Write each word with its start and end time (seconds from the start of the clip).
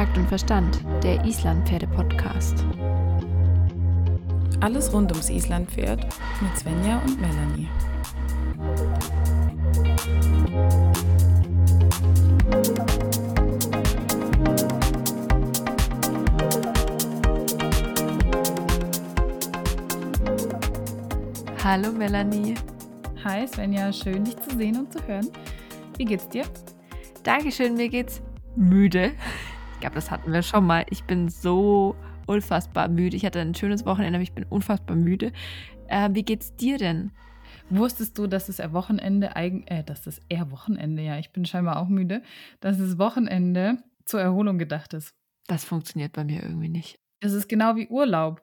Takt 0.00 0.16
und 0.16 0.28
Verstand, 0.28 0.80
der 1.02 1.22
Islandpferde-Podcast. 1.26 2.64
Alles 4.60 4.90
rund 4.94 5.12
ums 5.12 5.28
Islandpferd 5.28 6.06
mit 6.40 6.58
Svenja 6.58 7.02
und 7.04 7.20
Melanie. 7.20 7.68
Hallo 21.62 21.92
Melanie. 21.92 22.54
Hi 23.22 23.46
Svenja, 23.46 23.92
schön 23.92 24.24
dich 24.24 24.38
zu 24.38 24.56
sehen 24.56 24.78
und 24.78 24.90
zu 24.90 25.06
hören. 25.06 25.28
Wie 25.98 26.06
geht's 26.06 26.26
dir? 26.26 26.46
Dankeschön, 27.22 27.74
mir 27.74 27.90
geht's 27.90 28.22
müde. 28.56 29.12
Ich 29.80 29.82
glaube, 29.82 29.94
das 29.94 30.10
hatten 30.10 30.30
wir 30.30 30.42
schon 30.42 30.66
mal. 30.66 30.84
Ich 30.90 31.04
bin 31.04 31.30
so 31.30 31.96
unfassbar 32.26 32.88
müde. 32.88 33.16
Ich 33.16 33.24
hatte 33.24 33.40
ein 33.40 33.54
schönes 33.54 33.86
Wochenende, 33.86 34.18
aber 34.18 34.22
ich 34.22 34.34
bin 34.34 34.44
unfassbar 34.44 34.94
müde. 34.94 35.32
Äh, 35.88 36.10
wie 36.12 36.22
geht's 36.22 36.54
dir 36.54 36.76
denn? 36.76 37.12
Wusstest 37.70 38.18
du, 38.18 38.26
dass 38.26 38.50
es 38.50 38.58
Wochenende 38.74 39.30
äh, 39.34 39.82
dass 39.82 40.02
das 40.02 40.20
eher 40.28 40.50
Wochenende, 40.50 41.00
ja, 41.02 41.18
ich 41.18 41.32
bin 41.32 41.46
scheinbar 41.46 41.78
auch 41.78 41.88
müde, 41.88 42.20
dass 42.60 42.76
das 42.76 42.98
Wochenende 42.98 43.78
zur 44.04 44.20
Erholung 44.20 44.58
gedacht 44.58 44.92
ist. 44.92 45.14
Das 45.46 45.64
funktioniert 45.64 46.12
bei 46.12 46.24
mir 46.24 46.42
irgendwie 46.42 46.68
nicht. 46.68 47.00
Es 47.20 47.32
ist 47.32 47.48
genau 47.48 47.74
wie 47.76 47.88
Urlaub 47.88 48.42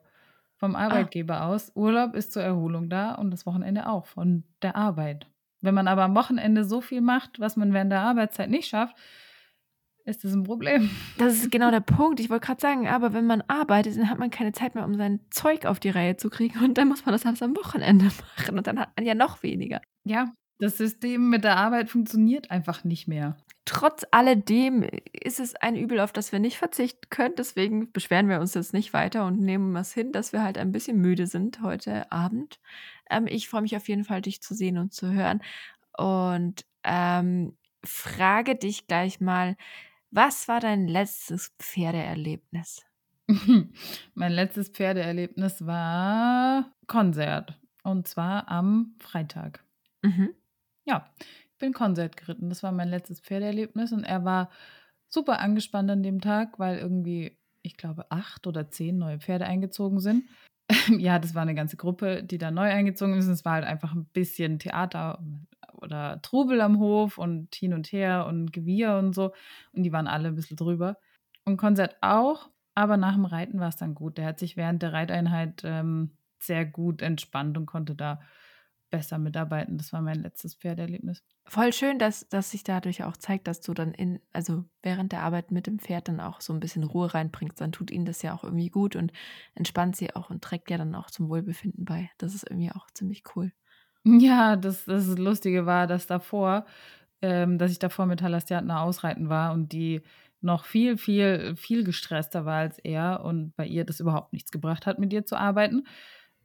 vom 0.56 0.74
Ah. 0.74 0.86
Arbeitgeber 0.86 1.44
aus. 1.44 1.70
Urlaub 1.76 2.16
ist 2.16 2.32
zur 2.32 2.42
Erholung 2.42 2.88
da 2.88 3.14
und 3.14 3.30
das 3.30 3.46
Wochenende 3.46 3.88
auch 3.88 4.06
von 4.06 4.42
der 4.60 4.74
Arbeit. 4.74 5.28
Wenn 5.60 5.76
man 5.76 5.86
aber 5.86 6.02
am 6.02 6.16
Wochenende 6.16 6.64
so 6.64 6.80
viel 6.80 7.00
macht, 7.00 7.38
was 7.38 7.54
man 7.56 7.72
während 7.72 7.92
der 7.92 8.00
Arbeitszeit 8.00 8.50
nicht 8.50 8.66
schafft, 8.66 8.96
ist 10.08 10.24
das 10.24 10.32
ein 10.32 10.44
Problem. 10.44 10.90
Das 11.18 11.34
ist 11.34 11.50
genau 11.50 11.70
der 11.70 11.80
Punkt. 11.98 12.20
Ich 12.20 12.30
wollte 12.30 12.46
gerade 12.46 12.60
sagen, 12.60 12.88
aber 12.88 13.12
wenn 13.12 13.26
man 13.26 13.42
arbeitet, 13.42 13.96
dann 13.96 14.10
hat 14.10 14.18
man 14.18 14.30
keine 14.30 14.52
Zeit 14.52 14.74
mehr, 14.74 14.84
um 14.84 14.94
sein 14.94 15.20
Zeug 15.30 15.66
auf 15.66 15.78
die 15.80 15.90
Reihe 15.90 16.16
zu 16.16 16.30
kriegen. 16.30 16.58
Und 16.64 16.78
dann 16.78 16.88
muss 16.88 17.04
man 17.04 17.12
das 17.12 17.26
alles 17.26 17.42
am 17.42 17.56
Wochenende 17.56 18.06
machen. 18.36 18.58
Und 18.58 18.66
dann 18.66 18.80
hat 18.80 18.90
man 18.96 19.06
ja 19.06 19.14
noch 19.14 19.42
weniger. 19.42 19.80
Ja, 20.04 20.32
das 20.58 20.76
System 20.76 21.28
mit 21.28 21.44
der 21.44 21.56
Arbeit 21.56 21.88
funktioniert 21.88 22.50
einfach 22.50 22.84
nicht 22.84 23.06
mehr. 23.06 23.36
Trotz 23.64 24.04
alledem 24.10 24.82
ist 25.12 25.40
es 25.40 25.54
ein 25.56 25.76
Übel, 25.76 26.00
auf 26.00 26.12
das 26.12 26.32
wir 26.32 26.38
nicht 26.38 26.56
verzichten 26.56 27.10
können. 27.10 27.34
Deswegen 27.36 27.92
beschweren 27.92 28.28
wir 28.28 28.40
uns 28.40 28.54
jetzt 28.54 28.72
nicht 28.72 28.94
weiter 28.94 29.26
und 29.26 29.40
nehmen 29.40 29.76
es 29.76 29.92
hin, 29.92 30.10
dass 30.10 30.32
wir 30.32 30.42
halt 30.42 30.56
ein 30.56 30.72
bisschen 30.72 31.00
müde 31.00 31.26
sind 31.26 31.60
heute 31.60 32.10
Abend. 32.10 32.58
Ähm, 33.10 33.26
ich 33.28 33.48
freue 33.48 33.62
mich 33.62 33.76
auf 33.76 33.88
jeden 33.88 34.04
Fall, 34.04 34.22
dich 34.22 34.40
zu 34.40 34.54
sehen 34.54 34.78
und 34.78 34.94
zu 34.94 35.12
hören. 35.12 35.42
Und 35.96 36.64
ähm, 36.82 37.56
frage 37.84 38.56
dich 38.56 38.86
gleich 38.86 39.20
mal, 39.20 39.56
was 40.10 40.48
war 40.48 40.60
dein 40.60 40.88
letztes 40.88 41.54
Pferdeerlebnis? 41.58 42.84
mein 44.14 44.32
letztes 44.32 44.68
Pferdeerlebnis 44.68 45.66
war 45.66 46.72
Konzert. 46.86 47.58
Und 47.82 48.08
zwar 48.08 48.48
am 48.48 48.94
Freitag. 48.98 49.64
Mhm. 50.02 50.30
Ja, 50.84 51.08
ich 51.18 51.58
bin 51.58 51.72
Konzert 51.72 52.16
geritten. 52.16 52.48
Das 52.48 52.62
war 52.62 52.72
mein 52.72 52.88
letztes 52.88 53.20
Pferdeerlebnis. 53.20 53.92
Und 53.92 54.04
er 54.04 54.24
war 54.24 54.50
super 55.08 55.40
angespannt 55.40 55.90
an 55.90 56.02
dem 56.02 56.20
Tag, 56.20 56.58
weil 56.58 56.78
irgendwie, 56.78 57.38
ich 57.62 57.76
glaube, 57.76 58.10
acht 58.10 58.46
oder 58.46 58.70
zehn 58.70 58.98
neue 58.98 59.18
Pferde 59.18 59.46
eingezogen 59.46 60.00
sind. 60.00 60.24
ja, 60.98 61.18
das 61.18 61.34
war 61.34 61.42
eine 61.42 61.54
ganze 61.54 61.76
Gruppe, 61.76 62.22
die 62.22 62.38
da 62.38 62.50
neu 62.50 62.70
eingezogen 62.70 63.14
ist. 63.14 63.26
Es 63.26 63.44
war 63.44 63.54
halt 63.54 63.64
einfach 63.64 63.94
ein 63.94 64.06
bisschen 64.06 64.58
Theater 64.58 65.22
oder 65.78 66.20
Trubel 66.22 66.60
am 66.60 66.78
Hof 66.78 67.18
und 67.18 67.54
hin 67.54 67.74
und 67.74 67.92
her 67.92 68.26
und 68.26 68.52
Gewirr 68.52 68.98
und 68.98 69.14
so. 69.14 69.32
Und 69.72 69.82
die 69.82 69.92
waren 69.92 70.06
alle 70.06 70.28
ein 70.28 70.34
bisschen 70.34 70.56
drüber. 70.56 70.98
Und 71.44 71.56
Konzert 71.56 71.96
auch, 72.00 72.50
aber 72.74 72.96
nach 72.96 73.14
dem 73.14 73.24
Reiten 73.24 73.60
war 73.60 73.68
es 73.68 73.76
dann 73.76 73.94
gut. 73.94 74.18
Der 74.18 74.26
hat 74.26 74.38
sich 74.38 74.56
während 74.56 74.82
der 74.82 74.92
Reiteinheit 74.92 75.62
ähm, 75.64 76.16
sehr 76.38 76.64
gut 76.64 77.02
entspannt 77.02 77.56
und 77.56 77.66
konnte 77.66 77.94
da 77.94 78.20
besser 78.90 79.18
mitarbeiten. 79.18 79.78
Das 79.78 79.92
war 79.92 80.00
mein 80.00 80.22
letztes 80.22 80.54
Pferderlebnis. 80.54 81.22
Voll 81.46 81.72
schön, 81.72 81.98
dass, 81.98 82.28
dass 82.28 82.50
sich 82.50 82.64
dadurch 82.64 83.04
auch 83.04 83.16
zeigt, 83.16 83.46
dass 83.46 83.60
du 83.60 83.74
dann 83.74 83.92
in, 83.92 84.20
also 84.32 84.64
während 84.82 85.12
der 85.12 85.22
Arbeit 85.22 85.50
mit 85.50 85.66
dem 85.66 85.78
Pferd 85.78 86.08
dann 86.08 86.20
auch 86.20 86.40
so 86.40 86.52
ein 86.52 86.60
bisschen 86.60 86.84
Ruhe 86.84 87.12
reinbringst. 87.12 87.60
Dann 87.60 87.72
tut 87.72 87.90
ihnen 87.90 88.04
das 88.04 88.22
ja 88.22 88.34
auch 88.34 88.44
irgendwie 88.44 88.70
gut 88.70 88.96
und 88.96 89.12
entspannt 89.54 89.96
sie 89.96 90.14
auch 90.14 90.30
und 90.30 90.42
trägt 90.42 90.70
ja 90.70 90.78
dann 90.78 90.94
auch 90.94 91.10
zum 91.10 91.28
Wohlbefinden 91.28 91.84
bei. 91.84 92.10
Das 92.18 92.34
ist 92.34 92.48
irgendwie 92.48 92.70
auch 92.72 92.86
ziemlich 92.92 93.22
cool. 93.34 93.52
Ja, 94.04 94.56
das, 94.56 94.84
das 94.84 95.06
Lustige 95.18 95.66
war, 95.66 95.86
dass 95.86 96.06
davor, 96.06 96.66
ähm, 97.22 97.58
dass 97.58 97.70
ich 97.70 97.78
davor 97.78 98.06
mit 98.06 98.22
Halastiatna 98.22 98.82
ausreiten 98.82 99.28
war 99.28 99.52
und 99.52 99.72
die 99.72 100.02
noch 100.40 100.64
viel, 100.64 100.96
viel, 100.96 101.56
viel 101.56 101.84
gestresster 101.84 102.44
war 102.44 102.58
als 102.58 102.78
er 102.78 103.24
und 103.24 103.54
bei 103.56 103.66
ihr 103.66 103.84
das 103.84 104.00
überhaupt 104.00 104.32
nichts 104.32 104.50
gebracht 104.52 104.86
hat, 104.86 104.98
mit 104.98 105.12
ihr 105.12 105.26
zu 105.26 105.36
arbeiten, 105.36 105.86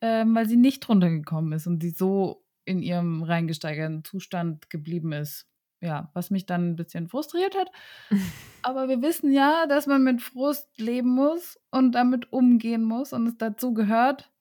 ähm, 0.01 0.33
weil 0.35 0.47
sie 0.47 0.57
nicht 0.57 0.87
runtergekommen 0.89 1.53
ist 1.53 1.67
und 1.67 1.81
sie 1.81 1.91
so 1.91 2.43
in 2.65 2.81
ihrem 2.81 3.23
reingesteigerten 3.23 4.03
Zustand 4.03 4.69
geblieben 4.69 5.11
ist. 5.11 5.47
Ja, 5.81 6.09
was 6.13 6.29
mich 6.29 6.45
dann 6.45 6.71
ein 6.71 6.75
bisschen 6.77 7.09
frustriert 7.09 7.55
hat. 7.57 7.69
Aber 8.61 8.87
wir 8.87 9.01
wissen 9.01 9.33
ja, 9.33 9.67
dass 9.67 9.85
man 9.85 10.03
mit 10.03 10.21
Frust 10.21 10.69
leben 10.77 11.09
muss 11.09 11.59
und 11.71 11.91
damit 11.91 12.31
umgehen 12.31 12.83
muss 12.83 13.11
und 13.11 13.27
es 13.27 13.37
dazu 13.37 13.73
gehört 13.73 14.31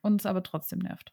und 0.00 0.20
es 0.20 0.26
aber 0.26 0.42
trotzdem 0.42 0.80
nervt. 0.80 1.12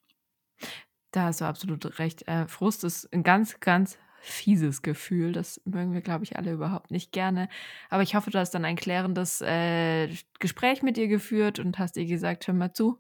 Da 1.16 1.24
hast 1.24 1.40
du 1.40 1.46
absolut 1.46 1.98
recht. 1.98 2.28
Äh, 2.28 2.46
Frust 2.46 2.84
ist 2.84 3.12
ein 3.14 3.24
ganz, 3.24 3.62
ganz 3.62 3.98
fieses 4.20 4.82
Gefühl. 4.82 5.32
Das 5.32 5.62
mögen 5.64 5.94
wir, 5.94 6.02
glaube 6.02 6.26
ich, 6.26 6.36
alle 6.36 6.52
überhaupt 6.52 6.92
nicht 6.92 7.14
gerne. 7.14 7.48
Aber 7.90 8.04
ich 8.04 8.16
hoffe, 8.16 8.32
du 8.32 8.38
hast 8.38 8.52
dann 8.52 8.66
ein 8.66 8.76
klärendes 8.76 9.40
äh, 9.40 10.10
Gespräch 10.40 10.84
mit 10.84 10.98
ihr 10.98 11.08
geführt 11.08 11.60
und 11.60 11.80
hast 11.80 11.96
ihr 11.96 12.06
gesagt, 12.06 12.48
hör 12.48 12.54
mal 12.54 12.74
zu. 12.74 13.00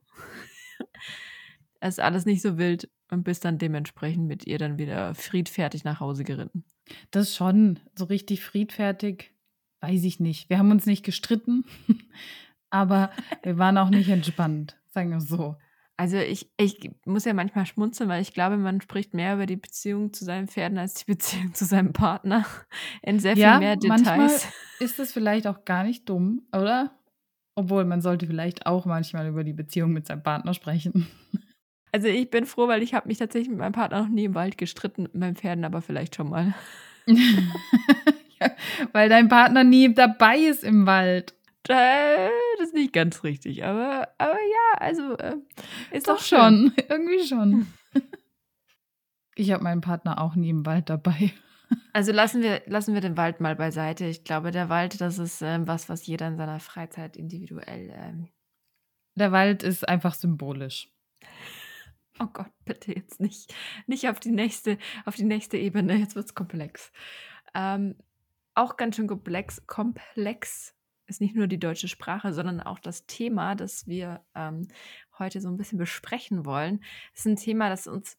es 1.81 1.95
ist 1.95 1.99
alles 1.99 2.25
nicht 2.25 2.41
so 2.41 2.57
wild 2.57 2.89
und 3.11 3.25
bist 3.25 3.43
dann 3.43 3.57
dementsprechend 3.57 4.27
mit 4.27 4.47
ihr 4.47 4.59
dann 4.59 4.77
wieder 4.77 5.13
friedfertig 5.13 5.83
nach 5.83 5.99
Hause 5.99 6.23
geritten. 6.23 6.63
Das 7.11 7.35
schon, 7.35 7.81
so 7.95 8.05
richtig 8.05 8.45
friedfertig, 8.45 9.33
weiß 9.81 10.05
ich 10.05 10.21
nicht. 10.21 10.49
Wir 10.49 10.57
haben 10.57 10.71
uns 10.71 10.85
nicht 10.85 11.03
gestritten, 11.03 11.65
aber 12.69 13.11
wir 13.43 13.57
waren 13.57 13.77
auch 13.77 13.89
nicht 13.89 14.07
entspannt, 14.07 14.77
sagen 14.93 15.09
wir 15.09 15.19
so. 15.19 15.57
Also 15.97 16.17
ich, 16.17 16.49
ich 16.57 16.91
muss 17.05 17.23
ja 17.23 17.33
manchmal 17.33 17.65
schmunzeln, 17.65 18.09
weil 18.09 18.21
ich 18.21 18.33
glaube, 18.33 18.57
man 18.57 18.81
spricht 18.81 19.13
mehr 19.13 19.35
über 19.35 19.45
die 19.45 19.55
Beziehung 19.55 20.11
zu 20.11 20.25
seinen 20.25 20.47
Pferden 20.49 20.77
als 20.77 20.95
die 20.95 21.05
Beziehung 21.13 21.53
zu 21.53 21.65
seinem 21.65 21.93
Partner 21.93 22.45
in 23.01 23.19
sehr 23.19 23.35
viel 23.35 23.43
Ja, 23.43 23.59
mehr 23.59 23.77
manchmal 23.87 24.27
Details. 24.27 24.47
ist 24.79 24.99
es 24.99 25.13
vielleicht 25.13 25.47
auch 25.47 25.63
gar 25.63 25.83
nicht 25.83 26.09
dumm, 26.09 26.41
oder? 26.51 26.91
Obwohl, 27.55 27.85
man 27.85 28.01
sollte 28.01 28.27
vielleicht 28.27 28.65
auch 28.65 28.85
manchmal 28.85 29.27
über 29.29 29.45
die 29.45 29.53
Beziehung 29.53 29.93
mit 29.93 30.05
seinem 30.07 30.23
Partner 30.23 30.53
sprechen. 30.53 31.07
Also 31.91 32.09
ich 32.09 32.29
bin 32.29 32.45
froh, 32.45 32.67
weil 32.67 32.83
ich 32.83 32.93
habe 32.93 33.07
mich 33.07 33.19
tatsächlich 33.19 33.47
mit 33.47 33.59
meinem 33.59 33.71
Partner 33.71 34.01
noch 34.01 34.09
nie 34.09 34.25
im 34.25 34.35
Wald 34.35 34.57
gestritten, 34.57 35.03
mit 35.03 35.15
meinen 35.15 35.37
Pferden 35.37 35.63
aber 35.63 35.81
vielleicht 35.81 36.13
schon 36.17 36.29
mal. 36.29 36.53
ja, 37.07 38.51
weil 38.91 39.07
dein 39.07 39.29
Partner 39.29 39.63
nie 39.63 39.93
dabei 39.93 40.39
ist 40.39 40.65
im 40.65 40.85
Wald. 40.85 41.34
Äh, 41.69 42.29
Das 42.57 42.67
ist 42.67 42.73
nicht 42.73 42.93
ganz 42.93 43.23
richtig, 43.23 43.63
aber, 43.65 44.09
aber 44.17 44.33
ja, 44.39 44.77
also 44.79 45.17
äh, 45.17 45.35
ist 45.91 46.07
Doch 46.07 46.17
doch 46.17 46.23
schon, 46.23 46.73
irgendwie 46.89 47.25
schon. 47.27 47.67
Ich 49.37 49.51
habe 49.51 49.63
meinen 49.63 49.81
Partner 49.81 50.21
auch 50.21 50.35
nie 50.35 50.49
im 50.49 50.65
Wald 50.65 50.89
dabei. 50.89 51.31
Also 51.93 52.11
lassen 52.11 52.43
wir, 52.43 52.61
lassen 52.67 52.93
wir 52.93 53.01
den 53.01 53.17
Wald 53.17 53.41
mal 53.41 53.55
beiseite. 53.55 54.05
Ich 54.05 54.23
glaube, 54.23 54.51
der 54.51 54.69
Wald, 54.69 55.01
das 55.01 55.17
ist 55.17 55.41
ähm, 55.41 55.67
was, 55.67 55.89
was 55.89 56.05
jeder 56.05 56.27
in 56.27 56.37
seiner 56.37 56.59
Freizeit 56.59 57.17
individuell. 57.17 57.91
Ähm, 57.95 58.27
Der 59.15 59.31
Wald 59.31 59.63
ist 59.63 59.87
einfach 59.89 60.13
symbolisch. 60.13 60.93
oh 62.19 62.27
Gott, 62.31 62.51
bitte 62.65 62.93
jetzt 62.93 63.19
nicht, 63.19 63.53
nicht 63.87 64.07
auf 64.09 64.19
die 64.19 64.31
nächste, 64.31 64.77
auf 65.05 65.15
die 65.15 65.23
nächste 65.23 65.57
Ebene. 65.57 65.95
Jetzt 65.95 66.15
wird's 66.15 66.35
komplex. 66.35 66.91
Ähm, 67.55 67.95
auch 68.53 68.77
ganz 68.77 68.95
schön 68.97 69.07
komplex, 69.07 69.65
komplex 69.65 70.75
ist 71.07 71.21
nicht 71.21 71.35
nur 71.35 71.47
die 71.47 71.59
deutsche 71.59 71.87
Sprache, 71.87 72.33
sondern 72.33 72.61
auch 72.61 72.79
das 72.79 73.05
Thema, 73.05 73.55
das 73.55 73.87
wir 73.87 74.25
ähm, 74.35 74.67
heute 75.19 75.41
so 75.41 75.49
ein 75.49 75.57
bisschen 75.57 75.77
besprechen 75.77 76.45
wollen. 76.45 76.83
ist 77.13 77.25
ein 77.25 77.35
Thema, 77.35 77.69
das 77.69 77.87
uns, 77.87 78.17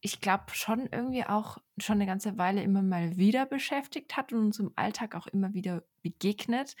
ich 0.00 0.20
glaube, 0.20 0.44
schon 0.52 0.88
irgendwie 0.90 1.24
auch 1.24 1.58
schon 1.78 1.96
eine 1.96 2.06
ganze 2.06 2.36
Weile 2.38 2.62
immer 2.62 2.82
mal 2.82 3.16
wieder 3.16 3.46
beschäftigt 3.46 4.16
hat 4.16 4.32
und 4.32 4.40
uns 4.40 4.58
im 4.58 4.72
Alltag 4.76 5.14
auch 5.14 5.26
immer 5.26 5.54
wieder 5.54 5.84
begegnet. 6.02 6.76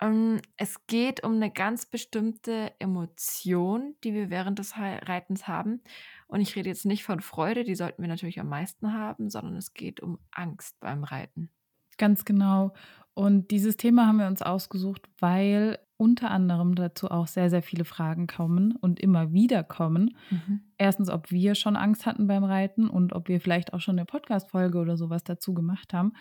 Ähm, 0.00 0.40
Es 0.56 0.86
geht 0.86 1.22
um 1.24 1.34
eine 1.34 1.50
ganz 1.50 1.86
bestimmte 1.86 2.72
Emotion, 2.78 3.94
die 4.02 4.14
wir 4.14 4.30
während 4.30 4.58
des 4.58 4.76
Reitens 4.76 5.46
haben. 5.46 5.82
Und 6.26 6.40
ich 6.40 6.56
rede 6.56 6.68
jetzt 6.68 6.86
nicht 6.86 7.04
von 7.04 7.20
Freude, 7.20 7.64
die 7.64 7.74
sollten 7.74 8.02
wir 8.02 8.08
natürlich 8.08 8.40
am 8.40 8.48
meisten 8.48 8.92
haben, 8.94 9.30
sondern 9.30 9.56
es 9.56 9.74
geht 9.74 10.00
um 10.00 10.18
Angst 10.30 10.80
beim 10.80 11.04
Reiten. 11.04 11.50
Ganz 11.98 12.24
genau. 12.24 12.72
Und 13.14 13.50
dieses 13.50 13.76
Thema 13.76 14.06
haben 14.06 14.18
wir 14.18 14.26
uns 14.26 14.42
ausgesucht, 14.42 15.02
weil 15.18 15.78
unter 16.02 16.30
anderem 16.30 16.74
dazu 16.74 17.10
auch 17.10 17.28
sehr, 17.28 17.48
sehr 17.48 17.62
viele 17.62 17.84
Fragen 17.84 18.26
kommen 18.26 18.74
und 18.74 18.98
immer 18.98 19.32
wieder 19.32 19.62
kommen. 19.62 20.16
Mhm. 20.30 20.62
Erstens, 20.76 21.08
ob 21.08 21.30
wir 21.30 21.54
schon 21.54 21.76
Angst 21.76 22.06
hatten 22.06 22.26
beim 22.26 22.42
Reiten 22.42 22.88
und 22.88 23.12
ob 23.12 23.28
wir 23.28 23.40
vielleicht 23.40 23.72
auch 23.72 23.80
schon 23.80 23.98
eine 23.98 24.06
Podcast-Folge 24.06 24.78
oder 24.78 24.96
sowas 24.96 25.22
dazu 25.22 25.54
gemacht 25.54 25.94
haben. 25.94 26.14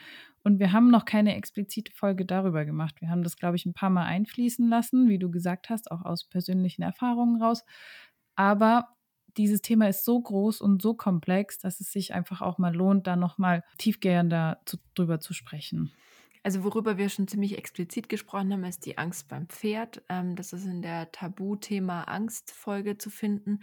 Und 0.44 0.60
wir 0.60 0.72
haben 0.72 0.92
noch 0.92 1.06
keine 1.06 1.36
explizite 1.36 1.92
Folge 1.94 2.26
darüber 2.26 2.66
gemacht. 2.66 3.02
Wir 3.02 3.10
haben 3.10 3.24
das, 3.24 3.38
glaube 3.38 3.56
ich, 3.56 3.66
ein 3.66 3.74
paar 3.74 3.90
Mal 3.90 4.06
einfließen 4.06 4.68
lassen, 4.70 5.10
wie 5.10 5.18
du 5.18 5.32
gesagt 5.32 5.70
hast, 5.70 5.90
auch 5.90 6.04
aus 6.04 6.28
persönlichen 6.28 6.84
Erfahrungen 6.84 7.42
raus. 7.42 7.64
Aber 8.36 8.90
dieses 9.38 9.62
Thema 9.62 9.88
ist 9.88 10.06
so 10.06 10.22
groß 10.22 10.62
und 10.62 10.82
so 10.82 10.94
komplex, 10.94 11.58
dass 11.58 11.80
es 11.80 11.92
sich 11.92 12.14
einfach 12.14 12.42
auch 12.42 12.58
mal 12.58 12.76
lohnt, 12.76 13.08
da 13.08 13.16
nochmal 13.16 13.64
tiefgehender 13.78 14.60
zu, 14.66 14.78
drüber 14.94 15.20
zu 15.20 15.34
sprechen. 15.34 15.92
Also 16.44 16.64
worüber 16.64 16.98
wir 16.98 17.10
schon 17.10 17.28
ziemlich 17.28 17.58
explizit 17.58 18.10
gesprochen 18.10 18.52
haben, 18.52 18.64
ist 18.64 18.86
die 18.86 18.98
Angst 18.98 19.28
beim 19.28 19.48
Pferd. 19.48 20.02
Ähm, 20.10 20.36
das 20.36 20.54
ist 20.54 20.66
in 20.66 20.82
der 20.82 21.12
Tabuthema 21.12 22.04
Angstfolge 22.04 22.98
zu 22.98 23.10
finden. 23.10 23.60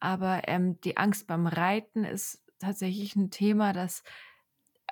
Aber 0.00 0.48
ähm, 0.48 0.80
die 0.80 0.96
Angst 0.96 1.26
beim 1.26 1.46
Reiten 1.46 2.04
ist 2.04 2.42
tatsächlich 2.58 3.16
ein 3.16 3.30
Thema, 3.30 3.72
das 3.72 4.02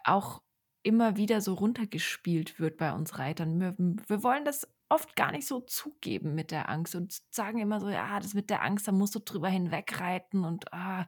auch 0.04 0.42
immer 0.82 1.16
wieder 1.16 1.40
so 1.40 1.54
runtergespielt 1.54 2.60
wird 2.60 2.76
bei 2.76 2.92
uns 2.92 3.19
Reitern. 3.19 3.60
Wir, 3.60 3.75
wir 3.78 4.22
wollen 4.22 4.44
das 4.44 4.69
oft 4.88 5.16
gar 5.16 5.32
nicht 5.32 5.46
so 5.46 5.60
zugeben 5.60 6.34
mit 6.34 6.50
der 6.50 6.69
Angst 6.69 6.94
und 6.94 7.20
sagen 7.31 7.58
immer 7.58 7.81
so, 7.81 7.88
ja, 7.88 8.20
das 8.20 8.34
mit 8.34 8.50
der 8.50 8.62
Angst, 8.62 8.86
da 8.86 8.92
musst 8.92 9.14
du 9.14 9.19
drüber 9.19 9.48
hinwegreiten 9.48 10.44
und 10.44 10.72
ah, 10.72 11.06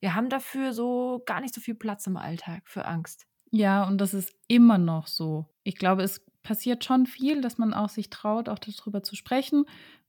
wir 0.00 0.14
haben 0.14 0.28
dafür 0.28 0.72
so 0.72 1.22
gar 1.26 1.40
nicht 1.40 1.54
so 1.54 1.60
viel 1.60 1.74
Platz 1.74 2.06
im 2.06 2.16
Alltag 2.16 2.62
für 2.66 2.84
Angst. 2.84 3.26
Ja, 3.56 3.86
und 3.86 4.00
das 4.00 4.14
ist 4.14 4.34
immer 4.48 4.78
noch 4.78 5.06
so. 5.06 5.46
Ich 5.62 5.76
glaube, 5.76 6.02
es 6.02 6.26
passiert 6.42 6.84
schon 6.84 7.06
viel, 7.06 7.40
dass 7.40 7.56
man 7.56 7.72
auch 7.72 7.88
sich 7.88 8.10
traut, 8.10 8.48
auch 8.48 8.58
darüber 8.58 9.04
zu 9.04 9.14
sprechen. 9.14 9.64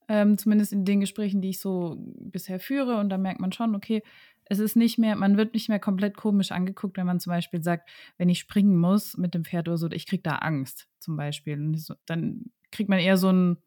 Ähm, 0.07 0.37
zumindest 0.39 0.73
in 0.73 0.83
den 0.83 0.99
Gesprächen, 0.99 1.41
die 1.41 1.49
ich 1.49 1.59
so 1.59 1.95
bisher 1.99 2.59
führe. 2.59 2.97
Und 2.97 3.09
da 3.09 3.19
merkt 3.19 3.39
man 3.39 3.51
schon, 3.51 3.75
okay, 3.75 4.01
es 4.45 4.57
ist 4.57 4.75
nicht 4.75 4.97
mehr, 4.97 5.15
man 5.15 5.37
wird 5.37 5.53
nicht 5.53 5.69
mehr 5.69 5.79
komplett 5.79 6.17
komisch 6.17 6.51
angeguckt, 6.51 6.97
wenn 6.97 7.05
man 7.05 7.19
zum 7.19 7.31
Beispiel 7.31 7.61
sagt, 7.61 7.87
wenn 8.17 8.29
ich 8.29 8.39
springen 8.39 8.77
muss 8.77 9.15
mit 9.15 9.35
dem 9.35 9.45
Pferd 9.45 9.67
oder 9.67 9.77
so, 9.77 9.91
ich 9.91 10.07
kriege 10.07 10.23
da 10.23 10.37
Angst 10.37 10.87
zum 10.99 11.15
Beispiel. 11.15 11.53
Und 11.59 11.95
dann 12.07 12.45
kriegt 12.71 12.89
man 12.89 12.97
eher 12.99 13.17
so 13.17 13.31
ein, 13.31 13.57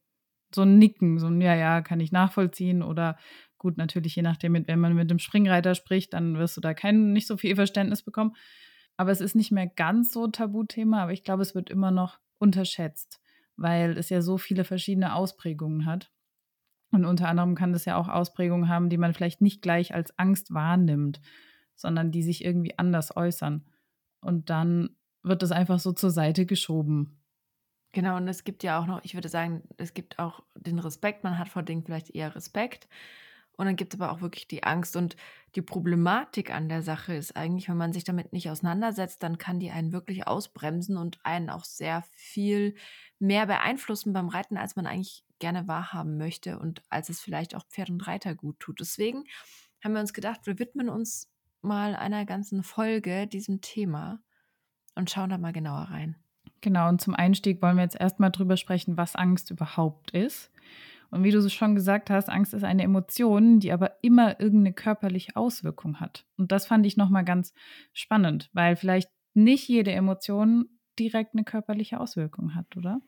so 0.52 0.62
ein 0.62 0.78
Nicken, 0.78 1.20
so 1.20 1.28
ein 1.28 1.40
Ja, 1.40 1.54
ja, 1.54 1.82
kann 1.82 2.00
ich 2.00 2.10
nachvollziehen 2.10 2.82
oder 2.82 3.16
gut, 3.58 3.76
natürlich 3.78 4.16
je 4.16 4.22
nachdem, 4.22 4.54
wenn 4.66 4.80
man 4.80 4.94
mit 4.94 5.10
dem 5.10 5.20
Springreiter 5.20 5.76
spricht, 5.76 6.14
dann 6.14 6.36
wirst 6.36 6.56
du 6.56 6.60
da 6.60 6.74
kein, 6.74 7.12
nicht 7.12 7.28
so 7.28 7.36
viel 7.36 7.54
Verständnis 7.54 8.02
bekommen. 8.02 8.34
Aber 8.98 9.12
es 9.12 9.20
ist 9.20 9.36
nicht 9.36 9.52
mehr 9.52 9.68
ganz 9.68 10.12
so 10.12 10.26
Tabuthema, 10.26 11.02
aber 11.04 11.12
ich 11.12 11.22
glaube, 11.22 11.42
es 11.42 11.54
wird 11.54 11.70
immer 11.70 11.90
noch 11.90 12.18
unterschätzt, 12.38 13.20
weil 13.56 13.96
es 13.96 14.10
ja 14.10 14.20
so 14.20 14.38
viele 14.38 14.64
verschiedene 14.64 15.14
Ausprägungen 15.14 15.86
hat. 15.86 16.12
Und 16.90 17.04
unter 17.04 17.28
anderem 17.28 17.54
kann 17.54 17.72
das 17.72 17.84
ja 17.84 17.96
auch 17.96 18.08
Ausprägungen 18.08 18.68
haben, 18.68 18.88
die 18.88 18.98
man 18.98 19.14
vielleicht 19.14 19.40
nicht 19.40 19.62
gleich 19.62 19.94
als 19.94 20.18
Angst 20.18 20.52
wahrnimmt, 20.52 21.20
sondern 21.76 22.10
die 22.10 22.22
sich 22.22 22.44
irgendwie 22.44 22.76
anders 22.76 23.16
äußern. 23.16 23.64
Und 24.20 24.50
dann 24.50 24.96
wird 25.22 25.42
das 25.42 25.52
einfach 25.52 25.78
so 25.78 25.92
zur 25.92 26.10
Seite 26.10 26.44
geschoben. 26.44 27.20
Genau, 27.92 28.16
und 28.16 28.26
es 28.26 28.42
gibt 28.42 28.64
ja 28.64 28.80
auch 28.80 28.86
noch, 28.86 29.04
ich 29.04 29.14
würde 29.14 29.28
sagen, 29.28 29.62
es 29.76 29.94
gibt 29.94 30.18
auch 30.18 30.42
den 30.56 30.78
Respekt, 30.80 31.24
man 31.24 31.38
hat 31.38 31.48
vor 31.48 31.62
Dingen 31.62 31.84
vielleicht 31.84 32.10
eher 32.10 32.34
Respekt. 32.34 32.88
Und 33.58 33.66
dann 33.66 33.76
gibt 33.76 33.92
es 33.92 34.00
aber 34.00 34.12
auch 34.12 34.20
wirklich 34.20 34.46
die 34.46 34.62
Angst. 34.62 34.94
Und 34.94 35.16
die 35.56 35.62
Problematik 35.62 36.54
an 36.54 36.68
der 36.68 36.80
Sache 36.80 37.14
ist 37.14 37.36
eigentlich, 37.36 37.68
wenn 37.68 37.76
man 37.76 37.92
sich 37.92 38.04
damit 38.04 38.32
nicht 38.32 38.48
auseinandersetzt, 38.48 39.22
dann 39.22 39.36
kann 39.36 39.58
die 39.58 39.72
einen 39.72 39.92
wirklich 39.92 40.28
ausbremsen 40.28 40.96
und 40.96 41.18
einen 41.24 41.50
auch 41.50 41.64
sehr 41.64 42.04
viel 42.12 42.76
mehr 43.18 43.46
beeinflussen 43.46 44.12
beim 44.12 44.28
Reiten, 44.28 44.56
als 44.56 44.76
man 44.76 44.86
eigentlich 44.86 45.24
gerne 45.40 45.66
wahrhaben 45.66 46.16
möchte 46.16 46.58
und 46.58 46.82
als 46.88 47.08
es 47.08 47.20
vielleicht 47.20 47.56
auch 47.56 47.66
Pferd 47.66 47.90
und 47.90 48.06
Reiter 48.06 48.36
gut 48.36 48.60
tut. 48.60 48.78
Deswegen 48.78 49.24
haben 49.82 49.92
wir 49.92 50.00
uns 50.00 50.14
gedacht, 50.14 50.46
wir 50.46 50.60
widmen 50.60 50.88
uns 50.88 51.28
mal 51.60 51.96
einer 51.96 52.24
ganzen 52.24 52.62
Folge 52.62 53.26
diesem 53.26 53.60
Thema 53.60 54.20
und 54.94 55.10
schauen 55.10 55.30
da 55.30 55.38
mal 55.38 55.52
genauer 55.52 55.88
rein. 55.90 56.16
Genau, 56.60 56.88
und 56.88 57.00
zum 57.00 57.14
Einstieg 57.14 57.60
wollen 57.60 57.76
wir 57.76 57.84
jetzt 57.84 58.00
erstmal 58.00 58.30
drüber 58.30 58.56
sprechen, 58.56 58.96
was 58.96 59.16
Angst 59.16 59.50
überhaupt 59.50 60.12
ist. 60.12 60.50
Und 61.10 61.24
wie 61.24 61.30
du 61.30 61.48
schon 61.48 61.74
gesagt 61.74 62.10
hast, 62.10 62.28
Angst 62.28 62.54
ist 62.54 62.64
eine 62.64 62.82
Emotion, 62.82 63.60
die 63.60 63.72
aber 63.72 63.98
immer 64.02 64.40
irgendeine 64.40 64.74
körperliche 64.74 65.36
Auswirkung 65.36 66.00
hat. 66.00 66.26
Und 66.36 66.52
das 66.52 66.66
fand 66.66 66.84
ich 66.86 66.96
nochmal 66.96 67.24
ganz 67.24 67.54
spannend, 67.92 68.50
weil 68.52 68.76
vielleicht 68.76 69.10
nicht 69.34 69.68
jede 69.68 69.92
Emotion 69.92 70.78
direkt 70.98 71.34
eine 71.34 71.44
körperliche 71.44 72.00
Auswirkung 72.00 72.54
hat, 72.54 72.76
oder? 72.76 73.00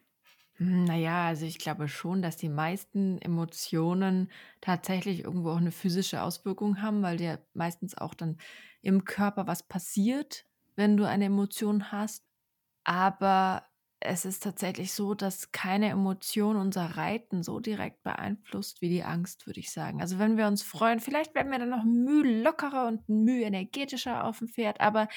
Naja, 0.63 1.27
also 1.27 1.47
ich 1.47 1.59
glaube 1.59 1.89
schon, 1.89 2.21
dass 2.21 2.37
die 2.37 2.51
meisten 2.51 3.19
Emotionen 3.23 4.31
tatsächlich 4.61 5.25
irgendwo 5.25 5.51
auch 5.51 5.57
eine 5.57 5.73
physische 5.73 6.23
Auswirkung 6.23 6.83
haben, 6.83 7.01
weil 7.01 7.17
dir 7.17 7.39
meistens 7.55 7.97
auch 7.97 8.13
dann 8.13 8.37
im 8.83 9.07
Körper 9.07 9.47
was 9.47 9.67
passiert, 9.67 10.45
wenn 10.77 10.99
du 10.99 11.09
eine 11.09 11.25
Emotion 11.27 11.91
hast. 11.93 12.27
Aber 12.85 13.63
es 14.01 14.25
ist 14.25 14.43
tatsächlich 14.43 14.93
so, 14.93 15.15
dass 15.15 15.53
keine 15.53 15.91
Emotion 15.91 16.57
unser 16.57 16.97
Reiten 16.97 17.43
so 17.43 17.61
direkt 17.61 18.03
beeinflusst 18.03 18.81
wie 18.81 18.89
die 18.89 19.05
Angst, 19.05 19.47
würde 19.47 19.61
ich 19.61 19.71
sagen. 19.71 20.01
Also 20.01 20.19
wenn 20.19 20.39
wir 20.39 20.47
uns 20.47 20.63
freuen, 20.63 21.01
vielleicht 21.01 21.35
werden 21.35 21.53
wir 21.53 21.59
dann 21.59 21.69
noch 21.69 21.85
mühe 21.85 22.43
lockerer 22.43 22.89
und 22.89 23.09
mühe 23.09 23.45
energetischer 23.45 24.25
auf 24.25 24.39
dem 24.39 24.49
Pferd, 24.49 24.81
aber 24.81 25.09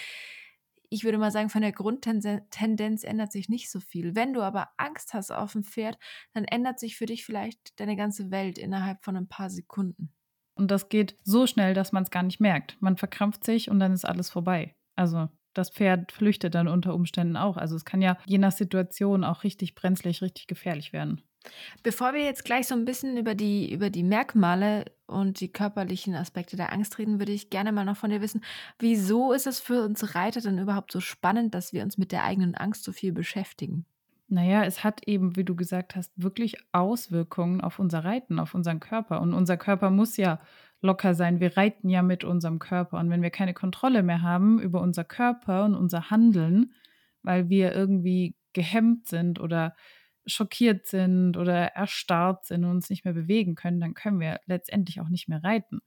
ich 0.89 1.03
würde 1.03 1.17
mal 1.17 1.31
sagen, 1.31 1.49
von 1.49 1.61
der 1.61 1.71
Grundtendenz 1.71 3.03
ändert 3.03 3.31
sich 3.31 3.49
nicht 3.49 3.71
so 3.71 3.79
viel. 3.79 4.15
Wenn 4.15 4.33
du 4.33 4.41
aber 4.41 4.69
Angst 4.77 5.15
hast 5.15 5.31
auf 5.31 5.53
dem 5.53 5.63
Pferd, 5.63 5.97
dann 6.33 6.43
ändert 6.43 6.79
sich 6.79 6.97
für 6.97 7.07
dich 7.07 7.25
vielleicht 7.25 7.79
deine 7.79 7.95
ganze 7.95 8.29
Welt 8.29 8.59
innerhalb 8.59 9.03
von 9.03 9.17
ein 9.17 9.27
paar 9.27 9.49
Sekunden. 9.49 10.13
Und 10.55 10.69
das 10.69 10.89
geht 10.89 11.17
so 11.23 11.47
schnell, 11.47 11.73
dass 11.73 11.93
man 11.93 12.03
es 12.03 12.11
gar 12.11 12.21
nicht 12.21 12.39
merkt. 12.39 12.79
Man 12.79 12.97
verkrampft 12.97 13.43
sich 13.43 13.71
und 13.71 13.79
dann 13.79 13.93
ist 13.93 14.05
alles 14.05 14.29
vorbei. 14.29 14.75
Also 14.95 15.29
das 15.53 15.69
Pferd 15.69 16.11
flüchtet 16.11 16.55
dann 16.55 16.67
unter 16.67 16.93
Umständen 16.93 17.37
auch. 17.37 17.57
Also 17.57 17.75
es 17.75 17.85
kann 17.85 18.01
ja 18.01 18.17
je 18.25 18.37
nach 18.37 18.51
Situation 18.51 19.23
auch 19.23 19.43
richtig 19.43 19.75
brenzlig, 19.75 20.21
richtig 20.21 20.47
gefährlich 20.47 20.93
werden. 20.93 21.21
Bevor 21.83 22.13
wir 22.13 22.23
jetzt 22.23 22.45
gleich 22.45 22.67
so 22.67 22.75
ein 22.75 22.85
bisschen 22.85 23.17
über 23.17 23.35
die, 23.35 23.71
über 23.71 23.89
die 23.89 24.03
Merkmale 24.03 24.85
und 25.07 25.41
die 25.41 25.51
körperlichen 25.51 26.15
Aspekte 26.15 26.55
der 26.55 26.71
Angst 26.71 26.97
reden, 26.97 27.19
würde 27.19 27.33
ich 27.33 27.49
gerne 27.49 27.71
mal 27.71 27.85
noch 27.85 27.97
von 27.97 28.09
dir 28.09 28.21
wissen, 28.21 28.41
wieso 28.79 29.33
ist 29.33 29.47
es 29.47 29.59
für 29.59 29.83
uns 29.83 30.15
Reiter 30.15 30.41
denn 30.41 30.59
überhaupt 30.59 30.91
so 30.91 31.01
spannend, 31.01 31.53
dass 31.53 31.73
wir 31.73 31.83
uns 31.83 31.97
mit 31.97 32.11
der 32.11 32.23
eigenen 32.23 32.55
Angst 32.55 32.83
so 32.83 32.91
viel 32.91 33.11
beschäftigen? 33.11 33.85
Naja, 34.29 34.63
es 34.63 34.83
hat 34.83 35.07
eben, 35.07 35.35
wie 35.35 35.43
du 35.43 35.55
gesagt 35.55 35.95
hast, 35.95 36.11
wirklich 36.15 36.55
Auswirkungen 36.71 37.61
auf 37.61 37.77
unser 37.77 38.03
Reiten, 38.03 38.39
auf 38.39 38.55
unseren 38.55 38.79
Körper. 38.79 39.21
Und 39.21 39.33
unser 39.33 39.57
Körper 39.57 39.89
muss 39.89 40.17
ja 40.17 40.39
locker 40.83 41.15
sein. 41.15 41.39
Wir 41.39 41.57
reiten 41.57 41.89
ja 41.89 42.03
mit 42.03 42.23
unserem 42.23 42.59
Körper. 42.59 42.99
Und 42.99 43.09
wenn 43.09 43.23
wir 43.23 43.31
keine 43.31 43.53
Kontrolle 43.53 44.03
mehr 44.03 44.21
haben 44.21 44.59
über 44.59 44.81
unser 44.81 45.03
Körper 45.03 45.65
und 45.65 45.75
unser 45.75 46.11
Handeln, 46.11 46.73
weil 47.23 47.49
wir 47.49 47.73
irgendwie 47.73 48.35
gehemmt 48.51 49.07
sind 49.07 49.39
oder 49.39 49.75
schockiert 50.25 50.85
sind 50.85 51.37
oder 51.37 51.67
erstarrt 51.67 52.45
sind 52.45 52.63
und 52.63 52.71
uns 52.71 52.89
nicht 52.89 53.05
mehr 53.05 53.13
bewegen 53.13 53.55
können, 53.55 53.79
dann 53.79 53.93
können 53.93 54.19
wir 54.19 54.39
letztendlich 54.45 55.01
auch 55.01 55.09
nicht 55.09 55.27
mehr 55.27 55.43
reiten. 55.43 55.79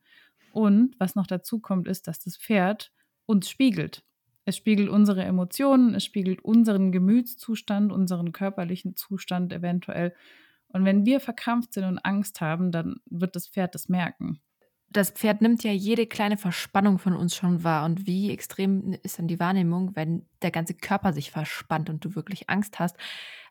Und 0.53 0.95
was 0.99 1.15
noch 1.15 1.27
dazu 1.27 1.61
kommt, 1.61 1.87
ist, 1.87 2.09
dass 2.09 2.19
das 2.19 2.37
Pferd 2.37 2.91
uns 3.27 3.49
spiegelt. 3.49 4.03
Es 4.45 4.57
spiegelt 4.57 4.89
unsere 4.89 5.25
Emotionen, 5.25 5.95
es 5.95 6.05
spiegelt 6.05 6.43
unseren 6.43 6.93
Gemütszustand, 6.93 7.93
unseren 7.93 8.33
körperlichen 8.33 8.97
Zustand 8.97 9.53
eventuell. 9.53 10.15
Und 10.69 10.85
wenn 10.85 11.05
wir 11.05 11.21
verkrampft 11.21 11.73
sind 11.73 11.85
und 11.85 11.99
Angst 11.99 12.41
haben, 12.41 12.71
dann 12.71 12.97
wird 13.07 13.37
das 13.37 13.49
Pferd 13.49 13.75
das 13.75 13.89
merken 13.89 14.41
das 14.91 15.11
Pferd 15.11 15.43
nimmt 15.43 15.65
ja 15.65 15.73
jede 15.73 16.07
kleine 16.07 16.37
Verspannung 16.37 16.99
von 16.99 17.15
uns 17.15 17.35
schon 17.37 17.65
wahr. 17.65 17.85
Und 17.85 18.07
wie 18.07 18.31
extrem 18.31 18.95
ist 19.03 19.19
dann 19.19 19.29
die 19.29 19.41
Wahrnehmung, 19.41 19.95
wenn 19.95 20.27
der 20.43 20.51
ganze 20.51 20.75
Körper 20.75 21.13
sich 21.13 21.31
verspannt 21.31 21.91
und 21.91 22.05
du 22.05 22.15
wirklich 22.15 22.49
Angst 22.49 22.79
hast? 22.79 22.97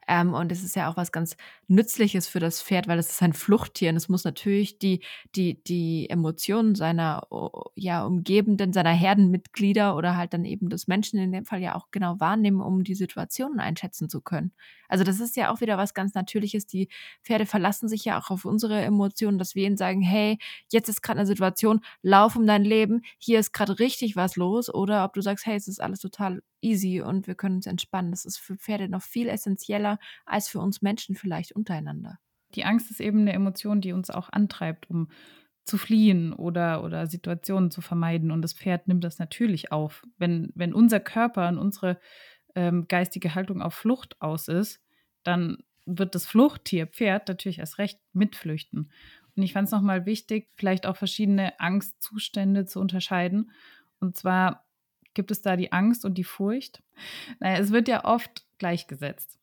Ähm, 0.08 0.34
und 0.34 0.52
es 0.52 0.64
ist 0.64 0.76
ja 0.76 0.90
auch 0.90 0.98
was 0.98 1.12
ganz 1.12 1.36
Nützliches 1.68 2.28
für 2.28 2.40
das 2.40 2.62
Pferd, 2.62 2.88
weil 2.88 3.00
es 3.00 3.10
ist 3.10 3.22
ein 3.24 3.34
Fluchttier 3.34 3.90
und 3.90 3.96
es 3.96 4.10
muss 4.10 4.24
natürlich 4.24 4.78
die, 4.80 5.02
die, 5.36 5.64
die 5.64 6.10
Emotionen 6.10 6.76
seiner 6.76 7.28
ja, 7.76 8.06
Umgebenden, 8.06 8.74
seiner 8.74 8.92
Herdenmitglieder 8.92 9.96
oder 9.96 10.16
halt 10.18 10.34
dann 10.34 10.46
eben 10.46 10.70
des 10.70 10.88
Menschen 10.88 11.20
in 11.20 11.32
dem 11.32 11.46
Fall 11.46 11.62
ja 11.62 11.76
auch 11.76 11.88
genau 11.92 12.20
wahrnehmen, 12.20 12.62
um 12.62 12.84
die 12.84 12.96
Situationen 12.96 13.60
einschätzen 13.60 14.10
zu 14.10 14.22
können. 14.22 14.52
Also 14.88 15.04
das 15.04 15.20
ist 15.20 15.36
ja 15.36 15.52
auch 15.52 15.62
wieder 15.62 15.78
was 15.78 15.94
ganz 15.94 16.14
Natürliches. 16.14 16.68
Die 16.68 16.90
Pferde 17.24 17.46
verlassen 17.46 17.88
sich 17.88 18.06
ja 18.06 18.20
auch 18.20 18.30
auf 18.30 18.46
unsere 18.46 18.82
Emotionen, 18.82 19.38
dass 19.40 19.56
wir 19.56 19.66
ihnen 19.66 19.78
sagen, 19.78 20.02
hey, 20.02 20.38
jetzt 20.72 20.90
ist 20.90 21.02
gerade 21.02 21.20
eine 21.20 21.28
Situation, 21.28 21.82
lauf 22.02 22.36
um 22.36 22.46
dein 22.46 22.64
Leben, 22.64 23.02
hier 23.18 23.40
ist 23.40 23.54
gerade 23.54 23.80
richtig 23.80 24.16
was 24.16 24.36
los. 24.36 24.74
Oder 24.74 25.04
ob 25.06 25.14
du 25.14 25.22
sagst, 25.22 25.46
hey, 25.46 25.56
es 25.56 25.68
ist 25.68 25.82
alles 25.82 26.00
total 26.00 26.42
easy 26.62 27.02
und 27.02 27.28
wir 27.28 27.36
können 27.36 27.58
uns 27.58 27.68
entspannen. 27.68 28.12
Das 28.12 28.26
ist 28.26 28.38
für 28.38 28.58
Pferde 28.58 28.90
noch 28.90 29.02
viel 29.04 29.28
essentieller 29.30 29.95
als 30.26 30.48
für 30.48 30.60
uns 30.60 30.82
Menschen 30.82 31.16
vielleicht 31.16 31.54
untereinander. 31.54 32.20
Die 32.56 32.66
Angst 32.66 32.92
ist 32.92 33.02
eben 33.02 33.22
eine 33.22 33.34
Emotion, 33.34 33.82
die 33.82 33.92
uns 33.92 34.10
auch 34.10 34.30
antreibt, 34.30 34.90
um 34.90 35.10
zu 35.66 35.78
fliehen 35.78 36.32
oder, 36.32 36.84
oder 36.84 37.08
Situationen 37.08 37.72
zu 37.72 37.82
vermeiden. 37.82 38.32
Und 38.32 38.42
das 38.42 38.54
Pferd 38.54 38.88
nimmt 38.88 39.04
das 39.04 39.20
natürlich 39.20 39.72
auf. 39.72 40.04
Wenn, 40.18 40.52
wenn 40.56 40.74
unser 40.74 41.00
Körper 41.00 41.50
und 41.50 41.58
unsere 41.58 42.00
ähm, 42.54 42.88
geistige 42.88 43.36
Haltung 43.36 43.62
auf 43.62 43.74
Flucht 43.74 44.22
aus 44.22 44.48
ist, 44.48 44.82
dann 45.24 45.58
wird 45.86 46.16
das 46.16 46.26
Fluchttier, 46.26 46.88
Pferd, 46.88 47.28
natürlich 47.28 47.60
erst 47.60 47.78
recht 47.80 48.00
mitflüchten. 48.14 48.92
Und 49.36 49.44
ich 49.44 49.54
fand 49.54 49.68
es 49.68 49.72
nochmal 49.72 50.06
wichtig, 50.06 50.50
vielleicht 50.56 50.86
auch 50.86 50.96
verschiedene 50.96 51.60
Angstzustände 51.60 52.66
zu 52.66 52.80
unterscheiden. 52.80 53.52
Und 54.00 54.16
zwar 54.16 54.66
gibt 55.14 55.32
es 55.32 55.42
da 55.42 55.56
die 55.56 55.72
Angst 55.72 56.06
und 56.06 56.18
die 56.18 56.24
Furcht. 56.24 56.84
Naja, 57.40 57.60
es 57.60 57.72
wird 57.72 57.88
ja 57.88 58.06
oft 58.06 58.46
gleichgesetzt. 58.58 59.40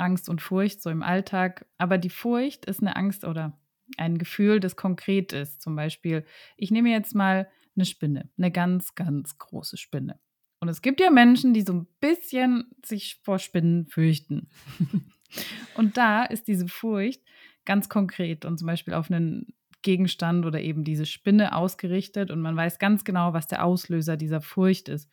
Angst 0.00 0.28
und 0.28 0.40
Furcht 0.40 0.82
so 0.82 0.90
im 0.90 1.02
Alltag. 1.02 1.66
Aber 1.78 1.98
die 1.98 2.10
Furcht 2.10 2.66
ist 2.66 2.80
eine 2.80 2.96
Angst 2.96 3.24
oder 3.24 3.58
ein 3.96 4.18
Gefühl, 4.18 4.60
das 4.60 4.76
konkret 4.76 5.32
ist. 5.32 5.62
Zum 5.62 5.76
Beispiel, 5.76 6.24
ich 6.56 6.70
nehme 6.70 6.90
jetzt 6.90 7.14
mal 7.14 7.48
eine 7.76 7.84
Spinne, 7.84 8.30
eine 8.38 8.50
ganz, 8.50 8.94
ganz 8.94 9.38
große 9.38 9.76
Spinne. 9.76 10.18
Und 10.60 10.68
es 10.68 10.82
gibt 10.82 11.00
ja 11.00 11.10
Menschen, 11.10 11.52
die 11.52 11.62
so 11.62 11.74
ein 11.74 11.86
bisschen 12.00 12.70
sich 12.84 13.20
vor 13.22 13.38
Spinnen 13.38 13.86
fürchten. 13.86 14.48
und 15.76 15.96
da 15.96 16.24
ist 16.24 16.48
diese 16.48 16.68
Furcht 16.68 17.22
ganz 17.64 17.88
konkret 17.88 18.44
und 18.44 18.58
zum 18.58 18.66
Beispiel 18.66 18.94
auf 18.94 19.10
einen 19.10 19.54
Gegenstand 19.82 20.46
oder 20.46 20.60
eben 20.60 20.82
diese 20.82 21.06
Spinne 21.06 21.54
ausgerichtet 21.54 22.30
und 22.30 22.40
man 22.40 22.56
weiß 22.56 22.78
ganz 22.78 23.04
genau, 23.04 23.34
was 23.34 23.46
der 23.46 23.64
Auslöser 23.64 24.16
dieser 24.16 24.40
Furcht 24.40 24.88
ist. 24.88 25.08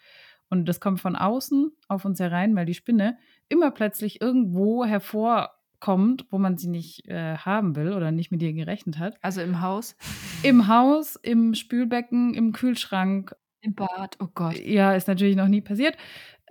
Und 0.53 0.65
das 0.65 0.79
kommt 0.79 1.01
von 1.01 1.15
außen 1.15 1.71
auf 1.87 2.05
uns 2.05 2.19
herein, 2.19 2.55
weil 2.55 2.67
die 2.67 2.75
Spinne 2.75 3.17
immer 3.49 3.71
plötzlich 3.71 4.21
irgendwo 4.21 4.85
hervorkommt, 4.85 6.27
wo 6.29 6.37
man 6.37 6.59
sie 6.59 6.67
nicht 6.67 7.07
äh, 7.07 7.37
haben 7.37 7.75
will 7.75 7.91
oder 7.91 8.11
nicht 8.11 8.29
mit 8.29 8.43
ihr 8.43 8.53
gerechnet 8.53 8.99
hat. 8.99 9.15
Also 9.23 9.41
im 9.41 9.61
Haus? 9.61 9.95
Im 10.43 10.67
Haus, 10.67 11.15
im 11.15 11.55
Spülbecken, 11.55 12.35
im 12.35 12.51
Kühlschrank. 12.51 13.35
Im 13.61 13.73
Bad, 13.73 14.17
oh 14.19 14.27
Gott. 14.31 14.63
Ja, 14.63 14.93
ist 14.93 15.07
natürlich 15.07 15.35
noch 15.35 15.47
nie 15.47 15.61
passiert. 15.61 15.97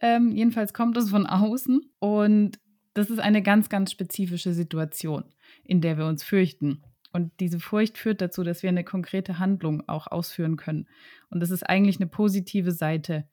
Ähm, 0.01 0.33
jedenfalls 0.33 0.75
kommt 0.75 0.97
es 0.97 1.11
von 1.11 1.29
außen 1.29 1.83
und 2.01 2.59
das 2.95 3.09
ist 3.09 3.21
eine 3.21 3.41
ganz, 3.41 3.69
ganz 3.69 3.93
spezifische 3.93 4.53
Situation, 4.53 5.23
in 5.63 5.81
der 5.81 5.97
wir 5.97 6.07
uns 6.07 6.25
fürchten. 6.25 6.83
Und 7.13 7.31
diese 7.39 7.61
Furcht 7.61 7.99
führt 7.99 8.21
dazu, 8.21 8.43
dass 8.43 8.65
wir 8.65 8.69
eine 8.69 8.83
konkrete 8.83 9.39
Handlung 9.39 9.89
auch 9.89 10.09
ausführen 10.09 10.57
können. 10.57 10.89
Und 11.31 11.39
das 11.39 11.53
ist 11.53 11.63
eigentlich 11.63 12.01
eine 12.01 12.09
positive 12.09 12.73
Seite 12.73 13.29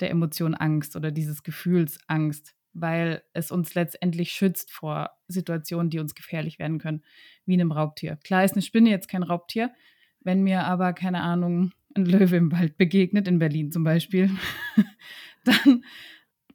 der 0.00 0.10
Emotion 0.10 0.54
Angst 0.54 0.96
oder 0.96 1.10
dieses 1.10 1.42
Gefühls 1.42 1.98
Angst, 2.06 2.54
weil 2.72 3.22
es 3.32 3.50
uns 3.50 3.74
letztendlich 3.74 4.32
schützt 4.32 4.72
vor 4.72 5.10
Situationen, 5.28 5.90
die 5.90 5.98
uns 5.98 6.14
gefährlich 6.14 6.58
werden 6.58 6.78
können, 6.78 7.02
wie 7.44 7.54
einem 7.54 7.72
Raubtier. 7.72 8.16
Klar 8.16 8.44
ist 8.44 8.52
eine 8.52 8.62
Spinne 8.62 8.90
jetzt 8.90 9.08
kein 9.08 9.22
Raubtier, 9.22 9.72
wenn 10.20 10.42
mir 10.42 10.64
aber, 10.64 10.92
keine 10.92 11.22
Ahnung, 11.22 11.72
ein 11.94 12.04
Löwe 12.04 12.36
im 12.36 12.52
Wald 12.52 12.76
begegnet, 12.76 13.26
in 13.26 13.38
Berlin 13.38 13.72
zum 13.72 13.84
Beispiel, 13.84 14.30
dann 15.44 15.84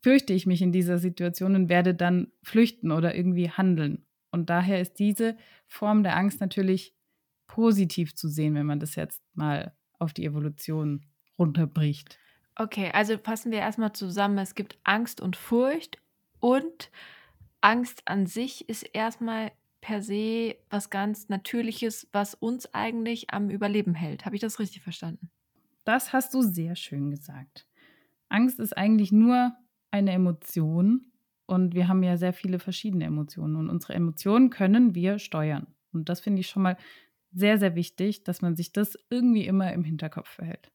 fürchte 0.02 0.34
ich 0.34 0.46
mich 0.46 0.62
in 0.62 0.72
dieser 0.72 0.98
Situation 0.98 1.56
und 1.56 1.70
werde 1.70 1.96
dann 1.96 2.32
flüchten 2.44 2.92
oder 2.92 3.16
irgendwie 3.16 3.50
handeln. 3.50 4.06
Und 4.32 4.50
daher 4.50 4.80
ist 4.80 5.00
diese 5.00 5.38
Form 5.68 6.04
der 6.04 6.16
Angst 6.16 6.42
natürlich 6.42 6.96
positiv 7.48 8.16
zu 8.16 8.28
sehen, 8.28 8.56
wenn 8.56 8.66
man 8.66 8.80
das 8.80 8.96
jetzt 8.96 9.22
mal 9.34 9.74
auf 10.00 10.14
die 10.14 10.25
Evolution 10.25 11.06
runterbricht. 11.38 12.20
Okay, 12.58 12.90
also 12.94 13.18
fassen 13.18 13.52
wir 13.52 13.60
erstmal 13.60 13.94
zusammen. 13.94 14.38
Es 14.38 14.56
gibt 14.56 14.78
Angst 14.84 15.20
und 15.20 15.36
Furcht 15.36 15.98
und 16.40 16.90
Angst 17.62 18.04
an 18.06 18.28
sich 18.28 18.70
ist 18.70 18.84
erstmal 18.84 19.52
per 19.82 20.02
se 20.02 20.56
was 20.70 20.90
ganz 20.90 21.30
Natürliches, 21.30 22.08
was 22.12 22.34
uns 22.34 22.74
eigentlich 22.74 23.32
am 23.32 23.50
Überleben 23.50 23.94
hält. 23.94 24.26
Habe 24.26 24.36
ich 24.36 24.42
das 24.42 24.60
richtig 24.60 24.82
verstanden? 24.82 25.30
Das 25.84 26.14
hast 26.14 26.34
du 26.34 26.42
sehr 26.42 26.76
schön 26.76 27.12
gesagt. 27.12 27.68
Angst 28.30 28.60
ist 28.60 28.76
eigentlich 28.76 29.12
nur 29.12 29.56
eine 29.92 30.12
Emotion 30.12 31.12
und 31.46 31.76
wir 31.76 31.88
haben 31.88 32.04
ja 32.04 32.18
sehr 32.18 32.34
viele 32.34 32.60
verschiedene 32.60 33.06
Emotionen 33.06 33.56
und 33.56 33.70
unsere 33.70 33.94
Emotionen 33.94 34.50
können 34.50 34.96
wir 34.96 35.20
steuern. 35.20 35.68
Und 35.94 36.10
das 36.10 36.22
finde 36.22 36.40
ich 36.42 36.48
schon 36.48 36.64
mal 36.64 36.78
sehr, 37.32 37.60
sehr 37.60 37.76
wichtig, 37.76 38.24
dass 38.24 38.42
man 38.42 38.56
sich 38.56 38.72
das 38.74 38.98
irgendwie 39.10 39.46
immer 39.46 39.74
im 39.74 39.84
Hinterkopf 39.84 40.38
behält. 40.38 40.72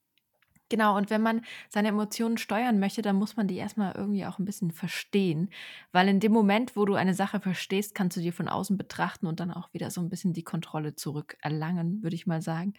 Genau, 0.71 0.97
und 0.97 1.11
wenn 1.11 1.21
man 1.21 1.43
seine 1.69 1.89
Emotionen 1.89 2.39
steuern 2.39 2.79
möchte, 2.79 3.03
dann 3.03 3.17
muss 3.17 3.37
man 3.37 3.49
die 3.49 3.57
erstmal 3.57 3.93
irgendwie 3.97 4.25
auch 4.25 4.39
ein 4.39 4.45
bisschen 4.45 4.71
verstehen. 4.71 5.51
Weil 5.91 6.07
in 6.09 6.21
dem 6.21 6.31
Moment, 6.33 6.77
wo 6.77 6.85
du 6.85 6.95
eine 6.95 7.13
Sache 7.13 7.41
verstehst, 7.41 7.93
kannst 7.95 8.17
du 8.17 8.21
dir 8.21 8.33
von 8.33 8.49
außen 8.49 8.79
betrachten 8.79 9.27
und 9.27 9.41
dann 9.41 9.51
auch 9.51 9.73
wieder 9.75 9.91
so 9.91 10.01
ein 10.01 10.09
bisschen 10.09 10.33
die 10.33 10.45
Kontrolle 10.45 10.95
zurückerlangen, 10.95 12.05
würde 12.05 12.15
ich 12.15 12.29
mal 12.29 12.41
sagen. 12.41 12.75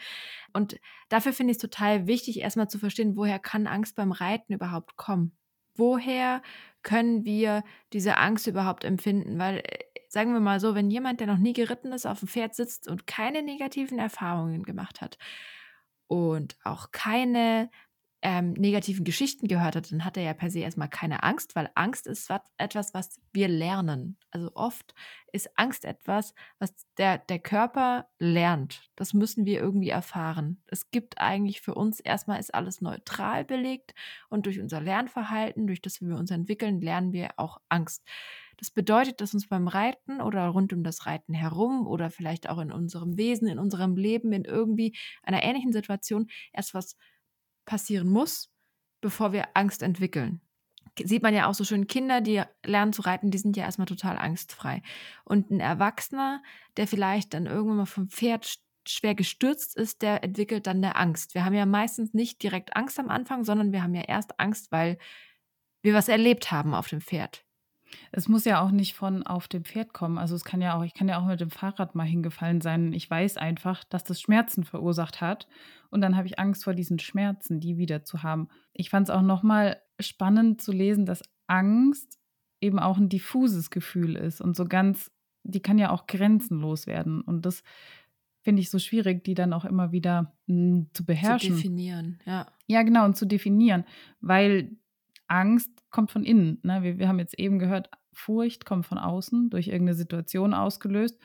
Und 0.53 0.79
dafür 1.09 1.33
finde 1.33 1.51
ich 1.51 1.57
es 1.57 1.61
total 1.61 2.07
wichtig, 2.07 2.39
erstmal 2.39 2.69
zu 2.69 2.79
verstehen, 2.79 3.17
woher 3.17 3.39
kann 3.39 3.67
Angst 3.67 3.97
beim 3.97 4.13
Reiten 4.13 4.53
überhaupt 4.53 4.95
kommen? 4.95 5.33
Woher 5.75 6.41
können 6.83 7.25
wir 7.25 7.63
diese 7.93 8.17
Angst 8.17 8.47
überhaupt 8.47 8.85
empfinden? 8.85 9.37
Weil, 9.39 9.59
äh, 9.59 9.79
sagen 10.07 10.33
wir 10.33 10.39
mal 10.39 10.59
so, 10.61 10.75
wenn 10.75 10.89
jemand, 10.91 11.19
der 11.19 11.27
noch 11.27 11.37
nie 11.37 11.53
geritten 11.53 11.91
ist, 11.93 12.05
auf 12.05 12.19
dem 12.19 12.29
Pferd 12.29 12.55
sitzt 12.55 12.87
und 12.87 13.07
keine 13.07 13.43
negativen 13.43 13.99
Erfahrungen 13.99 14.63
gemacht 14.63 15.01
hat 15.01 15.17
und 16.11 16.57
auch 16.65 16.91
keine 16.91 17.69
ähm, 18.21 18.51
negativen 18.51 19.05
Geschichten 19.05 19.47
gehört 19.47 19.77
hat, 19.77 19.93
dann 19.93 20.03
hat 20.03 20.17
er 20.17 20.23
ja 20.23 20.33
per 20.33 20.51
se 20.51 20.59
erstmal 20.59 20.89
keine 20.89 21.23
Angst, 21.23 21.55
weil 21.55 21.69
Angst 21.73 22.05
ist 22.05 22.29
etwas, 22.57 22.93
was 22.93 23.21
wir 23.31 23.47
lernen. 23.47 24.17
Also 24.29 24.51
oft 24.53 24.93
ist 25.31 25.57
Angst 25.57 25.85
etwas, 25.85 26.35
was 26.59 26.73
der, 26.97 27.17
der 27.17 27.39
Körper 27.39 28.09
lernt. 28.19 28.91
Das 28.97 29.13
müssen 29.13 29.45
wir 29.45 29.61
irgendwie 29.61 29.87
erfahren. 29.87 30.61
Es 30.67 30.91
gibt 30.91 31.17
eigentlich 31.17 31.61
für 31.61 31.75
uns 31.75 32.01
erstmal 32.01 32.41
ist 32.41 32.53
alles 32.53 32.81
neutral 32.81 33.45
belegt 33.45 33.95
und 34.29 34.45
durch 34.47 34.59
unser 34.59 34.81
Lernverhalten, 34.81 35.65
durch 35.65 35.81
das 35.81 36.01
wir 36.01 36.17
uns 36.17 36.29
entwickeln, 36.29 36.81
lernen 36.81 37.13
wir 37.13 37.29
auch 37.37 37.61
Angst. 37.69 38.03
Das 38.61 38.69
bedeutet, 38.69 39.21
dass 39.21 39.33
uns 39.33 39.47
beim 39.47 39.67
Reiten 39.67 40.21
oder 40.21 40.47
rund 40.47 40.71
um 40.71 40.83
das 40.83 41.07
Reiten 41.07 41.33
herum 41.33 41.87
oder 41.87 42.11
vielleicht 42.11 42.47
auch 42.47 42.59
in 42.59 42.71
unserem 42.71 43.17
Wesen, 43.17 43.47
in 43.47 43.57
unserem 43.57 43.95
Leben, 43.95 44.31
in 44.33 44.45
irgendwie 44.45 44.95
einer 45.23 45.41
ähnlichen 45.41 45.73
Situation 45.73 46.29
erst 46.53 46.75
was 46.75 46.95
passieren 47.65 48.07
muss, 48.07 48.53
bevor 49.01 49.33
wir 49.33 49.57
Angst 49.57 49.81
entwickeln. 49.81 50.41
Sieht 51.03 51.23
man 51.23 51.33
ja 51.33 51.47
auch 51.47 51.55
so 51.55 51.63
schön, 51.63 51.87
Kinder, 51.87 52.21
die 52.21 52.43
lernen 52.63 52.93
zu 52.93 53.01
reiten, 53.01 53.31
die 53.31 53.39
sind 53.39 53.57
ja 53.57 53.63
erstmal 53.63 53.87
total 53.87 54.19
angstfrei. 54.19 54.83
Und 55.23 55.49
ein 55.49 55.59
Erwachsener, 55.59 56.43
der 56.77 56.85
vielleicht 56.85 57.33
dann 57.33 57.47
irgendwann 57.47 57.77
mal 57.77 57.85
vom 57.87 58.09
Pferd 58.09 58.59
schwer 58.87 59.15
gestürzt 59.15 59.75
ist, 59.75 60.03
der 60.03 60.23
entwickelt 60.23 60.67
dann 60.67 60.77
eine 60.77 60.95
Angst. 60.97 61.33
Wir 61.33 61.45
haben 61.45 61.55
ja 61.55 61.65
meistens 61.65 62.13
nicht 62.13 62.43
direkt 62.43 62.75
Angst 62.75 62.99
am 62.99 63.09
Anfang, 63.09 63.43
sondern 63.43 63.71
wir 63.71 63.81
haben 63.81 63.95
ja 63.95 64.03
erst 64.03 64.39
Angst, 64.39 64.71
weil 64.71 64.99
wir 65.81 65.95
was 65.95 66.09
erlebt 66.09 66.51
haben 66.51 66.75
auf 66.75 66.89
dem 66.89 67.01
Pferd. 67.01 67.43
Es 68.11 68.27
muss 68.27 68.45
ja 68.45 68.61
auch 68.61 68.71
nicht 68.71 68.95
von 68.95 69.23
auf 69.23 69.47
dem 69.47 69.63
Pferd 69.63 69.93
kommen. 69.93 70.17
Also 70.17 70.35
es 70.35 70.43
kann 70.43 70.61
ja 70.61 70.77
auch, 70.77 70.83
ich 70.83 70.93
kann 70.93 71.07
ja 71.07 71.19
auch 71.19 71.25
mit 71.25 71.39
dem 71.39 71.49
Fahrrad 71.49 71.95
mal 71.95 72.05
hingefallen 72.05 72.61
sein. 72.61 72.93
Ich 72.93 73.09
weiß 73.09 73.37
einfach, 73.37 73.83
dass 73.83 74.03
das 74.03 74.21
Schmerzen 74.21 74.63
verursacht 74.63 75.21
hat. 75.21 75.47
Und 75.89 76.01
dann 76.01 76.15
habe 76.15 76.27
ich 76.27 76.39
Angst 76.39 76.63
vor 76.63 76.73
diesen 76.73 76.99
Schmerzen, 76.99 77.59
die 77.59 77.77
wieder 77.77 78.03
zu 78.03 78.23
haben. 78.23 78.47
Ich 78.73 78.89
fand 78.89 79.09
es 79.09 79.15
auch 79.15 79.21
nochmal 79.21 79.81
spannend 79.99 80.61
zu 80.61 80.71
lesen, 80.71 81.05
dass 81.05 81.21
Angst 81.47 82.19
eben 82.61 82.79
auch 82.79 82.97
ein 82.97 83.09
diffuses 83.09 83.69
Gefühl 83.69 84.15
ist 84.15 84.39
und 84.39 84.55
so 84.55 84.65
ganz, 84.65 85.11
die 85.43 85.61
kann 85.61 85.79
ja 85.79 85.89
auch 85.89 86.05
grenzenlos 86.07 86.87
werden. 86.87 87.21
Und 87.21 87.45
das 87.45 87.63
finde 88.41 88.61
ich 88.61 88.69
so 88.69 88.79
schwierig, 88.79 89.23
die 89.23 89.33
dann 89.33 89.53
auch 89.53 89.65
immer 89.65 89.91
wieder 89.91 90.33
m, 90.47 90.55
hm, 90.55 90.87
zu 90.93 91.05
beherrschen. 91.05 91.51
Zu 91.51 91.55
definieren, 91.57 92.19
ja. 92.25 92.47
Ja, 92.67 92.83
genau, 92.83 93.05
und 93.05 93.17
zu 93.17 93.25
definieren, 93.25 93.83
weil 94.21 94.77
Angst 95.31 95.71
kommt 95.89 96.11
von 96.11 96.23
innen. 96.23 96.59
Ne? 96.63 96.83
Wir, 96.83 96.99
wir 96.99 97.07
haben 97.07 97.19
jetzt 97.19 97.39
eben 97.39 97.57
gehört, 97.57 97.89
Furcht 98.13 98.65
kommt 98.65 98.85
von 98.85 98.97
außen, 98.97 99.49
durch 99.49 99.67
irgendeine 99.67 99.95
Situation 99.95 100.53
ausgelöst. 100.53 101.17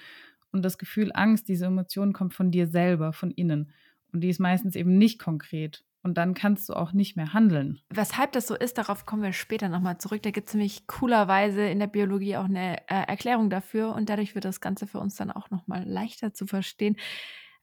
Und 0.53 0.63
das 0.63 0.79
Gefühl 0.79 1.11
Angst, 1.13 1.49
diese 1.49 1.67
Emotion 1.67 2.13
kommt 2.13 2.33
von 2.33 2.51
dir 2.51 2.69
selber, 2.69 3.13
von 3.13 3.33
innen. 3.33 3.73
Und 4.13 4.21
die 4.21 4.29
ist 4.29 4.39
meistens 4.39 4.77
eben 4.77 4.97
nicht 4.97 5.19
konkret. 5.19 5.85
Und 6.03 6.19
dann 6.19 6.35
kannst 6.35 6.69
du 6.69 6.75
auch 6.75 6.93
nicht 6.93 7.17
mehr 7.17 7.33
handeln. 7.33 7.81
Weshalb 7.91 8.31
das 8.31 8.47
so 8.47 8.55
ist, 8.55 8.79
darauf 8.79 9.07
kommen 9.07 9.25
wir 9.25 9.33
später 9.33 9.69
nochmal 9.69 9.99
zurück. 9.99 10.23
Da 10.23 10.31
gibt 10.31 10.49
es 10.49 10.55
nämlich 10.55 10.87
coolerweise 10.87 11.67
in 11.67 11.81
der 11.81 11.89
Biologie 11.89 12.37
auch 12.37 12.45
eine 12.45 12.79
äh, 12.89 13.09
Erklärung 13.09 13.51
dafür. 13.51 13.93
Und 13.93 14.09
dadurch 14.09 14.37
wird 14.37 14.45
das 14.45 14.61
Ganze 14.61 14.87
für 14.87 15.01
uns 15.01 15.17
dann 15.17 15.33
auch 15.33 15.51
nochmal 15.51 15.83
leichter 15.85 16.33
zu 16.33 16.47
verstehen. 16.47 16.97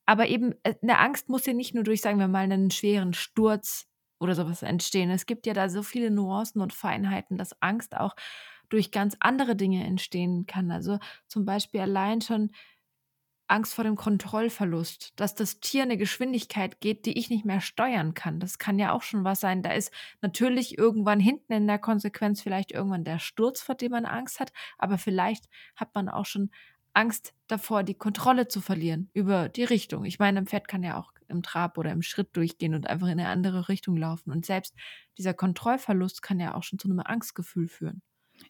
Aber 0.05 0.27
eben, 0.27 0.53
äh, 0.63 0.75
eine 0.81 1.00
Angst 1.00 1.29
muss 1.29 1.45
ja 1.45 1.53
nicht 1.53 1.73
nur 1.73 1.85
durch, 1.85 2.01
sagen 2.01 2.19
wir 2.19 2.27
mal, 2.27 2.39
einen 2.39 2.69
schweren 2.69 3.13
Sturz 3.13 3.88
oder 4.23 4.35
sowas 4.35 4.63
entstehen. 4.63 5.09
Es 5.11 5.25
gibt 5.25 5.45
ja 5.45 5.53
da 5.53 5.69
so 5.69 5.83
viele 5.83 6.11
Nuancen 6.11 6.61
und 6.61 6.73
Feinheiten, 6.73 7.37
dass 7.37 7.61
Angst 7.61 7.95
auch 7.95 8.15
durch 8.69 8.91
ganz 8.91 9.15
andere 9.19 9.55
Dinge 9.55 9.85
entstehen 9.85 10.45
kann. 10.47 10.71
Also 10.71 10.99
zum 11.27 11.45
Beispiel 11.45 11.81
allein 11.81 12.21
schon 12.21 12.51
Angst 13.47 13.73
vor 13.75 13.83
dem 13.83 13.95
Kontrollverlust, 13.95 15.13
dass 15.17 15.35
das 15.35 15.59
Tier 15.59 15.83
eine 15.83 15.97
Geschwindigkeit 15.97 16.79
geht, 16.79 17.05
die 17.05 17.17
ich 17.19 17.29
nicht 17.29 17.45
mehr 17.45 17.61
steuern 17.61 18.13
kann. 18.13 18.39
Das 18.39 18.57
kann 18.57 18.79
ja 18.79 18.93
auch 18.93 19.03
schon 19.03 19.23
was 19.25 19.41
sein. 19.41 19.61
Da 19.61 19.73
ist 19.73 19.91
natürlich 20.21 20.77
irgendwann 20.77 21.19
hinten 21.19 21.53
in 21.53 21.67
der 21.67 21.77
Konsequenz 21.77 22.41
vielleicht 22.41 22.71
irgendwann 22.71 23.03
der 23.03 23.19
Sturz, 23.19 23.61
vor 23.61 23.75
dem 23.75 23.91
man 23.91 24.05
Angst 24.05 24.39
hat, 24.39 24.51
aber 24.77 24.97
vielleicht 24.97 25.49
hat 25.75 25.93
man 25.93 26.09
auch 26.09 26.25
schon 26.25 26.49
Angst 26.93 27.33
davor, 27.47 27.83
die 27.83 27.95
Kontrolle 27.95 28.47
zu 28.47 28.61
verlieren 28.61 29.09
über 29.13 29.49
die 29.49 29.63
Richtung. 29.63 30.05
Ich 30.05 30.19
meine, 30.19 30.39
ein 30.39 30.47
Pferd 30.47 30.67
kann 30.67 30.83
ja 30.83 30.97
auch 30.97 31.12
im 31.27 31.43
Trab 31.43 31.77
oder 31.77 31.91
im 31.91 32.01
Schritt 32.01 32.35
durchgehen 32.35 32.75
und 32.75 32.87
einfach 32.87 33.07
in 33.07 33.19
eine 33.19 33.27
andere 33.29 33.69
Richtung 33.69 33.97
laufen. 33.97 34.31
Und 34.31 34.45
selbst 34.45 34.75
dieser 35.17 35.33
Kontrollverlust 35.33 36.21
kann 36.21 36.39
ja 36.39 36.55
auch 36.55 36.63
schon 36.63 36.79
zu 36.79 36.89
einem 36.89 36.99
Angstgefühl 36.99 37.67
führen. 37.67 38.01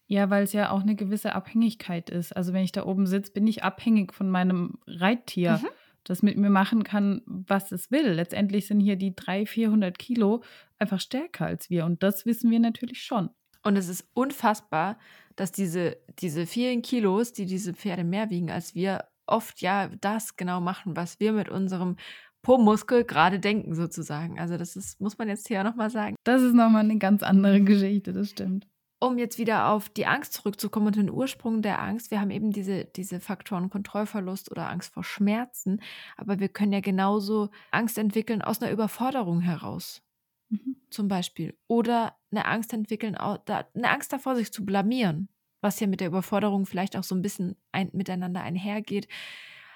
Ja, 0.08 0.30
weil 0.30 0.44
es 0.44 0.54
ja 0.54 0.72
auch 0.72 0.82
eine 0.82 0.96
gewisse 0.96 1.36
Abhängigkeit 1.36 2.10
ist. 2.10 2.36
Also, 2.36 2.54
wenn 2.54 2.64
ich 2.64 2.72
da 2.72 2.86
oben 2.86 3.06
sitze, 3.06 3.32
bin 3.34 3.46
ich 3.48 3.64
abhängig 3.64 4.14
von 4.14 4.30
meinem 4.30 4.76
Reittier, 4.88 5.60
Mhm. 5.62 5.68
das 6.06 6.22
mit 6.24 6.38
mir 6.38 6.50
machen 6.50 6.84
kann, 6.84 7.22
was 7.26 7.72
es 7.72 7.92
will. 7.92 8.10
Letztendlich 8.12 8.68
sind 8.68 8.80
hier 8.80 8.96
die 8.96 9.16
300, 9.16 9.50
400 9.50 10.00
Kilo 10.00 10.44
einfach 10.80 11.00
stärker 11.00 11.46
als 11.46 11.70
wir 11.70 11.86
und 11.86 12.02
das 12.04 12.26
wissen 12.26 12.50
wir 12.52 12.60
natürlich 12.60 13.04
schon. 13.04 13.30
Und 13.62 13.78
es 13.78 13.88
ist 13.88 14.06
unfassbar, 14.14 14.98
dass 15.38 15.52
diese, 15.52 15.98
diese 16.20 16.46
vielen 16.46 16.82
Kilos, 16.82 17.32
die 17.32 17.46
diese 17.46 17.74
Pferde 17.74 18.04
mehr 18.04 18.30
wiegen 18.30 18.52
als 18.52 18.76
wir, 18.76 19.06
oft 19.26 19.62
ja 19.62 19.88
das 20.02 20.36
genau 20.36 20.60
machen, 20.60 20.98
was 20.98 21.20
wir 21.22 21.32
mit 21.32 21.48
unserem 21.48 21.96
Po-Muskel 22.44 23.06
gerade 23.06 23.40
denken, 23.40 23.74
sozusagen. 23.74 24.40
Also, 24.40 24.58
das 24.58 24.76
ist, 24.76 25.02
muss 25.02 25.18
man 25.18 25.30
jetzt 25.30 25.48
hier 25.48 25.64
nochmal 25.64 25.90
sagen. 25.90 26.16
Das 26.26 26.42
ist 26.42 26.54
noch 26.54 26.70
mal 26.70 26.84
'ne 26.84 26.98
ganz 27.00 27.24
andere 27.24 27.62
Geschichte, 27.62 28.14
das 28.14 28.30
stimmt. 28.30 28.68
Um 29.00 29.18
jetzt 29.18 29.38
wieder 29.38 29.68
auf 29.68 29.90
die 29.90 30.06
Angst 30.06 30.32
zurückzukommen 30.34 30.88
und 30.88 30.96
den 30.96 31.10
Ursprung 31.12 31.62
der 31.62 31.82
Angst. 31.82 32.10
Wir 32.10 32.22
haben 32.22 32.32
eben 32.32 32.52
diese, 32.52 32.86
diese 32.86 33.20
Faktoren 33.20 33.70
Kontrollverlust 33.70 34.50
oder 34.50 34.70
Angst 34.70 34.94
vor 34.94 35.04
Schmerzen, 35.04 35.82
aber 36.16 36.40
wir 36.40 36.48
können 36.48 36.72
ja 36.72 36.80
genauso 36.80 37.50
Angst 37.72 37.98
entwickeln 37.98 38.42
aus 38.42 38.62
einer 38.62 38.72
Überforderung 38.72 39.42
heraus. 39.42 40.02
Mhm. 40.50 40.78
zum 40.90 41.08
Beispiel. 41.08 41.58
Oder 41.68 42.16
eine 42.32 42.46
Angst 42.46 42.74
entwickeln, 42.74 43.16
eine 43.18 43.90
Angst 43.90 44.14
davor, 44.14 44.36
sich 44.36 44.54
zu 44.54 44.66
blamieren, 44.66 45.30
was 45.62 45.80
ja 45.80 45.88
mit 45.88 46.00
der 46.02 46.08
Überforderung 46.10 46.66
vielleicht 46.66 46.96
auch 46.98 47.04
so 47.04 47.16
ein 47.16 47.22
bisschen 47.22 47.56
ein, 47.72 47.90
miteinander 47.94 48.42
einhergeht. 48.42 49.08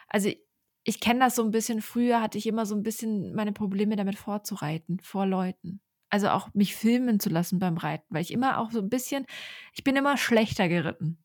Also 0.10 0.30
ich 0.88 1.02
kenne 1.02 1.20
das 1.20 1.36
so 1.36 1.44
ein 1.44 1.52
bisschen, 1.52 1.82
früher 1.82 2.22
hatte 2.22 2.38
ich 2.38 2.48
immer 2.48 2.66
so 2.66 2.74
ein 2.74 2.82
bisschen 2.82 3.34
meine 3.34 3.52
Probleme 3.52 3.98
damit 3.98 4.16
vorzureiten, 4.18 5.00
vor 5.02 5.26
Leuten. 5.26 5.82
Also 6.10 6.30
auch 6.30 6.54
mich 6.54 6.78
filmen 6.78 7.20
zu 7.20 7.28
lassen 7.28 7.60
beim 7.60 7.76
Reiten, 7.76 8.06
weil 8.08 8.22
ich 8.22 8.32
immer 8.32 8.58
auch 8.58 8.72
so 8.72 8.80
ein 8.80 8.88
bisschen, 8.88 9.26
ich 9.74 9.84
bin 9.84 9.98
immer 9.98 10.16
schlechter 10.16 10.70
geritten. 10.70 11.18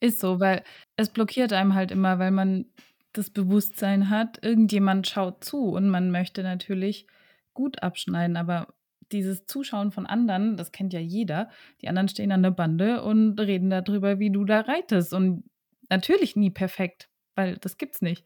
Ist 0.00 0.20
so, 0.20 0.40
weil 0.40 0.64
es 0.96 1.10
blockiert 1.10 1.52
einem 1.52 1.74
halt 1.74 1.90
immer, 1.90 2.18
weil 2.18 2.30
man 2.30 2.64
das 3.12 3.28
Bewusstsein 3.28 4.08
hat, 4.08 4.42
irgendjemand 4.42 5.06
schaut 5.06 5.44
zu 5.44 5.64
und 5.66 5.90
man 5.90 6.10
möchte 6.10 6.42
natürlich 6.42 7.06
gut 7.52 7.82
abschneiden, 7.82 8.38
aber 8.38 8.68
dieses 9.12 9.44
Zuschauen 9.44 9.90
von 9.90 10.06
anderen, 10.06 10.56
das 10.56 10.72
kennt 10.72 10.94
ja 10.94 11.00
jeder. 11.00 11.50
Die 11.82 11.88
anderen 11.88 12.08
stehen 12.08 12.32
an 12.32 12.42
der 12.42 12.52
Bande 12.52 13.02
und 13.02 13.38
reden 13.38 13.68
darüber, 13.68 14.18
wie 14.18 14.30
du 14.30 14.46
da 14.46 14.60
reitest 14.60 15.12
und 15.12 15.44
natürlich 15.90 16.36
nie 16.36 16.50
perfekt, 16.50 17.10
weil 17.34 17.58
das 17.58 17.76
gibt's 17.76 18.00
nicht. 18.00 18.24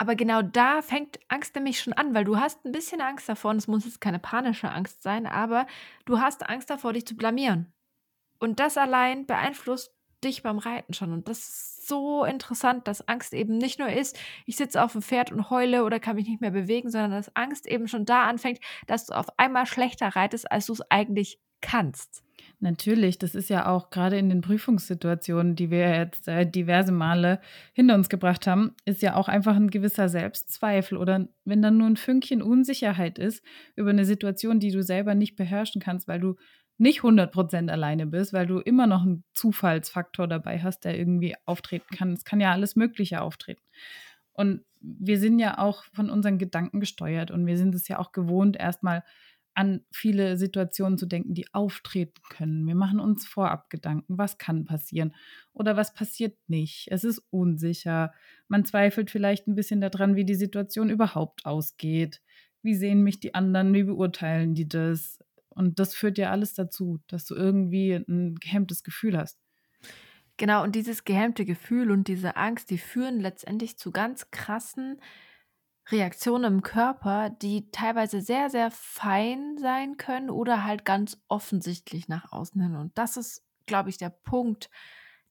Aber 0.00 0.16
genau 0.16 0.40
da 0.40 0.80
fängt 0.80 1.20
Angst 1.28 1.54
nämlich 1.54 1.78
schon 1.78 1.92
an, 1.92 2.14
weil 2.14 2.24
du 2.24 2.38
hast 2.38 2.64
ein 2.64 2.72
bisschen 2.72 3.02
Angst 3.02 3.28
davor, 3.28 3.50
und 3.50 3.58
es 3.58 3.68
muss 3.68 3.84
jetzt 3.84 4.00
keine 4.00 4.18
panische 4.18 4.70
Angst 4.70 5.02
sein, 5.02 5.26
aber 5.26 5.66
du 6.06 6.20
hast 6.20 6.48
Angst 6.48 6.70
davor, 6.70 6.94
dich 6.94 7.06
zu 7.06 7.16
blamieren. 7.16 7.70
Und 8.38 8.60
das 8.60 8.78
allein 8.78 9.26
beeinflusst 9.26 9.94
dich 10.24 10.42
beim 10.42 10.56
Reiten 10.56 10.94
schon. 10.94 11.12
Und 11.12 11.28
das 11.28 11.40
ist 11.40 11.86
so 11.86 12.24
interessant, 12.24 12.88
dass 12.88 13.06
Angst 13.08 13.34
eben 13.34 13.58
nicht 13.58 13.78
nur 13.78 13.90
ist, 13.90 14.18
ich 14.46 14.56
sitze 14.56 14.82
auf 14.82 14.92
dem 14.92 15.02
Pferd 15.02 15.32
und 15.32 15.50
heule 15.50 15.84
oder 15.84 16.00
kann 16.00 16.16
mich 16.16 16.26
nicht 16.26 16.40
mehr 16.40 16.50
bewegen, 16.50 16.90
sondern 16.90 17.10
dass 17.10 17.36
Angst 17.36 17.66
eben 17.66 17.86
schon 17.86 18.06
da 18.06 18.24
anfängt, 18.26 18.60
dass 18.86 19.04
du 19.04 19.12
auf 19.12 19.26
einmal 19.38 19.66
schlechter 19.66 20.08
reitest, 20.16 20.50
als 20.50 20.64
du 20.64 20.72
es 20.72 20.90
eigentlich 20.90 21.38
kannst. 21.60 22.22
Natürlich, 22.58 23.18
das 23.18 23.34
ist 23.34 23.48
ja 23.48 23.66
auch 23.66 23.90
gerade 23.90 24.18
in 24.18 24.28
den 24.28 24.42
Prüfungssituationen, 24.42 25.56
die 25.56 25.70
wir 25.70 25.96
jetzt 25.96 26.28
äh, 26.28 26.44
diverse 26.44 26.92
Male 26.92 27.40
hinter 27.72 27.94
uns 27.94 28.10
gebracht 28.10 28.46
haben, 28.46 28.74
ist 28.84 29.00
ja 29.00 29.14
auch 29.14 29.28
einfach 29.28 29.56
ein 29.56 29.70
gewisser 29.70 30.08
Selbstzweifel 30.10 30.98
oder 30.98 31.28
wenn 31.44 31.62
dann 31.62 31.78
nur 31.78 31.86
ein 31.86 31.96
Fünkchen 31.96 32.42
Unsicherheit 32.42 33.18
ist 33.18 33.42
über 33.76 33.90
eine 33.90 34.04
Situation, 34.04 34.60
die 34.60 34.70
du 34.70 34.82
selber 34.82 35.14
nicht 35.14 35.36
beherrschen 35.36 35.80
kannst, 35.80 36.06
weil 36.06 36.20
du 36.20 36.36
nicht 36.76 37.00
100% 37.00 37.70
alleine 37.70 38.06
bist, 38.06 38.32
weil 38.32 38.46
du 38.46 38.58
immer 38.58 38.86
noch 38.86 39.02
einen 39.02 39.24
Zufallsfaktor 39.34 40.26
dabei 40.26 40.60
hast, 40.60 40.84
der 40.84 40.98
irgendwie 40.98 41.34
auftreten 41.44 41.94
kann. 41.94 42.12
Es 42.12 42.24
kann 42.24 42.40
ja 42.40 42.52
alles 42.52 42.76
Mögliche 42.76 43.20
auftreten. 43.20 43.62
Und 44.32 44.64
wir 44.80 45.18
sind 45.18 45.38
ja 45.38 45.58
auch 45.58 45.84
von 45.92 46.08
unseren 46.08 46.38
Gedanken 46.38 46.80
gesteuert 46.80 47.30
und 47.30 47.46
wir 47.46 47.58
sind 47.58 47.74
es 47.74 47.86
ja 47.88 47.98
auch 47.98 48.12
gewohnt, 48.12 48.56
erstmal 48.56 49.04
an 49.60 49.84
viele 49.92 50.38
Situationen 50.38 50.96
zu 50.96 51.04
denken, 51.04 51.34
die 51.34 51.52
auftreten 51.52 52.22
können. 52.30 52.66
Wir 52.66 52.74
machen 52.74 52.98
uns 52.98 53.26
vorab 53.26 53.68
Gedanken, 53.68 54.16
was 54.16 54.38
kann 54.38 54.64
passieren 54.64 55.14
oder 55.52 55.76
was 55.76 55.92
passiert 55.92 56.38
nicht. 56.48 56.88
Es 56.90 57.04
ist 57.04 57.22
unsicher. 57.28 58.14
Man 58.48 58.64
zweifelt 58.64 59.10
vielleicht 59.10 59.46
ein 59.46 59.54
bisschen 59.54 59.82
daran, 59.82 60.16
wie 60.16 60.24
die 60.24 60.34
Situation 60.34 60.88
überhaupt 60.88 61.44
ausgeht. 61.44 62.22
Wie 62.62 62.74
sehen 62.74 63.02
mich 63.02 63.20
die 63.20 63.34
anderen? 63.34 63.74
Wie 63.74 63.82
beurteilen 63.84 64.54
die 64.54 64.66
das? 64.66 65.18
Und 65.50 65.78
das 65.78 65.94
führt 65.94 66.16
ja 66.16 66.30
alles 66.30 66.54
dazu, 66.54 66.98
dass 67.06 67.26
du 67.26 67.34
irgendwie 67.34 67.92
ein 67.92 68.36
gehemmtes 68.36 68.82
Gefühl 68.82 69.18
hast. 69.18 69.38
Genau, 70.38 70.62
und 70.62 70.74
dieses 70.74 71.04
gehemmte 71.04 71.44
Gefühl 71.44 71.90
und 71.90 72.08
diese 72.08 72.36
Angst, 72.36 72.70
die 72.70 72.78
führen 72.78 73.20
letztendlich 73.20 73.76
zu 73.76 73.90
ganz 73.90 74.30
krassen 74.30 75.02
Reaktionen 75.90 76.54
im 76.54 76.62
Körper, 76.62 77.30
die 77.30 77.70
teilweise 77.70 78.20
sehr, 78.20 78.50
sehr 78.50 78.70
fein 78.70 79.58
sein 79.58 79.96
können 79.96 80.30
oder 80.30 80.64
halt 80.64 80.84
ganz 80.84 81.20
offensichtlich 81.28 82.08
nach 82.08 82.32
außen 82.32 82.60
hin. 82.60 82.76
Und 82.76 82.96
das 82.96 83.16
ist, 83.16 83.44
glaube 83.66 83.90
ich, 83.90 83.98
der 83.98 84.10
Punkt, 84.10 84.70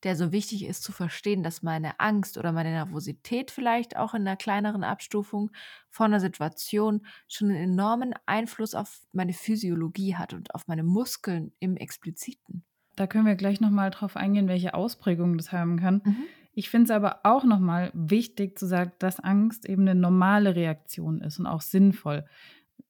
der 0.04 0.16
so 0.16 0.32
wichtig 0.32 0.66
ist 0.66 0.84
zu 0.84 0.92
verstehen, 0.92 1.44
dass 1.44 1.62
meine 1.62 2.00
Angst 2.00 2.38
oder 2.38 2.52
meine 2.52 2.72
Nervosität 2.72 3.52
vielleicht 3.52 3.98
auch 3.98 4.14
in 4.14 4.22
einer 4.22 4.38
kleineren 4.38 4.84
Abstufung 4.84 5.52
von 5.90 6.08
einer 6.08 6.20
Situation 6.20 7.06
schon 7.28 7.50
einen 7.50 7.72
enormen 7.72 8.14
Einfluss 8.26 8.76
auf 8.76 9.02
meine 9.12 9.34
Physiologie 9.34 10.16
hat 10.16 10.34
und 10.34 10.56
auf 10.56 10.68
meine 10.68 10.84
Muskeln 10.84 11.52
im 11.60 11.76
Expliziten. 11.76 12.64
Da 12.96 13.08
können 13.08 13.26
wir 13.26 13.36
gleich 13.36 13.62
nochmal 13.62 13.92
drauf 13.92 14.16
eingehen, 14.16 14.48
welche 14.48 14.74
Ausprägungen 14.74 15.38
das 15.38 15.52
haben 15.52 15.80
kann. 15.80 16.02
Mhm. 16.04 16.24
Ich 16.60 16.70
finde 16.70 16.88
es 16.88 16.92
aber 16.92 17.22
auch 17.24 17.46
nochmal 17.46 17.90
wichtig 17.94 18.60
zu 18.60 18.68
sagen, 18.68 18.92
dass 19.00 19.22
Angst 19.22 19.66
eben 19.66 19.84
eine 19.84 19.98
normale 19.98 20.58
Reaktion 20.58 21.22
ist 21.22 21.40
und 21.40 21.46
auch 21.46 21.62
sinnvoll. 21.62 22.26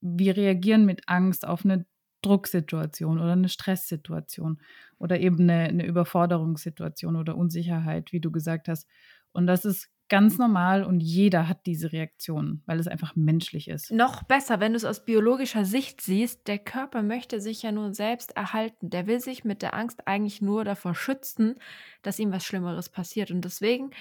Wir 0.01 0.36
reagieren 0.36 0.88
mit 0.88 1.08
Angst 1.08 1.45
auf 1.45 1.63
eine 1.63 1.86
Drucksituation 2.23 3.19
oder 3.19 3.34
eine 3.34 3.47
Stresssituation 3.47 4.60
oder 4.97 5.19
eben 5.19 5.41
eine, 5.41 5.69
eine 5.69 5.86
Überforderungssituation 5.86 7.15
oder 7.15 7.38
Unsicherheit, 7.38 8.12
wie 8.12 8.19
du 8.19 8.32
gesagt 8.32 8.69
hast. 8.69 8.88
Und 9.34 9.45
das 9.45 9.65
ist 9.65 9.91
ganz 10.09 10.37
normal 10.37 10.83
und 10.83 10.99
jeder 10.99 11.47
hat 11.47 11.65
diese 11.65 11.91
Reaktion, 11.91 12.61
weil 12.65 12.79
es 12.79 12.87
einfach 12.87 13.15
menschlich 13.15 13.67
ist. 13.67 13.91
Noch 13.91 14.23
besser, 14.23 14.59
wenn 14.59 14.73
du 14.73 14.77
es 14.77 14.85
aus 14.85 15.05
biologischer 15.05 15.65
Sicht 15.65 16.01
siehst, 16.01 16.47
der 16.47 16.57
Körper 16.57 17.01
möchte 17.03 17.39
sich 17.39 17.61
ja 17.61 17.71
nur 17.71 17.93
selbst 17.93 18.35
erhalten. 18.35 18.89
Der 18.89 19.07
will 19.07 19.19
sich 19.19 19.43
mit 19.43 19.61
der 19.61 19.73
Angst 19.75 20.07
eigentlich 20.07 20.41
nur 20.41 20.65
davor 20.65 20.95
schützen, 20.95 21.55
dass 22.01 22.19
ihm 22.19 22.31
was 22.31 22.43
Schlimmeres 22.43 22.89
passiert. 22.89 23.31
Und 23.31 23.45
deswegen 23.45 23.91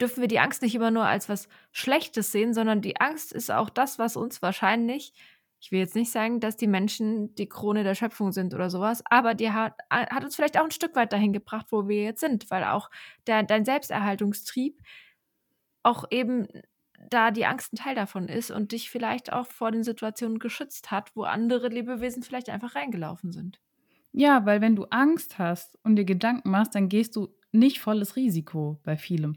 dürfen 0.00 0.20
wir 0.20 0.28
die 0.28 0.40
Angst 0.40 0.62
nicht 0.62 0.74
immer 0.74 0.90
nur 0.90 1.04
als 1.04 1.28
was 1.28 1.48
Schlechtes 1.72 2.32
sehen, 2.32 2.54
sondern 2.54 2.80
die 2.80 3.00
Angst 3.00 3.32
ist 3.32 3.50
auch 3.50 3.70
das, 3.70 3.98
was 3.98 4.16
uns 4.16 4.42
wahrscheinlich, 4.42 5.12
ich 5.60 5.72
will 5.72 5.78
jetzt 5.78 5.94
nicht 5.94 6.10
sagen, 6.10 6.40
dass 6.40 6.56
die 6.56 6.66
Menschen 6.66 7.34
die 7.36 7.48
Krone 7.48 7.84
der 7.84 7.94
Schöpfung 7.94 8.32
sind 8.32 8.52
oder 8.52 8.68
sowas, 8.68 9.02
aber 9.08 9.34
die 9.34 9.50
hat, 9.50 9.74
hat 9.90 10.22
uns 10.24 10.36
vielleicht 10.36 10.58
auch 10.58 10.64
ein 10.64 10.70
Stück 10.70 10.94
weit 10.94 11.12
dahin 11.12 11.32
gebracht, 11.32 11.66
wo 11.70 11.88
wir 11.88 12.02
jetzt 12.02 12.20
sind, 12.20 12.50
weil 12.50 12.64
auch 12.64 12.90
der, 13.26 13.44
dein 13.44 13.64
Selbsterhaltungstrieb 13.64 14.82
auch 15.84 16.04
eben 16.10 16.48
da 17.10 17.30
die 17.30 17.46
Angst 17.46 17.72
ein 17.72 17.76
Teil 17.76 17.94
davon 17.94 18.28
ist 18.28 18.50
und 18.50 18.72
dich 18.72 18.90
vielleicht 18.90 19.32
auch 19.32 19.46
vor 19.46 19.70
den 19.70 19.84
Situationen 19.84 20.38
geschützt 20.38 20.90
hat, 20.90 21.14
wo 21.14 21.22
andere 21.24 21.68
Lebewesen 21.68 22.22
vielleicht 22.22 22.48
einfach 22.48 22.74
reingelaufen 22.74 23.30
sind. 23.30 23.60
Ja, 24.12 24.46
weil 24.46 24.60
wenn 24.60 24.76
du 24.76 24.84
Angst 24.90 25.38
hast 25.38 25.78
und 25.82 25.96
dir 25.96 26.04
Gedanken 26.04 26.50
machst, 26.50 26.74
dann 26.74 26.88
gehst 26.88 27.16
du 27.16 27.28
nicht 27.52 27.80
volles 27.80 28.16
Risiko 28.16 28.80
bei 28.84 28.96
vielem. 28.96 29.36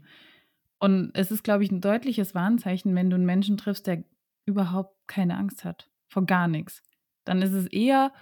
Und 0.78 1.10
es 1.14 1.30
ist, 1.30 1.42
glaube 1.42 1.64
ich, 1.64 1.70
ein 1.70 1.80
deutliches 1.80 2.34
Warnzeichen, 2.34 2.94
wenn 2.94 3.10
du 3.10 3.16
einen 3.16 3.26
Menschen 3.26 3.56
triffst, 3.56 3.86
der 3.86 4.04
überhaupt 4.46 4.96
keine 5.08 5.36
Angst 5.36 5.64
hat, 5.64 5.90
vor 6.08 6.24
gar 6.24 6.48
nichts. 6.48 6.82
Dann 7.24 7.42
ist 7.42 7.52
es 7.52 7.66
eher 7.66 8.12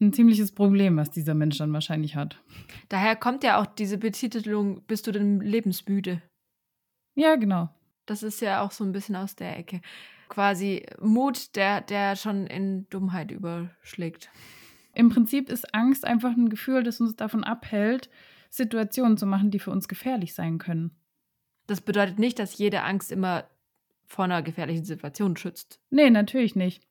ein 0.00 0.12
ziemliches 0.12 0.52
Problem, 0.52 0.96
was 0.96 1.10
dieser 1.10 1.34
Mensch 1.34 1.58
dann 1.58 1.72
wahrscheinlich 1.72 2.16
hat. 2.16 2.40
Daher 2.88 3.16
kommt 3.16 3.44
ja 3.44 3.60
auch 3.60 3.66
diese 3.66 3.98
Betitelung, 3.98 4.82
bist 4.86 5.06
du 5.06 5.12
denn 5.12 5.40
lebensmüde? 5.40 6.22
Ja, 7.14 7.36
genau. 7.36 7.68
Das 8.06 8.22
ist 8.22 8.40
ja 8.40 8.62
auch 8.62 8.70
so 8.70 8.84
ein 8.84 8.92
bisschen 8.92 9.16
aus 9.16 9.36
der 9.36 9.58
Ecke. 9.58 9.80
Quasi 10.28 10.86
Mut, 11.00 11.56
der, 11.56 11.80
der 11.80 12.16
schon 12.16 12.46
in 12.46 12.88
Dummheit 12.88 13.30
überschlägt. 13.30 14.30
Im 14.94 15.08
Prinzip 15.08 15.48
ist 15.48 15.74
Angst 15.74 16.04
einfach 16.04 16.30
ein 16.30 16.48
Gefühl, 16.48 16.82
das 16.82 17.00
uns 17.00 17.16
davon 17.16 17.44
abhält, 17.44 18.10
Situationen 18.50 19.16
zu 19.16 19.26
machen, 19.26 19.50
die 19.50 19.60
für 19.60 19.70
uns 19.70 19.86
gefährlich 19.86 20.34
sein 20.34 20.58
können. 20.58 20.96
Das 21.66 21.80
bedeutet 21.80 22.18
nicht, 22.18 22.38
dass 22.38 22.58
jede 22.58 22.82
Angst 22.82 23.12
immer 23.12 23.44
vor 24.06 24.24
einer 24.24 24.42
gefährlichen 24.42 24.84
Situation 24.84 25.36
schützt. 25.36 25.80
Nee, 25.90 26.10
natürlich 26.10 26.56
nicht. 26.56 26.84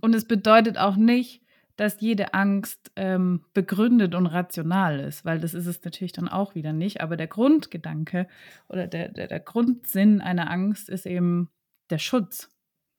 Und 0.00 0.14
es 0.14 0.26
bedeutet 0.26 0.78
auch 0.78 0.96
nicht, 0.96 1.42
dass 1.76 2.00
jede 2.00 2.34
Angst 2.34 2.90
ähm, 2.96 3.44
begründet 3.54 4.14
und 4.14 4.26
rational 4.26 5.00
ist, 5.00 5.24
weil 5.24 5.40
das 5.40 5.54
ist 5.54 5.66
es 5.66 5.82
natürlich 5.82 6.12
dann 6.12 6.28
auch 6.28 6.54
wieder 6.54 6.72
nicht. 6.72 7.00
Aber 7.00 7.16
der 7.16 7.26
Grundgedanke 7.26 8.28
oder 8.68 8.86
der, 8.86 9.08
der, 9.08 9.28
der 9.28 9.40
Grundsinn 9.40 10.20
einer 10.20 10.50
Angst 10.50 10.88
ist 10.88 11.06
eben 11.06 11.50
der 11.90 11.98
Schutz. 11.98 12.48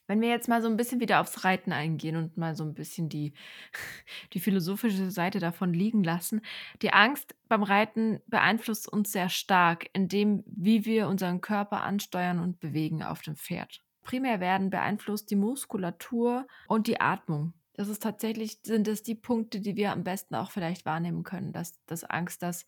Wenn 0.05 0.19
wir 0.19 0.27
jetzt 0.27 0.49
mal 0.49 0.61
so 0.61 0.67
ein 0.67 0.75
bisschen 0.75 0.99
wieder 0.99 1.21
aufs 1.21 1.45
Reiten 1.45 1.71
eingehen 1.71 2.17
und 2.17 2.35
mal 2.35 2.55
so 2.55 2.63
ein 2.63 2.73
bisschen 2.73 3.07
die 3.07 3.33
die 4.33 4.39
philosophische 4.39 5.11
Seite 5.11 5.39
davon 5.39 5.73
liegen 5.73 6.03
lassen. 6.03 6.41
Die 6.81 6.91
Angst 6.91 7.35
beim 7.47 7.63
Reiten 7.63 8.19
beeinflusst 8.27 8.91
uns 8.91 9.11
sehr 9.11 9.29
stark 9.29 9.89
in 9.93 10.09
dem, 10.09 10.43
wie 10.45 10.85
wir 10.85 11.07
unseren 11.07 11.39
Körper 11.39 11.83
ansteuern 11.83 12.39
und 12.39 12.59
bewegen 12.59 13.01
auf 13.01 13.21
dem 13.21 13.35
Pferd. 13.35 13.81
Primär 14.03 14.41
werden 14.41 14.69
beeinflusst 14.69 15.31
die 15.31 15.37
Muskulatur 15.37 16.45
und 16.67 16.87
die 16.87 16.99
Atmung. 16.99 17.53
Das 17.73 17.87
ist 17.87 18.03
tatsächlich 18.03 18.59
sind 18.63 18.87
es 18.87 19.03
die 19.03 19.15
Punkte, 19.15 19.59
die 19.59 19.75
wir 19.75 19.91
am 19.91 20.03
besten 20.03 20.35
auch 20.35 20.51
vielleicht 20.51 20.85
wahrnehmen 20.85 21.23
können, 21.23 21.53
dass 21.53 21.83
dass 21.85 22.03
Angst 22.03 22.43
das 22.43 22.65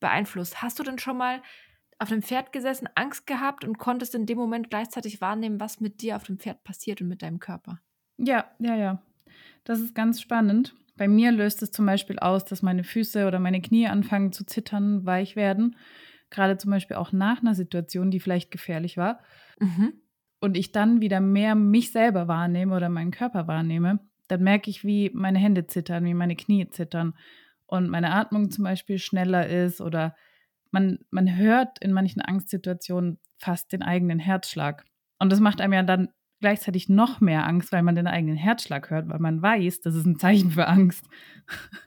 beeinflusst. 0.00 0.62
Hast 0.62 0.78
du 0.78 0.82
denn 0.82 0.98
schon 0.98 1.16
mal 1.16 1.42
auf 1.98 2.08
dem 2.08 2.22
Pferd 2.22 2.52
gesessen, 2.52 2.88
Angst 2.94 3.26
gehabt 3.26 3.64
und 3.64 3.78
konntest 3.78 4.14
in 4.14 4.26
dem 4.26 4.38
Moment 4.38 4.70
gleichzeitig 4.70 5.20
wahrnehmen, 5.20 5.60
was 5.60 5.80
mit 5.80 6.02
dir 6.02 6.16
auf 6.16 6.24
dem 6.24 6.38
Pferd 6.38 6.62
passiert 6.62 7.00
und 7.00 7.08
mit 7.08 7.22
deinem 7.22 7.38
Körper. 7.38 7.80
Ja, 8.18 8.44
ja, 8.58 8.76
ja. 8.76 9.02
Das 9.64 9.80
ist 9.80 9.94
ganz 9.94 10.20
spannend. 10.20 10.74
Bei 10.96 11.08
mir 11.08 11.32
löst 11.32 11.62
es 11.62 11.70
zum 11.70 11.86
Beispiel 11.86 12.18
aus, 12.18 12.44
dass 12.44 12.62
meine 12.62 12.84
Füße 12.84 13.26
oder 13.26 13.38
meine 13.38 13.60
Knie 13.60 13.86
anfangen 13.86 14.32
zu 14.32 14.44
zittern, 14.44 15.04
weich 15.04 15.36
werden. 15.36 15.76
Gerade 16.30 16.56
zum 16.56 16.70
Beispiel 16.70 16.96
auch 16.96 17.12
nach 17.12 17.40
einer 17.40 17.54
Situation, 17.54 18.10
die 18.10 18.20
vielleicht 18.20 18.50
gefährlich 18.50 18.96
war. 18.96 19.20
Mhm. 19.58 19.94
Und 20.40 20.56
ich 20.56 20.72
dann 20.72 21.00
wieder 21.00 21.20
mehr 21.20 21.54
mich 21.54 21.92
selber 21.92 22.28
wahrnehme 22.28 22.74
oder 22.74 22.88
meinen 22.88 23.10
Körper 23.10 23.46
wahrnehme, 23.46 24.00
dann 24.28 24.42
merke 24.42 24.70
ich, 24.70 24.84
wie 24.84 25.10
meine 25.14 25.38
Hände 25.38 25.66
zittern, 25.66 26.04
wie 26.04 26.14
meine 26.14 26.36
Knie 26.36 26.68
zittern 26.70 27.14
und 27.66 27.88
meine 27.88 28.12
Atmung 28.12 28.50
zum 28.50 28.64
Beispiel 28.64 28.98
schneller 28.98 29.48
ist 29.48 29.80
oder 29.80 30.14
man, 30.70 30.98
man 31.10 31.36
hört 31.36 31.78
in 31.80 31.92
manchen 31.92 32.22
Angstsituationen 32.22 33.18
fast 33.38 33.72
den 33.72 33.82
eigenen 33.82 34.18
Herzschlag. 34.18 34.84
Und 35.18 35.30
das 35.30 35.40
macht 35.40 35.60
einem 35.60 35.72
ja 35.72 35.82
dann 35.82 36.08
gleichzeitig 36.40 36.88
noch 36.88 37.20
mehr 37.20 37.46
Angst, 37.46 37.72
weil 37.72 37.82
man 37.82 37.94
den 37.94 38.06
eigenen 38.06 38.36
Herzschlag 38.36 38.90
hört, 38.90 39.08
weil 39.08 39.18
man 39.18 39.40
weiß, 39.40 39.80
das 39.80 39.94
ist 39.94 40.06
ein 40.06 40.18
Zeichen 40.18 40.50
für 40.50 40.66
Angst. 40.66 41.04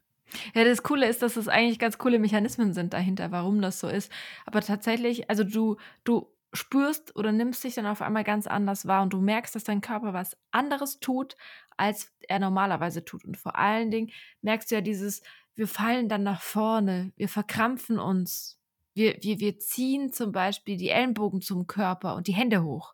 Ja, 0.54 0.63
das 0.63 0.84
Coole 0.84 1.08
ist, 1.08 1.23
dass 1.23 1.38
es 1.38 1.47
eigentlich 1.47 1.80
ganz 1.80 1.97
coole 1.97 2.19
Mechanismen 2.19 2.71
sind 2.71 2.93
dahinter, 2.93 3.32
warum 3.32 3.63
das 3.63 3.80
so 3.80 3.88
ist. 3.88 4.12
Aber 4.45 4.62
tatsächlich, 4.62 5.28
also 5.28 5.43
du, 5.43 5.78
du 6.04 6.28
spürst 6.54 7.15
oder 7.15 7.32
nimmst 7.32 7.63
dich 7.63 7.75
dann 7.75 7.86
auf 7.86 8.04
einmal 8.04 8.23
ganz 8.23 8.47
anders 8.47 8.86
wahr 8.86 9.02
und 9.02 9.13
du 9.13 9.21
merkst, 9.21 9.56
dass 9.56 9.63
dein 9.63 9.82
Körper 9.82 10.13
was 10.13 10.38
anderes 10.52 10.99
tut, 10.99 11.36
als 11.80 12.12
er 12.28 12.39
normalerweise 12.39 13.06
tut. 13.06 13.26
Und 13.26 13.38
vor 13.38 13.58
allen 13.58 13.89
Dingen 13.89 14.12
merkst 14.42 14.70
du 14.70 14.76
ja 14.76 14.82
dieses, 14.82 15.22
wir 15.56 15.68
fallen 15.68 16.10
dann 16.10 16.24
nach 16.24 16.42
vorne, 16.42 17.12
wir 17.15 17.30
verkrampfen 17.30 18.00
uns, 18.00 18.60
wir, 18.94 19.18
wir, 19.22 19.39
wir 19.39 19.60
ziehen 19.60 20.12
zum 20.12 20.32
Beispiel 20.32 20.78
die 20.78 20.89
Ellenbogen 20.89 21.42
zum 21.42 21.68
Körper 21.68 22.15
und 22.15 22.28
die 22.28 22.34
Hände 22.34 22.63
hoch 22.63 22.94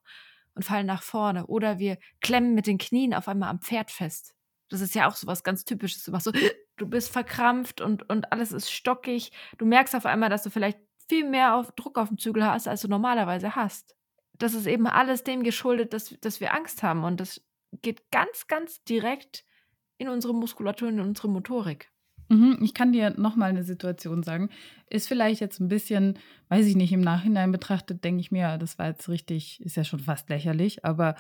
und 0.54 0.64
fallen 0.64 0.86
nach 0.86 1.04
vorne. 1.04 1.48
Oder 1.48 1.80
wir 1.80 1.98
klemmen 2.22 2.54
mit 2.54 2.68
den 2.68 2.78
Knien 2.78 3.14
auf 3.14 3.28
einmal 3.28 3.50
am 3.50 3.62
Pferd 3.62 3.92
fest. 3.92 4.36
Das 4.70 4.82
ist 4.82 4.96
ja 4.96 5.08
auch 5.08 5.16
so 5.16 5.28
was 5.28 5.44
ganz 5.44 5.66
Typisches. 5.66 6.04
Du, 6.04 6.20
so, 6.20 6.32
du 6.78 6.88
bist 6.88 7.12
verkrampft 7.12 7.82
und, 7.82 8.08
und 8.10 8.32
alles 8.32 8.52
ist 8.52 8.72
stockig. 8.72 9.32
Du 9.58 9.66
merkst 9.66 9.96
auf 9.96 10.06
einmal, 10.06 10.30
dass 10.30 10.44
du 10.44 10.50
vielleicht 10.50 10.80
viel 11.08 11.28
mehr 11.28 11.56
auf, 11.56 11.72
Druck 11.72 11.98
auf 11.98 12.10
dem 12.10 12.18
Zügel 12.18 12.46
hast, 12.46 12.68
als 12.68 12.82
du 12.82 12.88
normalerweise 12.88 13.56
hast. 13.56 13.96
Das 14.34 14.54
ist 14.54 14.66
eben 14.66 14.88
alles 14.88 15.24
dem 15.24 15.44
geschuldet, 15.44 15.94
dass, 15.94 16.16
dass 16.22 16.40
wir 16.40 16.54
Angst 16.54 16.84
haben. 16.84 17.04
Und 17.04 17.20
das 17.20 17.45
geht 17.82 18.12
ganz, 18.12 18.48
ganz 18.48 18.84
direkt 18.84 19.46
in 19.98 20.10
unsere 20.10 20.34
Muskulatur, 20.34 20.90
in 20.90 21.00
unsere 21.00 21.30
Motorik. 21.30 21.92
Mhm, 22.30 22.60
ich 22.62 22.74
kann 22.74 22.92
dir 22.92 23.12
noch 23.12 23.36
mal 23.36 23.50
eine 23.50 23.64
Situation 23.64 24.24
sagen. 24.24 24.50
Ist 24.90 25.08
vielleicht 25.08 25.42
jetzt 25.42 25.60
ein 25.60 25.68
bisschen, 25.68 26.18
weiß 26.50 26.66
ich 26.66 26.76
nicht, 26.76 26.92
im 26.92 27.02
Nachhinein 27.02 27.52
betrachtet, 27.52 28.04
denke 28.04 28.22
ich 28.22 28.32
mir, 28.32 28.58
das 28.58 28.80
war 28.80 28.88
jetzt 28.88 29.08
richtig, 29.10 29.64
ist 29.64 29.78
ja 29.78 29.84
schon 29.84 30.00
fast 30.00 30.30
lächerlich, 30.30 30.84
aber 30.84 31.16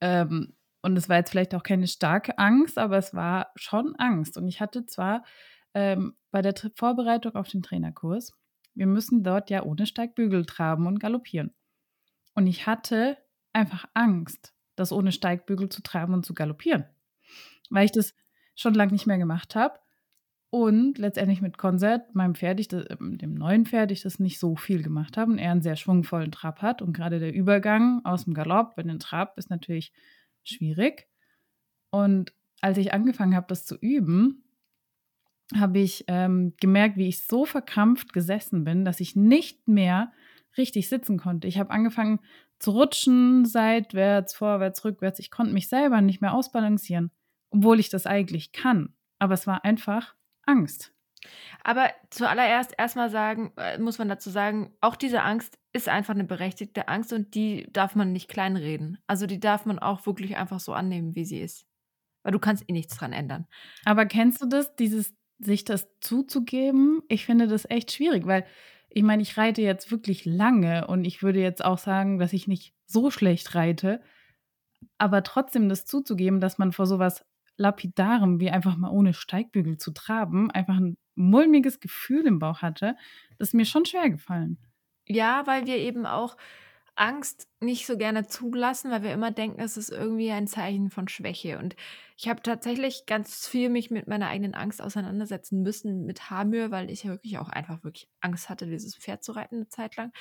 ähm, 0.00 0.54
und 0.82 0.96
es 0.96 1.08
war 1.08 1.16
jetzt 1.16 1.30
vielleicht 1.30 1.54
auch 1.54 1.62
keine 1.62 1.86
starke 1.86 2.38
Angst, 2.38 2.78
aber 2.78 2.98
es 2.98 3.12
war 3.14 3.50
schon 3.56 3.96
Angst. 3.96 4.36
Und 4.36 4.46
ich 4.46 4.60
hatte 4.60 4.86
zwar 4.86 5.24
ähm, 5.74 6.16
bei 6.30 6.40
der 6.40 6.54
Vorbereitung 6.74 7.34
auf 7.34 7.48
den 7.48 7.62
Trainerkurs, 7.62 8.32
wir 8.74 8.86
müssen 8.86 9.24
dort 9.24 9.50
ja 9.50 9.64
ohne 9.64 9.86
Steigbügel 9.86 10.46
traben 10.46 10.86
und 10.86 11.00
galoppieren. 11.00 11.52
Und 12.34 12.46
ich 12.46 12.66
hatte 12.66 13.18
einfach 13.52 13.86
Angst, 13.92 14.54
das 14.78 14.92
ohne 14.92 15.12
Steigbügel 15.12 15.68
zu 15.68 15.82
traben 15.82 16.14
und 16.14 16.24
zu 16.24 16.34
galoppieren, 16.34 16.84
weil 17.70 17.84
ich 17.84 17.92
das 17.92 18.14
schon 18.54 18.74
lange 18.74 18.92
nicht 18.92 19.06
mehr 19.06 19.18
gemacht 19.18 19.54
habe 19.54 19.78
und 20.50 20.96
letztendlich 20.96 21.42
mit 21.42 21.58
Konzert, 21.58 22.14
meinem 22.14 22.34
Pferd, 22.34 22.58
ich 22.58 22.68
das, 22.68 22.86
ähm, 22.88 23.18
dem 23.18 23.34
neuen 23.34 23.66
Pferd, 23.66 23.90
ich 23.90 24.02
das 24.02 24.18
nicht 24.18 24.38
so 24.38 24.56
viel 24.56 24.82
gemacht 24.82 25.16
habe 25.18 25.32
und 25.32 25.38
er 25.38 25.52
einen 25.52 25.62
sehr 25.62 25.76
schwungvollen 25.76 26.32
Trab 26.32 26.62
hat. 26.62 26.80
Und 26.80 26.94
gerade 26.94 27.18
der 27.18 27.34
Übergang 27.34 28.02
aus 28.04 28.24
dem 28.24 28.32
Galopp 28.32 28.78
in 28.78 28.88
den 28.88 28.98
Trab 28.98 29.36
ist 29.36 29.50
natürlich 29.50 29.92
schwierig. 30.44 31.06
Und 31.90 32.32
als 32.62 32.78
ich 32.78 32.94
angefangen 32.94 33.36
habe, 33.36 33.46
das 33.48 33.66
zu 33.66 33.76
üben, 33.76 34.44
habe 35.54 35.80
ich 35.80 36.04
ähm, 36.08 36.54
gemerkt, 36.60 36.96
wie 36.96 37.08
ich 37.08 37.26
so 37.26 37.44
verkrampft 37.44 38.12
gesessen 38.12 38.64
bin, 38.64 38.84
dass 38.84 39.00
ich 39.00 39.16
nicht 39.16 39.68
mehr 39.68 40.12
richtig 40.58 40.88
sitzen 40.88 41.18
konnte. 41.18 41.48
Ich 41.48 41.58
habe 41.58 41.70
angefangen 41.70 42.20
zu 42.58 42.72
rutschen, 42.72 43.44
seitwärts, 43.44 44.34
vorwärts, 44.34 44.84
rückwärts. 44.84 45.18
Ich 45.18 45.30
konnte 45.30 45.52
mich 45.52 45.68
selber 45.68 46.00
nicht 46.00 46.20
mehr 46.20 46.34
ausbalancieren, 46.34 47.10
obwohl 47.50 47.80
ich 47.80 47.88
das 47.88 48.06
eigentlich 48.06 48.52
kann. 48.52 48.94
Aber 49.18 49.34
es 49.34 49.46
war 49.46 49.64
einfach 49.64 50.14
Angst. 50.44 50.92
Aber 51.64 51.90
zuallererst 52.10 52.74
erstmal 52.78 53.10
sagen, 53.10 53.52
äh, 53.56 53.78
muss 53.78 53.98
man 53.98 54.08
dazu 54.08 54.30
sagen, 54.30 54.72
auch 54.80 54.96
diese 54.96 55.22
Angst 55.22 55.58
ist 55.72 55.88
einfach 55.88 56.14
eine 56.14 56.24
berechtigte 56.24 56.88
Angst 56.88 57.12
und 57.12 57.34
die 57.34 57.66
darf 57.72 57.94
man 57.94 58.12
nicht 58.12 58.28
kleinreden. 58.28 58.98
Also 59.06 59.26
die 59.26 59.40
darf 59.40 59.66
man 59.66 59.78
auch 59.78 60.06
wirklich 60.06 60.36
einfach 60.36 60.60
so 60.60 60.72
annehmen, 60.72 61.14
wie 61.14 61.24
sie 61.24 61.40
ist. 61.40 61.66
Weil 62.22 62.32
du 62.32 62.38
kannst 62.38 62.64
eh 62.68 62.72
nichts 62.72 62.96
dran 62.96 63.12
ändern. 63.12 63.46
Aber 63.84 64.06
kennst 64.06 64.42
du 64.42 64.46
das, 64.46 64.74
dieses 64.76 65.14
sich 65.38 65.64
das 65.64 65.88
zuzugeben? 66.00 67.02
Ich 67.08 67.26
finde 67.26 67.46
das 67.46 67.68
echt 67.68 67.92
schwierig, 67.92 68.26
weil 68.26 68.44
ich 68.90 69.02
meine, 69.02 69.22
ich 69.22 69.36
reite 69.36 69.62
jetzt 69.62 69.90
wirklich 69.90 70.24
lange 70.24 70.86
und 70.86 71.04
ich 71.04 71.22
würde 71.22 71.40
jetzt 71.40 71.64
auch 71.64 71.78
sagen, 71.78 72.18
dass 72.18 72.32
ich 72.32 72.48
nicht 72.48 72.74
so 72.86 73.10
schlecht 73.10 73.54
reite. 73.54 74.00
Aber 74.96 75.22
trotzdem 75.22 75.68
das 75.68 75.84
zuzugeben, 75.84 76.40
dass 76.40 76.58
man 76.58 76.72
vor 76.72 76.86
sowas 76.86 77.24
Lapidarem, 77.56 78.40
wie 78.40 78.50
einfach 78.50 78.76
mal 78.76 78.90
ohne 78.90 79.12
Steigbügel 79.12 79.78
zu 79.78 79.92
traben, 79.92 80.50
einfach 80.50 80.76
ein 80.76 80.96
mulmiges 81.16 81.80
Gefühl 81.80 82.26
im 82.26 82.38
Bauch 82.38 82.62
hatte, 82.62 82.96
das 83.38 83.48
ist 83.48 83.54
mir 83.54 83.64
schon 83.66 83.84
schwer 83.84 84.08
gefallen. 84.08 84.58
Ja, 85.06 85.46
weil 85.46 85.66
wir 85.66 85.76
eben 85.76 86.06
auch 86.06 86.36
Angst 86.98 87.48
nicht 87.60 87.86
so 87.86 87.96
gerne 87.96 88.26
zulassen, 88.26 88.90
weil 88.90 89.02
wir 89.02 89.12
immer 89.12 89.30
denken, 89.30 89.60
es 89.60 89.76
ist 89.76 89.90
irgendwie 89.90 90.30
ein 90.30 90.46
Zeichen 90.46 90.90
von 90.90 91.08
Schwäche. 91.08 91.58
Und 91.58 91.76
ich 92.16 92.28
habe 92.28 92.42
tatsächlich 92.42 93.06
ganz 93.06 93.46
viel 93.46 93.68
mich 93.68 93.90
mit 93.90 94.08
meiner 94.08 94.28
eigenen 94.28 94.54
Angst 94.54 94.82
auseinandersetzen 94.82 95.62
müssen 95.62 96.04
mit 96.06 96.30
Haarmühe, 96.30 96.70
weil 96.70 96.90
ich 96.90 97.04
ja 97.04 97.10
wirklich 97.10 97.38
auch 97.38 97.48
einfach 97.48 97.84
wirklich 97.84 98.08
Angst 98.20 98.48
hatte, 98.48 98.66
dieses 98.66 98.96
Pferd 98.96 99.22
zu 99.24 99.32
reiten 99.32 99.56
eine 99.56 99.68
Zeit 99.68 99.96
lang. 99.96 100.12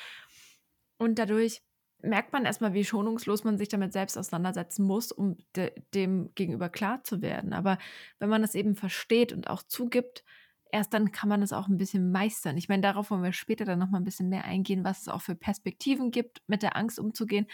Und 0.97 1.19
dadurch 1.19 1.61
merkt 2.01 2.33
man 2.33 2.45
erstmal, 2.45 2.73
wie 2.73 2.85
schonungslos 2.85 3.43
man 3.43 3.57
sich 3.57 3.69
damit 3.69 3.93
selbst 3.93 4.17
auseinandersetzen 4.17 4.85
muss, 4.85 5.11
um 5.11 5.37
de 5.55 5.71
dem 5.93 6.31
gegenüber 6.35 6.69
klar 6.69 7.03
zu 7.03 7.21
werden. 7.21 7.53
Aber 7.53 7.77
wenn 8.19 8.29
man 8.29 8.41
das 8.41 8.55
eben 8.55 8.75
versteht 8.75 9.33
und 9.33 9.49
auch 9.49 9.63
zugibt, 9.63 10.23
erst 10.71 10.93
dann 10.93 11.11
kann 11.11 11.29
man 11.29 11.41
das 11.41 11.53
auch 11.53 11.67
ein 11.67 11.77
bisschen 11.77 12.11
meistern. 12.11 12.57
Ich 12.57 12.69
meine, 12.69 12.81
darauf 12.81 13.11
wollen 13.11 13.23
wir 13.23 13.33
später 13.33 13.65
dann 13.65 13.79
nochmal 13.79 14.01
ein 14.01 14.05
bisschen 14.05 14.29
mehr 14.29 14.45
eingehen, 14.45 14.83
was 14.83 15.01
es 15.01 15.07
auch 15.07 15.21
für 15.21 15.35
Perspektiven 15.35 16.11
gibt, 16.11 16.41
mit 16.47 16.63
der 16.63 16.75
Angst 16.75 16.99
umzugehen. 16.99 17.47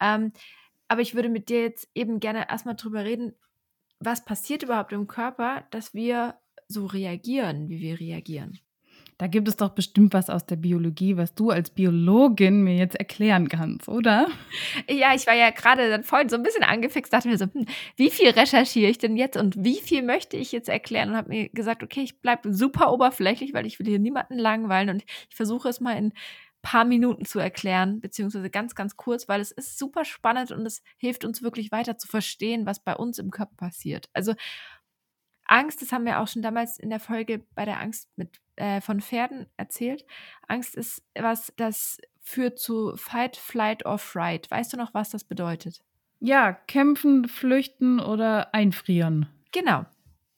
Ähm, 0.00 0.32
aber 0.88 1.00
ich 1.00 1.14
würde 1.14 1.28
mit 1.28 1.48
dir 1.48 1.62
jetzt 1.62 1.88
eben 1.94 2.20
gerne 2.20 2.48
erstmal 2.48 2.76
drüber 2.76 3.04
reden, 3.04 3.34
was 3.98 4.24
passiert 4.24 4.62
überhaupt 4.62 4.92
im 4.92 5.06
Körper, 5.06 5.64
dass 5.70 5.94
wir 5.94 6.38
so 6.68 6.86
reagieren, 6.86 7.68
wie 7.68 7.80
wir 7.80 7.98
reagieren. 7.98 8.58
Da 9.18 9.28
gibt 9.28 9.48
es 9.48 9.56
doch 9.56 9.70
bestimmt 9.70 10.12
was 10.12 10.28
aus 10.28 10.44
der 10.44 10.56
Biologie, 10.56 11.16
was 11.16 11.34
du 11.34 11.50
als 11.50 11.70
Biologin 11.70 12.62
mir 12.62 12.76
jetzt 12.76 12.96
erklären 12.96 13.48
kannst, 13.48 13.88
oder? 13.88 14.28
Ja, 14.90 15.14
ich 15.14 15.26
war 15.26 15.34
ja 15.34 15.50
gerade 15.50 15.88
dann 15.88 16.04
vorhin 16.04 16.28
so 16.28 16.36
ein 16.36 16.42
bisschen 16.42 16.62
angefixt, 16.62 17.12
dachte 17.12 17.28
mir 17.28 17.38
so, 17.38 17.46
hm, 17.46 17.64
wie 17.96 18.10
viel 18.10 18.28
recherchiere 18.28 18.90
ich 18.90 18.98
denn 18.98 19.16
jetzt 19.16 19.38
und 19.38 19.64
wie 19.64 19.80
viel 19.80 20.02
möchte 20.02 20.36
ich 20.36 20.52
jetzt 20.52 20.68
erklären? 20.68 21.10
Und 21.10 21.16
habe 21.16 21.30
mir 21.30 21.48
gesagt, 21.48 21.82
okay, 21.82 22.02
ich 22.02 22.20
bleibe 22.20 22.52
super 22.52 22.92
oberflächlich, 22.92 23.54
weil 23.54 23.64
ich 23.66 23.78
will 23.78 23.86
hier 23.86 23.98
niemanden 23.98 24.38
langweilen 24.38 24.90
und 24.90 25.04
ich 25.30 25.34
versuche 25.34 25.68
es 25.70 25.80
mal 25.80 25.96
in 25.96 26.12
paar 26.66 26.84
Minuten 26.84 27.24
zu 27.24 27.38
erklären, 27.38 28.00
beziehungsweise 28.00 28.50
ganz, 28.50 28.74
ganz 28.74 28.96
kurz, 28.96 29.28
weil 29.28 29.40
es 29.40 29.52
ist 29.52 29.78
super 29.78 30.04
spannend 30.04 30.50
und 30.50 30.66
es 30.66 30.82
hilft 30.96 31.24
uns 31.24 31.40
wirklich 31.40 31.70
weiter 31.70 31.96
zu 31.96 32.08
verstehen, 32.08 32.66
was 32.66 32.80
bei 32.80 32.96
uns 32.96 33.20
im 33.20 33.30
Körper 33.30 33.54
passiert. 33.54 34.10
Also 34.12 34.34
Angst, 35.44 35.80
das 35.80 35.92
haben 35.92 36.04
wir 36.06 36.20
auch 36.20 36.26
schon 36.26 36.42
damals 36.42 36.80
in 36.80 36.90
der 36.90 36.98
Folge 36.98 37.46
bei 37.54 37.64
der 37.64 37.80
Angst 37.80 38.08
mit, 38.16 38.40
äh, 38.56 38.80
von 38.80 39.00
Pferden 39.00 39.46
erzählt. 39.56 40.04
Angst 40.48 40.76
ist 40.76 41.02
was, 41.14 41.52
das 41.56 41.98
führt 42.20 42.58
zu 42.58 42.96
Fight, 42.96 43.36
Flight 43.36 43.86
or 43.86 43.98
Fright. 43.98 44.50
Weißt 44.50 44.72
du 44.72 44.76
noch, 44.76 44.94
was 44.94 45.10
das 45.10 45.24
bedeutet? 45.24 45.82
Ja, 46.20 46.52
kämpfen, 46.52 47.28
flüchten 47.28 48.00
oder 48.00 48.54
einfrieren. 48.54 49.28
Genau. 49.52 49.84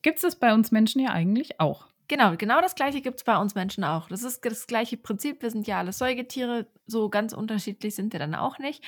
Gibt 0.03 0.17
es 0.17 0.23
das 0.23 0.37
bei 0.37 0.53
uns 0.53 0.71
Menschen 0.71 1.01
ja 1.01 1.11
eigentlich 1.11 1.61
auch. 1.61 1.89
Genau, 2.09 2.37
genau 2.39 2.63
das 2.63 2.75
gleiche 2.75 3.03
gibt 3.03 3.19
es 3.19 3.25
bei 3.25 3.37
uns 3.37 3.55
Menschen 3.55 3.85
auch. 3.85 4.09
Das 4.09 4.23
ist 4.23 4.43
das 4.43 4.67
gleiche 4.67 4.97
Prinzip. 4.97 5.43
Wir 5.43 5.51
sind 5.51 5.67
ja 5.67 5.79
alle 5.79 5.93
Säugetiere, 5.93 6.67
so 6.87 7.11
ganz 7.11 7.35
unterschiedlich 7.35 7.95
sind 7.95 8.15
wir 8.15 8.19
dann 8.19 8.35
auch 8.35 8.59
nicht. 8.59 8.83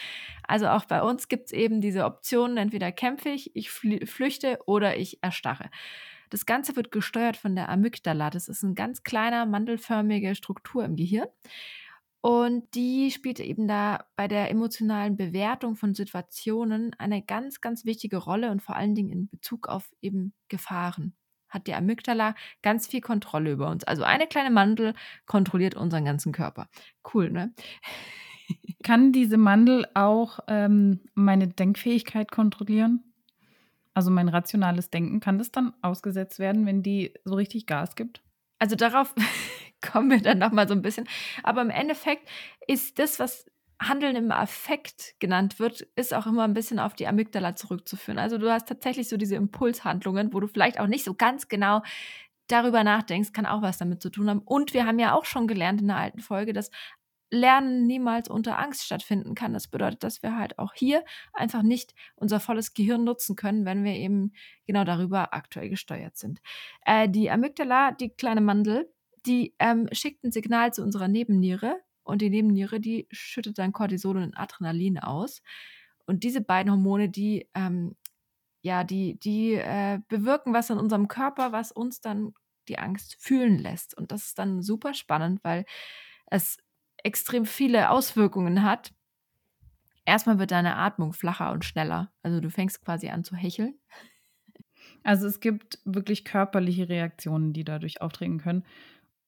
Also 0.49 0.69
auch 0.69 0.87
bei 0.87 1.03
uns 1.03 1.29
gibt 1.29 1.47
es 1.47 1.53
eben 1.53 1.83
diese 1.83 2.07
Optionen, 2.07 2.57
entweder 2.57 2.93
kämpfe 2.93 3.29
ich, 3.29 3.55
ich 3.55 3.71
flüchte 3.71 4.59
oder 4.65 4.97
ich 4.97 5.23
erstarre. 5.23 5.69
Das 6.31 6.47
Ganze 6.47 6.77
wird 6.77 6.91
gesteuert 6.91 7.37
von 7.37 7.55
der 7.55 7.69
Amygdala. 7.69 8.31
Das 8.31 8.49
ist 8.49 8.65
eine 8.65 8.75
ganz 8.75 9.03
kleiner, 9.03 9.47
mandelförmige 9.47 10.35
Struktur 10.35 10.85
im 10.85 10.97
Gehirn. 10.97 11.29
Und 12.23 12.75
die 12.75 13.11
spielt 13.11 13.41
eben 13.41 13.67
da 13.67 14.05
bei 14.15 14.29
der 14.29 14.51
emotionalen 14.51 15.17
Bewertung 15.17 15.77
von 15.77 15.95
Situationen 15.95 16.95
eine 16.99 17.23
ganz, 17.23 17.61
ganz 17.61 17.85
wichtige 17.85 18.19
Rolle 18.19 18.51
und 18.51 18.63
vor 18.63 18.77
allen 18.77 18.95
Dingen 18.95 19.11
in 19.11 19.29
Bezug 19.29 19.69
auf 19.69 19.91
eben 20.03 20.35
Gefahren 20.49 21.15
hat 21.51 21.67
die 21.67 21.75
Amygdala 21.75 22.35
ganz 22.63 22.87
viel 22.87 23.01
Kontrolle 23.01 23.53
über 23.53 23.69
uns. 23.69 23.85
Also 23.85 24.05
eine 24.05 24.27
kleine 24.27 24.51
Mandel 24.51 24.95
kontrolliert 25.27 25.75
unseren 25.75 26.05
ganzen 26.05 26.33
Körper. 26.33 26.69
Cool, 27.13 27.31
ne? 27.31 27.53
Kann 28.83 29.13
diese 29.13 29.37
Mandel 29.37 29.87
auch 29.95 30.41
ähm, 30.49 31.01
meine 31.15 31.49
Denkfähigkeit 31.49 32.31
kontrollieren? 32.31 33.10
Also 33.95 34.11
mein 34.11 34.29
rationales 34.29 34.91
Denken, 34.91 35.21
kann 35.21 35.39
das 35.39 35.51
dann 35.51 35.75
ausgesetzt 35.83 36.39
werden, 36.39 36.67
wenn 36.67 36.83
die 36.83 37.15
so 37.25 37.35
richtig 37.35 37.67
Gas 37.67 37.97
gibt? 37.97 38.23
Also 38.59 38.77
darauf 38.77 39.15
kommen 39.81 40.11
wir 40.11 40.21
dann 40.21 40.39
nochmal 40.39 40.69
so 40.69 40.75
ein 40.75 40.83
bisschen. 40.83 41.09
Aber 41.43 41.63
im 41.63 41.71
Endeffekt 41.71 42.29
ist 42.67 42.99
das, 42.99 43.19
was 43.19 43.47
Handeln 43.81 44.15
im 44.15 44.31
Affekt 44.31 45.15
genannt 45.21 45.59
wird, 45.59 45.81
ist 45.97 46.13
auch 46.13 46.27
immer 46.27 46.45
ein 46.45 46.53
bisschen 46.53 46.79
auf 46.79 46.95
die 46.95 47.07
Amygdala 47.07 47.57
zurückzuführen. 47.57 48.19
Also 48.19 48.37
du 48.37 48.53
hast 48.53 48.69
tatsächlich 48.69 49.09
so 49.09 49.17
diese 49.17 49.37
Impulshandlungen, 49.37 50.35
wo 50.35 50.41
du 50.41 50.47
vielleicht 50.47 50.79
auch 50.79 50.87
nicht 50.87 51.05
so 51.05 51.15
ganz 51.15 51.49
genau 51.49 51.83
darüber 52.49 52.85
nachdenkst, 52.85 53.33
kann 53.33 53.47
auch 53.47 53.63
was 53.63 53.79
damit 53.79 54.03
zu 54.03 54.11
tun 54.11 54.29
haben. 54.29 54.41
Und 54.41 54.75
wir 54.75 54.87
haben 54.87 54.99
ja 54.99 55.15
auch 55.15 55.25
schon 55.25 55.47
gelernt 55.47 55.81
in 55.81 55.89
der 55.89 55.97
alten 55.97 56.21
Folge, 56.21 56.53
dass 56.53 56.71
Lernen 57.31 57.87
niemals 57.87 58.29
unter 58.29 58.59
Angst 58.59 58.85
stattfinden 58.85 59.35
kann. 59.35 59.53
Das 59.53 59.69
bedeutet, 59.69 60.03
dass 60.03 60.23
wir 60.23 60.37
halt 60.37 60.59
auch 60.59 60.75
hier 60.75 61.05
einfach 61.33 61.63
nicht 61.63 61.95
unser 62.17 62.41
volles 62.41 62.75
Gehirn 62.75 63.05
nutzen 63.05 63.37
können, 63.37 63.65
wenn 63.65 63.85
wir 63.85 63.95
eben 63.95 64.33
genau 64.67 64.85
darüber 64.85 65.33
aktuell 65.33 65.69
gesteuert 65.69 66.17
sind. 66.17 66.41
Äh, 66.85 67.09
die 67.09 67.31
Amygdala, 67.31 67.93
die 67.93 68.11
kleine 68.11 68.41
Mandel, 68.41 68.93
die 69.27 69.55
ähm, 69.59 69.89
schickt 69.93 70.25
ein 70.25 70.33
Signal 70.33 70.73
zu 70.73 70.83
unserer 70.83 71.09
Nebenniere, 71.09 71.77
und 72.11 72.23
die 72.23 72.31
Nebenniere, 72.31 72.81
die 72.81 73.07
schüttet 73.11 73.59
dann 73.59 73.73
Cortisol 73.73 74.17
und 74.17 74.37
Adrenalin 74.37 74.99
aus. 74.99 75.43
Und 76.07 76.25
diese 76.25 76.41
beiden 76.41 76.73
Hormone, 76.73 77.09
die, 77.09 77.49
ähm, 77.55 77.97
ja, 78.63 78.85
die, 78.85 79.19
die 79.21 79.55
äh, 79.55 80.01
bewirken 80.09 80.53
was 80.53 80.71
in 80.71 80.79
unserem 80.79 81.09
Körper, 81.09 81.53
was 81.53 81.73
uns 81.73 82.01
dann 82.01 82.35
die 82.69 82.79
Angst 82.79 83.17
fühlen 83.21 83.59
lässt. 83.59 83.97
Und 83.97 84.13
das 84.13 84.27
ist 84.27 84.39
dann 84.39 84.61
super 84.61 84.93
spannend, 84.93 85.41
weil 85.45 85.65
es 86.27 86.59
extrem 87.05 87.47
viele 87.47 87.91
Auswirkungen 87.91 88.63
hat. 88.63 88.93
Erstmal 90.05 90.39
wird 90.39 90.51
deine 90.51 90.77
Atmung 90.77 91.13
flacher 91.13 91.53
und 91.53 91.65
schneller. 91.65 92.13
Also 92.23 92.41
du 92.41 92.51
fängst 92.51 92.85
quasi 92.85 93.09
an 93.11 93.25
zu 93.25 93.37
hecheln. 93.37 93.79
Also 95.03 95.27
es 95.27 95.41
gibt 95.41 95.79
wirklich 95.85 96.25
körperliche 96.25 96.89
Reaktionen, 96.89 97.53
die 97.53 97.65
dadurch 97.65 98.01
auftreten 98.01 98.39
können. 98.39 98.65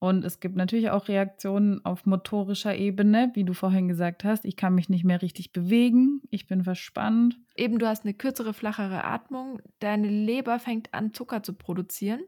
Und 0.02 0.24
es 0.24 0.40
gibt 0.40 0.56
natürlich 0.56 0.90
auch 0.90 1.06
Reaktionen 1.06 1.85
auf 1.85 2.06
motorischer 2.06 2.74
Ebene, 2.74 3.30
wie 3.35 3.44
du 3.44 3.52
vorhin 3.52 3.87
gesagt 3.87 4.24
hast. 4.24 4.44
Ich 4.44 4.56
kann 4.56 4.74
mich 4.74 4.88
nicht 4.88 5.04
mehr 5.04 5.22
richtig 5.22 5.52
bewegen, 5.52 6.22
ich 6.30 6.48
bin 6.48 6.64
verspannt. 6.64 7.38
Eben, 7.54 7.78
du 7.78 7.87
hast 7.87 8.04
eine 8.04 8.12
kürzere, 8.12 8.52
flachere 8.52 9.04
Atmung. 9.04 9.61
Deine 9.78 10.08
Leber 10.08 10.58
fängt 10.58 10.92
an, 10.92 11.14
Zucker 11.14 11.44
zu 11.44 11.52
produzieren. 11.52 12.20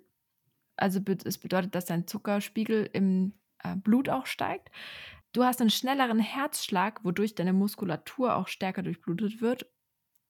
Also 0.77 1.01
es 1.25 1.39
bedeutet, 1.39 1.75
dass 1.75 1.85
dein 1.85 2.07
Zuckerspiegel 2.07 2.89
im 2.93 3.33
äh, 3.65 3.75
Blut 3.75 4.09
auch 4.09 4.27
steigt. 4.27 4.71
Du 5.35 5.43
hast 5.43 5.61
einen 5.61 5.69
schnelleren 5.69 6.21
Herzschlag, 6.21 7.05
wodurch 7.05 7.35
deine 7.35 7.53
Muskulatur 7.53 8.37
auch 8.37 8.47
stärker 8.47 8.85
durchblutet 8.85 9.41
wird. 9.41 9.67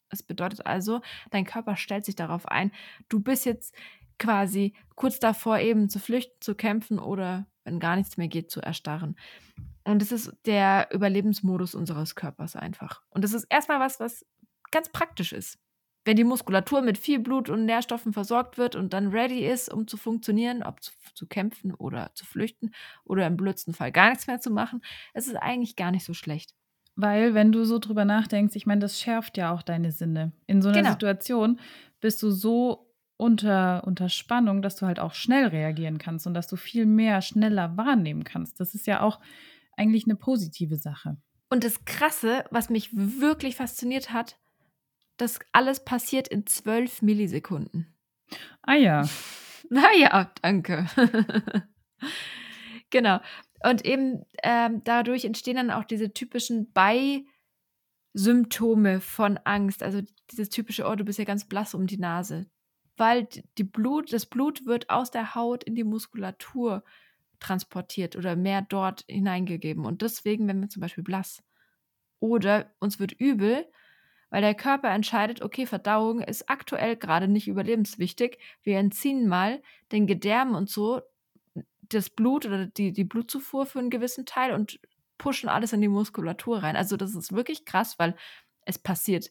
Es 0.09 0.23
bedeutet 0.23 0.65
also, 0.65 1.03
dein 1.31 1.45
Körper 1.45 1.77
stellt 1.77 2.07
sich 2.07 2.17
darauf 2.17 2.49
ein, 2.49 2.73
du 3.11 3.21
bist 3.21 3.45
jetzt 3.45 3.77
quasi 4.19 4.75
kurz 4.95 5.19
davor 5.21 5.59
eben 5.59 5.91
zu 5.91 5.99
flüchten, 5.99 6.41
zu 6.41 6.55
kämpfen 6.55 6.99
oder 6.99 7.47
wenn 7.65 7.81
gar 7.81 7.97
nichts 7.97 8.17
mehr 8.17 8.29
geht, 8.29 8.51
zu 8.51 8.61
erstarren. 8.61 9.17
Und 9.85 10.01
das 10.01 10.11
ist 10.11 10.33
der 10.47 10.89
Überlebensmodus 10.91 11.75
unseres 11.75 12.15
Körpers 12.15 12.57
einfach. 12.57 13.03
Und 13.11 13.25
das 13.25 13.35
ist 13.35 13.45
erstmal 13.51 13.81
was, 13.81 14.01
was 14.01 14.25
ganz 14.71 14.89
praktisch 14.89 15.35
ist. 15.35 15.59
Wenn 16.05 16.17
die 16.17 16.25
Muskulatur 16.25 16.83
mit 16.83 16.99
viel 16.99 17.19
Blut 17.19 17.49
und 17.49 17.65
Nährstoffen 17.65 18.13
versorgt 18.13 18.59
wird 18.59 18.77
und 18.77 18.93
dann 18.93 19.09
ready 19.09 19.47
ist, 19.47 19.73
um 19.73 19.89
zu 19.89 19.97
funktionieren, 19.97 20.63
ob 20.63 20.83
zu, 20.83 20.93
zu 21.15 21.27
kämpfen 21.27 21.75
oder 21.75 22.11
zu 22.15 22.27
flüchten 22.27 22.73
oder 23.05 23.27
im 23.27 23.37
blödsten 23.37 23.73
Fall 23.73 23.91
gar 23.91 24.11
nichts 24.11 24.27
mehr 24.27 24.41
zu 24.41 24.51
machen, 24.51 24.83
ist 25.15 25.29
es 25.29 25.35
eigentlich 25.35 25.77
gar 25.77 25.91
nicht 25.91 26.05
so 26.05 26.13
schlecht. 26.13 26.55
Weil, 26.97 27.35
wenn 27.35 27.51
du 27.51 27.65
so 27.65 27.79
drüber 27.79 28.05
nachdenkst, 28.05 28.55
ich 28.55 28.67
meine, 28.67 28.81
das 28.81 29.01
schärft 29.01 29.37
ja 29.37 29.53
auch 29.53 29.63
deine 29.63 29.91
Sinne. 29.91 30.33
In 30.47 30.63
so 30.63 30.69
einer 30.69 30.79
genau. 30.79 30.91
Situation 30.91 31.59
bist 32.01 32.23
du 32.23 32.31
so 32.31 32.95
unter, 33.17 33.85
unter 33.87 34.09
Spannung, 34.09 34.63
dass 34.63 34.77
du 34.77 34.87
halt 34.87 35.01
auch 35.01 35.15
schnell 35.15 35.47
reagieren 35.49 35.99
kannst 35.99 36.27
und 36.27 36.35
dass 36.35 36.47
du 36.47 36.57
viel 36.57 36.87
mehr 36.87 37.23
schneller 37.23 37.77
wahrnehmen 37.77 38.25
kannst. 38.25 38.61
Das 38.61 38.75
ist 38.75 38.87
ja 38.87 39.01
auch 39.01 39.21
eigentlich 39.77 40.05
eine 40.05 40.17
positive 40.17 40.77
Sache. 40.77 41.17
Und 41.51 41.65
das 41.65 41.85
Krasse, 41.85 42.45
was 42.51 42.71
mich 42.71 42.91
wirklich 42.93 43.57
fasziniert 43.57 44.13
hat, 44.13 44.39
das 45.17 45.39
alles 45.53 45.85
passiert 45.85 46.29
in 46.29 46.47
zwölf 46.47 47.03
Millisekunden. 47.03 47.95
Ah 48.63 48.77
ja. 48.77 49.09
Naja, 49.71 50.31
danke. 50.43 50.87
genau. 52.91 53.19
Und 53.65 53.83
eben 53.87 54.27
ähm, 54.43 54.83
dadurch 54.85 55.25
entstehen 55.25 55.57
dann 55.57 55.71
auch 55.71 55.85
diese 55.85 56.13
typischen 56.13 56.71
Beisymptome 58.13 59.01
von 59.01 59.39
Angst. 59.39 59.83
Also 59.83 60.03
dieses 60.31 60.51
typische, 60.51 60.85
oh, 60.85 60.95
du 60.97 61.05
bist 61.07 61.19
ja 61.19 61.25
ganz 61.25 61.47
blass 61.47 61.73
um 61.73 61.87
die 61.87 61.97
Nase 61.97 62.47
weil 62.97 63.29
die 63.59 63.65
Blut, 63.65 64.13
das 64.13 64.27
Blut 64.27 64.67
wird 64.67 64.91
aus 64.91 65.11
der 65.11 65.35
Haut 65.35 65.65
in 65.65 65.75
die 65.75 65.85
Muskulatur 65.85 66.85
transportiert 67.41 68.17
oder 68.17 68.37
mehr 68.37 68.63
dort 68.63 69.05
hineingegeben. 69.09 69.85
Und 69.85 70.03
deswegen, 70.03 70.47
wenn 70.49 70.61
wir 70.61 70.69
zum 70.69 70.81
Beispiel 70.81 71.05
blass 71.05 71.43
oder 72.21 72.75
uns 72.79 72.99
wird 73.01 73.13
übel, 73.13 73.67
weil 74.35 74.43
der 74.43 74.57
Körper 74.57 74.91
entscheidet, 74.91 75.43
okay, 75.43 75.65
Verdauung 75.65 76.21
ist 76.21 76.51
aktuell 76.51 76.97
gerade 76.97 77.29
nicht 77.29 77.47
überlebenswichtig. 77.47 78.41
Wir 78.65 78.79
entziehen 78.79 79.29
mal 79.29 79.63
den 79.93 80.09
Gedärmen 80.09 80.57
und 80.57 80.69
so 80.69 81.03
das 81.83 82.11
Blut 82.11 82.45
oder 82.45 82.67
die, 82.67 82.91
die 82.91 83.05
Blutzufuhr 83.05 83.65
für 83.65 83.79
einen 83.79 83.91
gewissen 83.91 84.27
Teil 84.27 84.53
und 84.53 84.81
pushen 85.19 85.49
alles 85.49 85.73
in 85.73 85.83
die 85.83 85.87
Muskulatur 85.87 86.65
rein. 86.65 86.75
Also 86.75 86.97
das 86.97 87.15
ist 87.15 87.33
wirklich 87.33 87.65
krass, 87.65 87.97
weil 88.01 88.17
es 88.63 88.77
passiert 88.77 89.31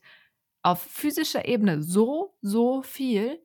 auf 0.62 0.82
physischer 0.82 1.50
Ebene 1.50 1.84
so, 1.84 2.38
so 2.42 2.82
viel, 2.82 3.42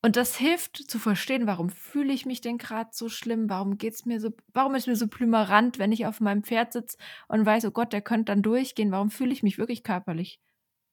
und 0.00 0.14
das 0.14 0.36
hilft 0.36 0.76
zu 0.76 1.00
verstehen, 1.00 1.48
warum 1.48 1.70
fühle 1.70 2.12
ich 2.12 2.24
mich 2.24 2.40
denn 2.40 2.58
gerade 2.58 2.90
so 2.92 3.08
schlimm? 3.08 3.50
Warum 3.50 3.78
geht's 3.78 4.04
mir 4.04 4.20
so, 4.20 4.30
warum 4.52 4.76
ist 4.76 4.86
mir 4.86 4.96
so 4.96 5.08
plümerant, 5.08 5.80
wenn 5.80 5.90
ich 5.90 6.06
auf 6.06 6.20
meinem 6.20 6.44
Pferd 6.44 6.72
sitze 6.72 6.98
und 7.26 7.44
weiß, 7.44 7.64
oh 7.64 7.72
Gott, 7.72 7.92
der 7.92 8.02
könnte 8.02 8.26
dann 8.26 8.42
durchgehen? 8.42 8.92
Warum 8.92 9.10
fühle 9.10 9.32
ich 9.32 9.42
mich 9.42 9.58
wirklich 9.58 9.82
körperlich 9.82 10.40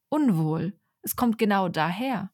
unwohl? 0.10 0.74
Es 1.02 1.16
kommt 1.16 1.38
genau 1.38 1.70
daher. 1.70 2.32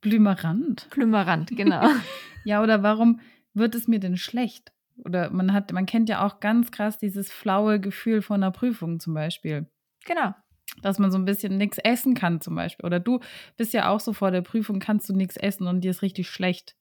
Plümerant. 0.00 0.88
Plümerant, 0.90 1.50
genau. 1.50 1.86
ja, 2.44 2.62
oder 2.62 2.82
warum 2.82 3.20
wird 3.52 3.74
es 3.74 3.88
mir 3.88 4.00
denn 4.00 4.16
schlecht? 4.16 4.72
Oder 5.04 5.30
man 5.30 5.52
hat, 5.52 5.72
man 5.72 5.86
kennt 5.86 6.08
ja 6.08 6.24
auch 6.24 6.40
ganz 6.40 6.70
krass 6.70 6.98
dieses 6.98 7.30
flaue 7.30 7.80
Gefühl 7.80 8.22
von 8.22 8.42
einer 8.42 8.50
Prüfung 8.50 9.00
zum 9.00 9.14
Beispiel. 9.14 9.70
Genau 10.06 10.34
dass 10.82 10.98
man 10.98 11.10
so 11.10 11.18
ein 11.18 11.24
bisschen 11.24 11.56
nichts 11.56 11.78
essen 11.78 12.14
kann 12.14 12.40
zum 12.40 12.54
Beispiel. 12.54 12.86
Oder 12.86 13.00
du 13.00 13.20
bist 13.56 13.72
ja 13.72 13.88
auch 13.88 14.00
so 14.00 14.12
vor 14.12 14.30
der 14.30 14.42
Prüfung, 14.42 14.78
kannst 14.78 15.08
du 15.08 15.14
nichts 15.14 15.36
essen 15.36 15.66
und 15.66 15.82
dir 15.82 15.90
ist 15.90 16.02
richtig 16.02 16.28
schlecht. 16.28 16.76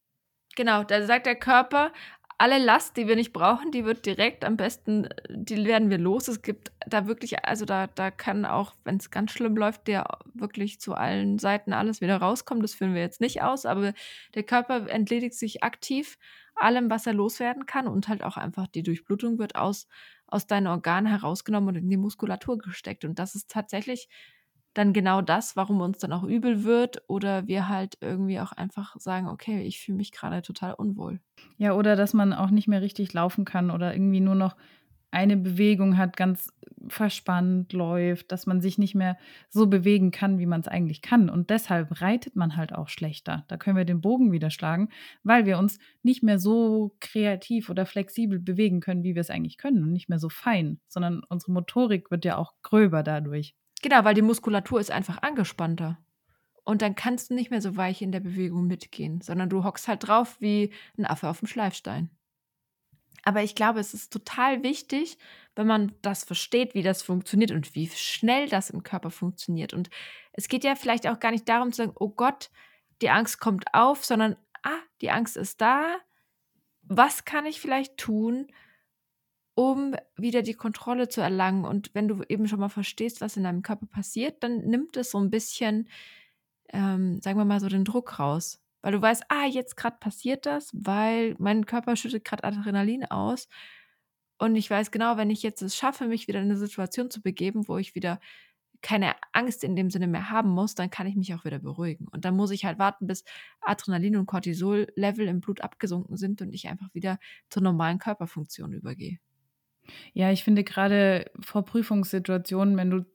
Genau, 0.56 0.84
da 0.84 1.06
sagt 1.06 1.26
der 1.26 1.36
Körper, 1.36 1.92
alle 2.40 2.58
Last, 2.58 2.96
die 2.96 3.08
wir 3.08 3.18
nicht 3.18 3.34
brauchen, 3.34 3.72
die 3.72 3.84
wird 3.84 4.06
direkt 4.06 4.46
am 4.46 4.56
besten, 4.56 5.10
die 5.30 5.66
werden 5.66 5.90
wir 5.90 5.98
los. 5.98 6.30
Es 6.30 6.42
gibt 6.42 6.72
da 6.88 7.06
wirklich, 7.06 7.46
also 7.46 7.66
da, 7.66 7.88
da 7.88 8.12
kann 8.12 8.46
auch, 8.46 8.76
wenn 8.86 8.96
es 8.96 9.12
ganz 9.12 9.32
schlimm 9.32 9.58
läuft, 9.58 9.88
der 9.88 10.06
wirklich 10.34 10.80
zu 10.80 10.94
allen 10.94 11.38
Seiten 11.38 11.74
alles 11.74 12.00
wieder 12.00 12.18
rauskommen. 12.18 12.62
Das 12.62 12.74
führen 12.74 12.94
wir 12.94 13.02
jetzt 13.02 13.20
nicht 13.20 13.42
aus, 13.42 13.66
aber 13.66 13.94
der 14.36 14.44
Körper 14.44 14.90
entledigt 14.90 15.36
sich 15.36 15.64
aktiv 15.64 16.18
allem, 16.56 16.90
was 16.90 17.06
er 17.06 17.14
loswerden 17.14 17.66
kann 17.66 17.88
und 17.88 18.08
halt 18.08 18.24
auch 18.24 18.38
einfach 18.38 18.68
die 18.68 18.84
Durchblutung 18.84 19.38
wird 19.38 19.56
aus 19.56 19.88
aus 20.32 20.46
deinen 20.48 20.68
Organen 20.68 21.08
herausgenommen 21.08 21.70
und 21.70 21.76
in 21.76 21.90
die 21.90 21.98
Muskulatur 21.98 22.58
gesteckt. 22.60 23.04
Und 23.04 23.18
das 23.20 23.36
ist 23.36 23.50
tatsächlich 23.50 24.10
dann 24.74 24.94
genau 24.94 25.22
das, 25.22 25.56
warum 25.56 25.82
uns 25.82 25.98
dann 26.00 26.14
auch 26.14 26.24
übel 26.24 26.64
wird 26.64 27.04
oder 27.08 27.48
wir 27.48 27.68
halt 27.68 27.98
irgendwie 28.02 28.40
auch 28.40 28.52
einfach 28.52 28.96
sagen, 29.00 29.28
okay, 29.28 29.64
ich 29.64 29.80
fühle 29.80 29.98
mich 29.98 30.12
gerade 30.12 30.42
total 30.42 30.74
unwohl. 30.74 31.20
Ja, 31.58 31.74
oder 31.74 31.96
dass 31.96 32.14
man 32.14 32.34
auch 32.34 32.50
nicht 32.52 32.68
mehr 32.68 32.82
richtig 32.82 33.14
laufen 33.14 33.46
kann 33.46 33.72
oder 33.72 33.94
irgendwie 33.94 34.22
nur 34.22 34.36
noch 34.36 34.56
eine 35.12 35.38
Bewegung 35.38 35.98
hat, 35.98 36.18
ganz 36.18 36.54
verspannt 36.88 37.74
läuft, 37.74 38.32
dass 38.32 38.46
man 38.46 38.62
sich 38.62 38.78
nicht 38.78 38.94
mehr 38.96 39.18
so 39.50 39.68
bewegen 39.68 40.12
kann, 40.12 40.38
wie 40.40 40.46
man 40.46 40.62
es 40.62 40.68
eigentlich 40.68 41.02
kann. 41.02 41.30
Und 41.30 41.50
deshalb 41.50 42.02
reitet 42.02 42.36
man 42.36 42.56
halt 42.56 42.74
auch 42.74 42.90
schlechter. 42.90 43.44
Da 43.48 43.58
können 43.58 43.76
wir 43.78 43.86
den 43.86 44.02
Bogen 44.02 44.32
wieder 44.32 44.52
schlagen, 44.52 44.90
weil 45.24 45.46
wir 45.46 45.58
uns 45.58 45.80
nicht 46.04 46.22
mehr 46.24 46.40
so 46.40 46.96
kreativ 47.00 47.70
oder 47.70 47.86
flexibel 47.86 48.40
bewegen 48.40 48.82
können, 48.82 49.04
wie 49.04 49.16
wir 49.16 49.22
es 49.22 49.32
eigentlich 49.32 49.58
können 49.58 49.84
und 49.84 49.92
nicht 49.92 50.10
mehr 50.10 50.20
so 50.20 50.30
fein, 50.30 50.80
sondern 50.88 51.24
unsere 51.28 51.52
Motorik 51.52 52.12
wird 52.12 52.24
ja 52.24 52.38
auch 52.38 52.54
gröber 52.62 53.02
dadurch. 53.04 53.56
Genau, 53.82 54.04
weil 54.04 54.14
die 54.14 54.22
Muskulatur 54.22 54.80
ist 54.80 54.92
einfach 54.92 55.22
angespannter. 55.22 55.98
Und 56.64 56.82
dann 56.82 56.96
kannst 56.96 57.30
du 57.30 57.34
nicht 57.34 57.50
mehr 57.50 57.62
so 57.62 57.78
weich 57.78 58.02
in 58.02 58.12
der 58.12 58.20
Bewegung 58.20 58.68
mitgehen, 58.68 59.22
sondern 59.22 59.50
du 59.50 59.64
hockst 59.64 59.88
halt 59.88 60.08
drauf 60.08 60.38
wie 60.40 60.72
ein 60.98 61.06
Affe 61.06 61.28
auf 61.28 61.40
dem 61.40 61.48
Schleifstein. 61.48 62.10
Aber 63.24 63.44
ich 63.44 63.56
glaube, 63.56 63.80
es 63.80 63.94
ist 63.94 64.14
total 64.14 64.64
wichtig, 64.64 65.18
wenn 65.56 65.68
man 65.68 65.94
das 66.02 66.24
versteht, 66.24 66.74
wie 66.74 66.84
das 66.84 67.02
funktioniert 67.02 67.52
und 67.52 67.76
wie 67.76 67.88
schnell 67.90 68.48
das 68.48 68.70
im 68.70 68.84
Körper 68.84 69.12
funktioniert. 69.12 69.74
Und 69.74 69.90
es 70.34 70.48
geht 70.48 70.64
ja 70.64 70.76
vielleicht 70.76 71.08
auch 71.08 71.20
gar 71.20 71.32
nicht 71.32 71.50
darum 71.50 71.72
zu 71.72 71.84
sagen, 71.84 71.96
oh 71.96 72.10
Gott, 72.10 72.50
die 73.02 73.10
Angst 73.10 73.40
kommt 73.40 73.74
auf, 73.74 74.06
sondern, 74.06 74.36
ah, 74.64 74.80
die 75.02 75.12
Angst 75.12 75.38
ist 75.38 75.62
da. 75.62 75.96
Was 76.84 77.26
kann 77.26 77.46
ich 77.46 77.60
vielleicht 77.60 77.98
tun, 77.98 78.48
um 79.60 79.94
wieder 80.16 80.42
die 80.42 80.54
Kontrolle 80.54 81.10
zu 81.10 81.20
erlangen? 81.20 81.66
Und 81.66 81.94
wenn 81.94 82.08
du 82.08 82.24
eben 82.30 82.48
schon 82.48 82.62
mal 82.62 82.70
verstehst, 82.70 83.20
was 83.20 83.36
in 83.36 83.44
deinem 83.44 83.62
Körper 83.62 83.88
passiert, 83.88 84.42
dann 84.42 84.60
nimmt 84.60 84.96
es 84.96 85.12
so 85.12 85.20
ein 85.20 85.30
bisschen, 85.30 85.90
ähm, 86.70 87.20
sagen 87.22 87.38
wir 87.38 87.44
mal, 87.44 87.60
so 87.60 87.68
den 87.68 87.84
Druck 87.84 88.20
raus. 88.20 88.62
Weil 88.82 88.94
du 88.94 89.02
weißt, 89.02 89.26
ah, 89.28 89.46
jetzt 89.48 89.76
gerade 89.76 89.98
passiert 90.00 90.46
das, 90.46 90.70
weil 90.72 91.36
mein 91.40 91.66
Körper 91.66 91.98
schüttet 91.98 92.24
gerade 92.24 92.46
Adrenalin 92.46 93.04
aus. 93.04 93.50
Und 94.38 94.56
ich 94.56 94.70
weiß 94.70 94.92
genau, 94.92 95.18
wenn 95.18 95.30
ich 95.30 95.44
jetzt 95.44 95.62
es 95.62 95.76
schaffe, 95.76 96.08
mich 96.08 96.30
wieder 96.30 96.40
in 96.40 96.46
eine 96.46 96.58
Situation 96.58 97.12
zu 97.12 97.22
begeben, 97.22 97.68
wo 97.68 97.78
ich 97.78 97.96
wieder 97.96 98.22
keine 98.82 99.16
Angst 99.34 99.66
in 99.66 99.76
dem 99.76 99.90
Sinne 99.90 100.08
mehr 100.08 100.30
haben 100.30 100.52
muss, 100.52 100.74
dann 100.74 100.90
kann 100.90 101.06
ich 101.06 101.18
mich 101.18 101.34
auch 101.34 101.44
wieder 101.44 101.60
beruhigen. 101.60 102.08
Und 102.08 102.24
dann 102.24 102.38
muss 102.38 102.52
ich 102.52 102.64
halt 102.64 102.80
warten, 102.80 103.08
bis 103.08 103.26
Adrenalin 103.60 104.16
und 104.16 104.26
Cortisol-Level 104.26 105.28
im 105.28 105.42
Blut 105.42 105.60
abgesunken 105.60 106.16
sind 106.16 106.42
und 106.42 106.54
ich 106.54 106.70
einfach 106.70 106.94
wieder 106.94 107.20
zur 107.50 107.62
normalen 107.62 108.00
Körperfunktion 108.00 108.72
übergehe. 108.72 109.20
Ja, 110.14 110.32
ich 110.32 110.44
finde 110.44 110.64
gerade 110.64 111.32
vor 111.40 111.66
Prüfungssituationen, 111.66 112.78
wenn 112.78 112.90
du 112.90 113.06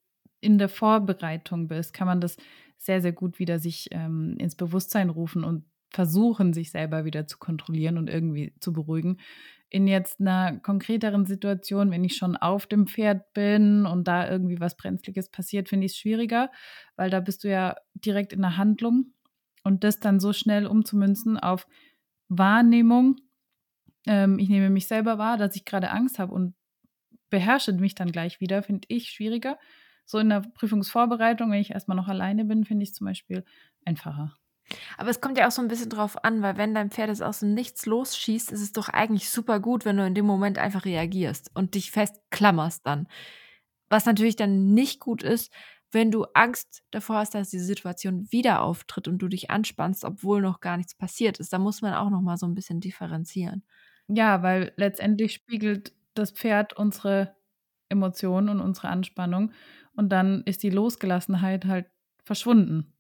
in 0.41 0.59
der 0.59 0.69
Vorbereitung 0.69 1.69
bist, 1.69 1.95
kann 1.95 2.07
man 2.07 2.21
das 2.21 2.37
sehr, 2.77 3.01
sehr 3.01 3.13
gut 3.13 3.39
wieder 3.39 3.59
sich 3.59 3.89
ähm, 3.93 4.37
ins 4.39 4.57
Bewusstsein 4.57 5.09
rufen 5.09 5.43
und 5.43 5.65
versuchen, 5.91 6.53
sich 6.53 6.71
selber 6.71 7.05
wieder 7.05 7.27
zu 7.27 7.39
kontrollieren 7.39 7.99
und 7.99 8.11
irgendwie 8.11 8.53
zu 8.61 8.73
beruhigen. 8.73 9.19
In 9.71 9.87
jetzt 9.87 10.21
einer 10.21 10.59
konkreteren 10.59 11.25
Situation, 11.25 11.91
wenn 11.91 12.05
ich 12.05 12.17
schon 12.17 12.37
auf 12.37 12.67
dem 12.67 12.87
Pferd 12.87 13.33
bin 13.33 13.87
und 13.87 14.07
da 14.07 14.29
irgendwie 14.29 14.61
was 14.61 14.77
Brenzliges 14.77 15.31
passiert, 15.31 15.69
finde 15.69 15.87
ich 15.87 15.93
es 15.93 15.99
schwieriger, 15.99 16.51
weil 16.97 17.11
da 17.11 17.21
bist 17.21 17.45
du 17.45 17.49
ja 17.49 17.77
direkt 17.95 18.33
in 18.33 18.43
der 18.43 18.57
Handlung 18.57 19.15
und 19.63 19.83
das 19.83 20.01
dann 20.01 20.21
so 20.21 20.33
schnell 20.33 20.67
umzumünzen 20.67 21.39
auf 21.39 21.67
Wahrnehmung. 22.29 23.17
Ähm, 24.07 24.39
ich 24.39 24.49
nehme 24.49 24.71
mich 24.71 24.87
selber 24.87 25.19
wahr, 25.19 25.39
dass 25.39 25.57
ich 25.57 25.65
gerade 25.65 25.91
Angst 25.91 26.19
habe 26.19 26.35
und 26.35 26.55
beherrsche 27.35 27.73
mich 27.73 27.97
dann 27.97 28.13
gleich 28.13 28.41
wieder, 28.41 28.63
finde 28.63 28.87
ich 28.89 29.11
schwieriger. 29.11 29.59
So 30.05 30.19
in 30.19 30.29
der 30.29 30.41
Prüfungsvorbereitung, 30.41 31.51
wenn 31.51 31.61
ich 31.61 31.73
erstmal 31.73 31.97
noch 31.97 32.07
alleine 32.07 32.45
bin, 32.45 32.65
finde 32.65 32.85
ich 32.85 32.91
es 32.91 32.95
zum 32.95 33.07
Beispiel 33.07 33.45
einfacher. 33.85 34.37
Aber 34.97 35.11
es 35.11 35.21
kommt 35.21 35.37
ja 35.37 35.49
auch 35.49 35.51
so 35.51 35.61
ein 35.61 35.69
bisschen 35.69 35.91
drauf 35.91 36.23
an, 36.25 36.43
weil 36.43 36.57
wenn 36.57 36.75
dein 36.75 36.91
Pferd 36.91 37.11
es 37.11 37.23
aus 37.23 37.41
dem 37.41 37.55
Nichts 37.55 37.87
losschießt, 37.87 38.53
ist 38.53 38.63
es 38.63 38.73
doch 38.73 38.89
eigentlich 38.89 39.29
super 39.31 39.59
gut, 39.59 39.85
wenn 39.85 39.97
du 39.97 40.07
in 40.07 40.15
dem 40.15 40.27
Moment 40.27 40.59
einfach 40.59 40.85
reagierst 40.85 41.51
und 41.55 41.75
dich 41.75 41.91
festklammerst 41.91 42.87
dann. 42.87 43.09
Was 43.89 44.07
natürlich 44.07 44.37
dann 44.37 44.73
nicht 44.73 45.01
gut 45.01 45.23
ist, 45.25 45.53
wenn 45.91 46.13
du 46.13 46.25
Angst 46.35 46.85
davor 46.93 47.17
hast, 47.17 47.35
dass 47.35 47.51
diese 47.51 47.65
Situation 47.65 48.31
wieder 48.31 48.63
auftritt 48.63 49.09
und 49.09 49.19
du 49.19 49.29
dich 49.29 49.51
anspannst, 49.51 50.05
obwohl 50.05 50.41
noch 50.41 50.61
gar 50.61 50.77
nichts 50.77 50.95
passiert 50.95 51.41
ist. 51.41 51.53
Da 51.53 51.59
muss 51.59 51.83
man 51.83 51.95
auch 51.95 52.11
noch 52.11 52.23
mal 52.23 52.37
so 52.37 52.47
ein 52.47 52.55
bisschen 52.55 52.81
differenzieren. 52.81 53.65
Ja, 54.09 54.43
weil 54.43 54.73
letztendlich 54.77 55.33
spiegelt 55.35 55.93
das 56.15 56.31
Pferd 56.31 56.75
unsere 56.75 57.35
Emotionen 57.89 58.49
und 58.49 58.61
unsere 58.61 58.89
Anspannung 58.89 59.53
und 59.95 60.11
dann 60.11 60.43
ist 60.45 60.63
die 60.63 60.71
Losgelassenheit 60.71 61.65
halt 61.67 61.87
verschwunden. 62.25 62.95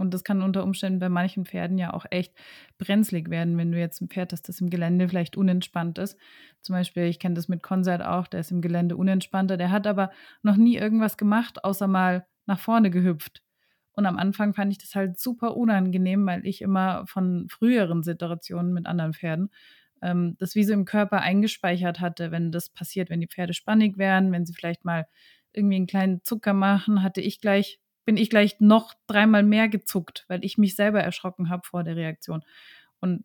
Und 0.00 0.14
das 0.14 0.24
kann 0.24 0.40
unter 0.40 0.64
Umständen 0.64 0.98
bei 0.98 1.10
manchen 1.10 1.44
Pferden 1.44 1.76
ja 1.76 1.92
auch 1.92 2.06
echt 2.10 2.34
brenzlig 2.78 3.28
werden, 3.28 3.58
wenn 3.58 3.70
du 3.70 3.78
jetzt 3.78 4.00
ein 4.00 4.08
Pferd 4.08 4.32
hast, 4.32 4.48
das 4.48 4.60
im 4.60 4.70
Gelände 4.70 5.08
vielleicht 5.08 5.36
unentspannt 5.36 5.98
ist. 5.98 6.18
Zum 6.62 6.74
Beispiel, 6.74 7.04
ich 7.04 7.18
kenne 7.18 7.34
das 7.34 7.48
mit 7.48 7.62
Consert 7.62 8.02
auch, 8.02 8.26
der 8.26 8.40
ist 8.40 8.50
im 8.50 8.62
Gelände 8.62 8.96
unentspannter. 8.96 9.58
Der 9.58 9.70
hat 9.70 9.86
aber 9.86 10.10
noch 10.42 10.56
nie 10.56 10.76
irgendwas 10.76 11.18
gemacht, 11.18 11.64
außer 11.64 11.86
mal 11.86 12.26
nach 12.46 12.58
vorne 12.58 12.90
gehüpft. 12.90 13.42
Und 13.92 14.06
am 14.06 14.16
Anfang 14.16 14.54
fand 14.54 14.72
ich 14.72 14.78
das 14.78 14.94
halt 14.94 15.18
super 15.18 15.54
unangenehm, 15.54 16.24
weil 16.26 16.46
ich 16.46 16.62
immer 16.62 17.04
von 17.06 17.48
früheren 17.50 18.02
Situationen 18.02 18.72
mit 18.72 18.86
anderen 18.86 19.12
Pferden 19.12 19.50
ähm, 20.02 20.36
das 20.38 20.54
wie 20.54 20.64
so 20.64 20.72
im 20.72 20.84
Körper 20.84 21.20
eingespeichert 21.20 22.00
hatte, 22.00 22.30
wenn 22.30 22.52
das 22.52 22.68
passiert, 22.68 23.10
wenn 23.10 23.20
die 23.20 23.28
Pferde 23.28 23.54
spannig 23.54 23.98
werden, 23.98 24.32
wenn 24.32 24.46
sie 24.46 24.54
vielleicht 24.54 24.84
mal 24.84 25.06
irgendwie 25.52 25.76
einen 25.76 25.86
kleinen 25.86 26.22
Zucker 26.24 26.52
machen, 26.52 27.02
hatte 27.02 27.20
ich 27.20 27.40
gleich, 27.40 27.80
bin 28.04 28.16
ich 28.16 28.30
gleich 28.30 28.60
noch 28.60 28.94
dreimal 29.06 29.42
mehr 29.42 29.68
gezuckt, 29.68 30.24
weil 30.28 30.44
ich 30.44 30.58
mich 30.58 30.76
selber 30.76 31.02
erschrocken 31.02 31.48
habe 31.48 31.66
vor 31.66 31.82
der 31.82 31.96
Reaktion. 31.96 32.42
Und 33.00 33.24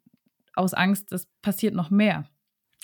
aus 0.55 0.73
Angst, 0.73 1.11
das 1.11 1.27
passiert 1.41 1.73
noch 1.73 1.89
mehr. 1.89 2.25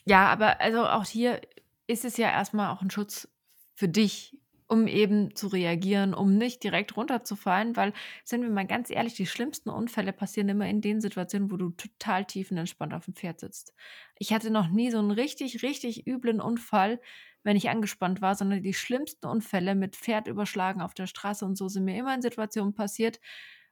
Ja, 0.06 0.27
aber 0.27 0.62
also 0.62 0.86
auch 0.86 1.06
hier 1.06 1.41
ist 1.88 2.06
es 2.06 2.17
ja 2.17 2.30
erstmal 2.30 2.69
auch 2.69 2.82
ein 2.82 2.91
Schutz 2.91 3.27
für 3.75 3.88
dich, 3.88 4.38
um 4.72 4.88
eben 4.88 5.36
zu 5.36 5.48
reagieren, 5.50 6.14
um 6.14 6.38
nicht 6.38 6.64
direkt 6.64 6.96
runterzufallen, 6.96 7.76
weil, 7.76 7.92
sind 8.24 8.42
wir 8.42 8.50
mal 8.50 8.66
ganz 8.66 8.90
ehrlich, 8.90 9.16
die 9.16 9.26
schlimmsten 9.26 9.70
Unfälle 9.70 10.14
passieren 10.14 10.48
immer 10.48 10.66
in 10.66 10.80
den 10.80 11.02
Situationen, 11.02 11.52
wo 11.52 11.58
du 11.58 11.72
total 11.72 12.24
tiefenentspannt 12.24 12.94
auf 12.94 13.04
dem 13.04 13.14
Pferd 13.14 13.42
sitzt. 13.42 13.74
Ich 14.18 14.32
hatte 14.32 14.50
noch 14.50 14.70
nie 14.70 14.90
so 14.90 15.00
einen 15.00 15.12
richtig, 15.12 15.62
richtig 15.62 16.08
üblen 16.08 16.40
Unfall, 16.40 17.02
wenn 17.44 17.58
ich 17.58 17.70
angespannt 17.70 18.22
war, 18.22 18.34
sondern 18.36 18.64
die 18.64 18.74
schlimmsten 18.74 19.26
Unfälle 19.26 19.76
mit 19.76 19.98
Pferd 19.98 20.28
überschlagen 20.28 20.80
auf 20.82 20.94
der 20.94 21.08
Straße 21.08 21.44
und 21.44 21.58
so 21.58 21.68
sind 21.68 21.84
mir 21.84 21.98
immer 21.98 22.16
in 22.16 22.22
Situationen 22.22 22.74
passiert, 22.74 23.20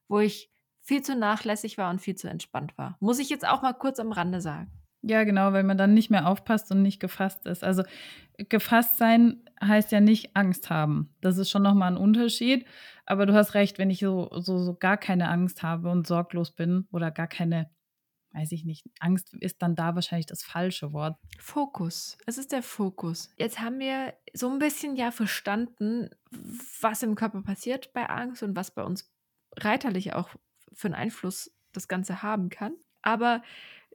wo 0.10 0.20
ich 0.20 0.52
viel 0.82 1.02
zu 1.02 1.16
nachlässig 1.16 1.78
war 1.78 1.92
und 1.92 2.02
viel 2.02 2.16
zu 2.16 2.28
entspannt 2.30 2.78
war. 2.78 2.98
Muss 3.00 3.20
ich 3.20 3.30
jetzt 3.30 3.48
auch 3.48 3.62
mal 3.62 3.72
kurz 3.72 4.00
am 4.00 4.12
Rande 4.12 4.42
sagen. 4.42 4.70
Ja, 5.02 5.24
genau, 5.24 5.54
weil 5.54 5.64
man 5.64 5.78
dann 5.78 5.94
nicht 5.94 6.10
mehr 6.10 6.28
aufpasst 6.28 6.72
und 6.72 6.82
nicht 6.82 7.00
gefasst 7.00 7.46
ist. 7.46 7.64
Also 7.64 7.84
gefasst 8.38 8.98
sein 8.98 9.44
heißt 9.64 9.92
ja 9.92 10.02
nicht 10.02 10.36
Angst 10.36 10.70
haben. 10.70 11.14
Das 11.22 11.38
ist 11.38 11.50
schon 11.50 11.64
nochmal 11.64 11.92
ein 11.92 11.98
Unterschied. 11.98 12.66
Aber 13.06 13.26
du 13.26 13.34
hast 13.34 13.54
recht, 13.54 13.80
wenn 13.80 13.90
ich 13.90 14.00
so, 14.00 14.30
so, 14.40 14.60
so 14.60 14.76
gar 14.76 14.98
keine 14.98 15.30
Angst 15.30 15.64
habe 15.64 15.90
und 15.90 16.06
sorglos 16.06 16.52
bin 16.52 16.88
oder 16.92 17.12
gar 17.12 17.28
keine 17.28 17.70
weiß 18.34 18.52
ich 18.52 18.66
nicht, 18.66 18.86
Angst 19.00 19.34
ist 19.40 19.62
dann 19.62 19.76
da 19.76 19.96
wahrscheinlich 19.96 20.28
das 20.28 20.44
falsche 20.44 20.94
Wort. 20.94 21.18
Fokus. 21.40 22.18
Es 22.26 22.38
ist 22.38 22.52
der 22.52 22.64
Fokus. 22.64 23.32
Jetzt 23.38 23.60
haben 23.60 23.80
wir 23.80 24.14
so 24.34 24.50
ein 24.50 24.60
bisschen 24.60 24.96
ja 24.96 25.12
verstanden, 25.12 26.10
was 26.82 27.04
im 27.04 27.16
Körper 27.16 27.42
passiert 27.42 27.92
bei 27.94 28.08
Angst 28.08 28.44
und 28.44 28.56
was 28.56 28.74
bei 28.74 28.84
uns 28.84 29.12
reiterlich 29.58 30.14
auch 30.14 30.30
für 30.74 30.88
einen 30.88 30.96
Einfluss 30.96 31.52
das 31.74 31.88
Ganze 31.88 32.22
haben 32.22 32.50
kann. 32.50 32.76
Aber 33.02 33.42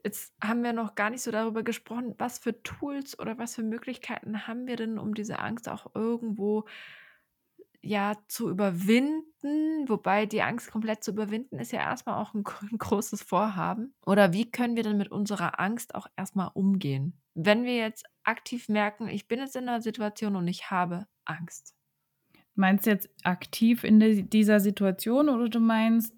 jetzt 0.05 0.33
haben 0.41 0.63
wir 0.63 0.71
noch 0.71 0.95
gar 0.95 1.09
nicht 1.09 1.23
so 1.23 1.31
darüber 1.31 1.63
gesprochen, 1.63 2.13
was 2.17 2.37
für 2.37 2.61
Tools 2.61 3.17
oder 3.19 3.37
was 3.37 3.55
für 3.55 3.63
Möglichkeiten 3.63 4.47
haben 4.47 4.67
wir 4.67 4.75
denn, 4.75 4.99
um 4.99 5.15
diese 5.15 5.39
Angst 5.39 5.67
auch 5.67 5.93
irgendwo 5.95 6.65
ja 7.81 8.13
zu 8.27 8.49
überwinden, 8.49 9.87
wobei 9.87 10.25
die 10.25 10.41
Angst 10.41 10.71
komplett 10.71 11.03
zu 11.03 11.11
überwinden 11.11 11.59
ist 11.59 11.71
ja 11.71 11.81
erstmal 11.81 12.19
auch 12.21 12.33
ein, 12.33 12.43
ein, 12.71 12.77
großes 12.77 13.23
Vorhaben. 13.23 13.93
Oder 14.05 14.31
wie 14.31 14.49
können 14.49 14.75
wir 14.75 14.83
denn 14.83 14.97
mit 14.97 15.11
unserer 15.11 15.59
Angst 15.59 15.93
auch 15.93 16.07
erstmal 16.15 16.51
umgehen? 16.53 17.19
Wenn 17.33 17.63
wir 17.63 17.75
jetzt 17.75 18.05
aktiv 18.23 18.69
merken, 18.69 19.07
ich 19.07 19.27
bin 19.27 19.39
jetzt 19.39 19.55
in 19.55 19.67
einer 19.67 19.81
Situation 19.81 20.35
und 20.35 20.47
ich 20.47 20.71
habe 20.71 21.07
Angst. 21.25 21.75
Meinst 22.55 22.85
du 22.85 22.91
jetzt 22.91 23.09
aktiv 23.23 23.83
in 23.83 24.29
dieser 24.29 24.59
Situation 24.59 25.29
oder 25.29 25.49
du 25.49 25.59
meinst 25.59 26.15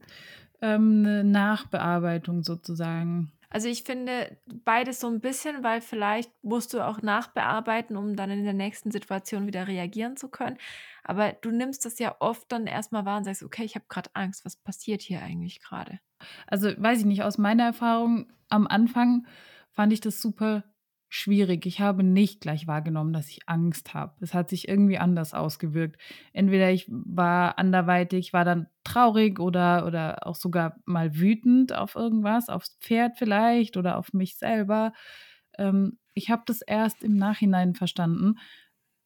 ähm, 0.62 1.04
eine 1.06 1.24
Nachbearbeitung 1.24 2.44
sozusagen? 2.44 3.32
Also 3.50 3.70
ich 3.70 3.84
finde 3.84 4.38
beides 4.66 5.00
so 5.00 5.08
ein 5.08 5.22
bisschen, 5.22 5.64
weil 5.64 5.82
vielleicht 5.82 6.32
musst 6.44 6.74
du 6.74 6.86
auch 6.86 7.02
nachbearbeiten, 7.02 7.96
um 7.96 8.16
dann 8.16 8.30
in 8.30 8.44
der 8.44 8.54
nächsten 8.54 8.92
Situation 8.92 9.48
wieder 9.48 9.68
reagieren 9.68 10.18
zu 10.18 10.30
können. 10.30 10.58
Aber 11.04 11.32
du 11.32 11.52
nimmst 11.52 11.86
das 11.86 12.00
ja 12.00 12.16
oft 12.20 12.52
dann 12.52 12.68
erstmal 12.68 13.06
wahr 13.06 13.18
und 13.18 13.24
sagst, 13.24 13.44
okay, 13.44 13.64
ich 13.64 13.76
habe 13.76 13.86
gerade 13.88 14.10
Angst, 14.14 14.44
was 14.44 14.58
passiert 14.58 15.02
hier 15.02 15.22
eigentlich 15.22 15.62
gerade? 15.62 16.00
Also 16.48 16.70
weiß 16.76 17.00
ich 17.00 17.06
nicht, 17.06 17.24
aus 17.24 17.38
meiner 17.38 17.64
Erfahrung 17.64 18.32
am 18.50 18.68
Anfang 18.68 19.26
fand 19.72 19.94
ich 19.94 20.02
das 20.02 20.22
super 20.22 20.64
schwierig. 21.10 21.66
Ich 21.66 21.80
habe 21.80 22.04
nicht 22.04 22.42
gleich 22.42 22.68
wahrgenommen, 22.68 23.14
dass 23.14 23.30
ich 23.30 23.48
Angst 23.48 23.94
habe. 23.94 24.14
Es 24.20 24.34
hat 24.34 24.50
sich 24.50 24.68
irgendwie 24.68 24.98
anders 24.98 25.34
ausgewirkt. 25.34 26.02
Entweder 26.34 26.72
ich 26.72 26.86
war 26.90 27.58
anderweitig, 27.58 28.34
war 28.34 28.46
dann 28.46 28.68
traurig 28.84 29.40
oder, 29.40 29.86
oder 29.86 30.28
auch 30.28 30.36
sogar 30.36 30.78
mal 30.86 31.16
wütend 31.16 31.74
auf 31.74 31.96
irgendwas, 31.96 32.50
aufs 32.50 32.78
Pferd 32.82 33.18
vielleicht 33.18 33.78
oder 33.78 33.98
auf 33.98 34.14
mich 34.14 34.38
selber. 34.38 34.94
Ähm, 35.58 35.98
ich 36.14 36.30
habe 36.30 36.44
das 36.46 36.62
erst 36.62 37.04
im 37.04 37.16
Nachhinein 37.16 37.76
verstanden, 37.76 38.36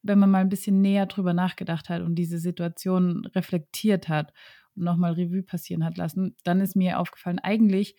wenn 0.03 0.19
man 0.19 0.31
mal 0.31 0.39
ein 0.39 0.49
bisschen 0.49 0.81
näher 0.81 1.05
drüber 1.05 1.33
nachgedacht 1.33 1.89
hat 1.89 2.01
und 2.01 2.15
diese 2.15 2.39
Situation 2.39 3.25
reflektiert 3.25 4.09
hat 4.09 4.33
und 4.75 4.83
nochmal 4.83 5.13
Revue 5.13 5.43
passieren 5.43 5.85
hat 5.85 5.97
lassen, 5.97 6.35
dann 6.43 6.61
ist 6.61 6.75
mir 6.75 6.99
aufgefallen, 6.99 7.39
eigentlich 7.39 7.95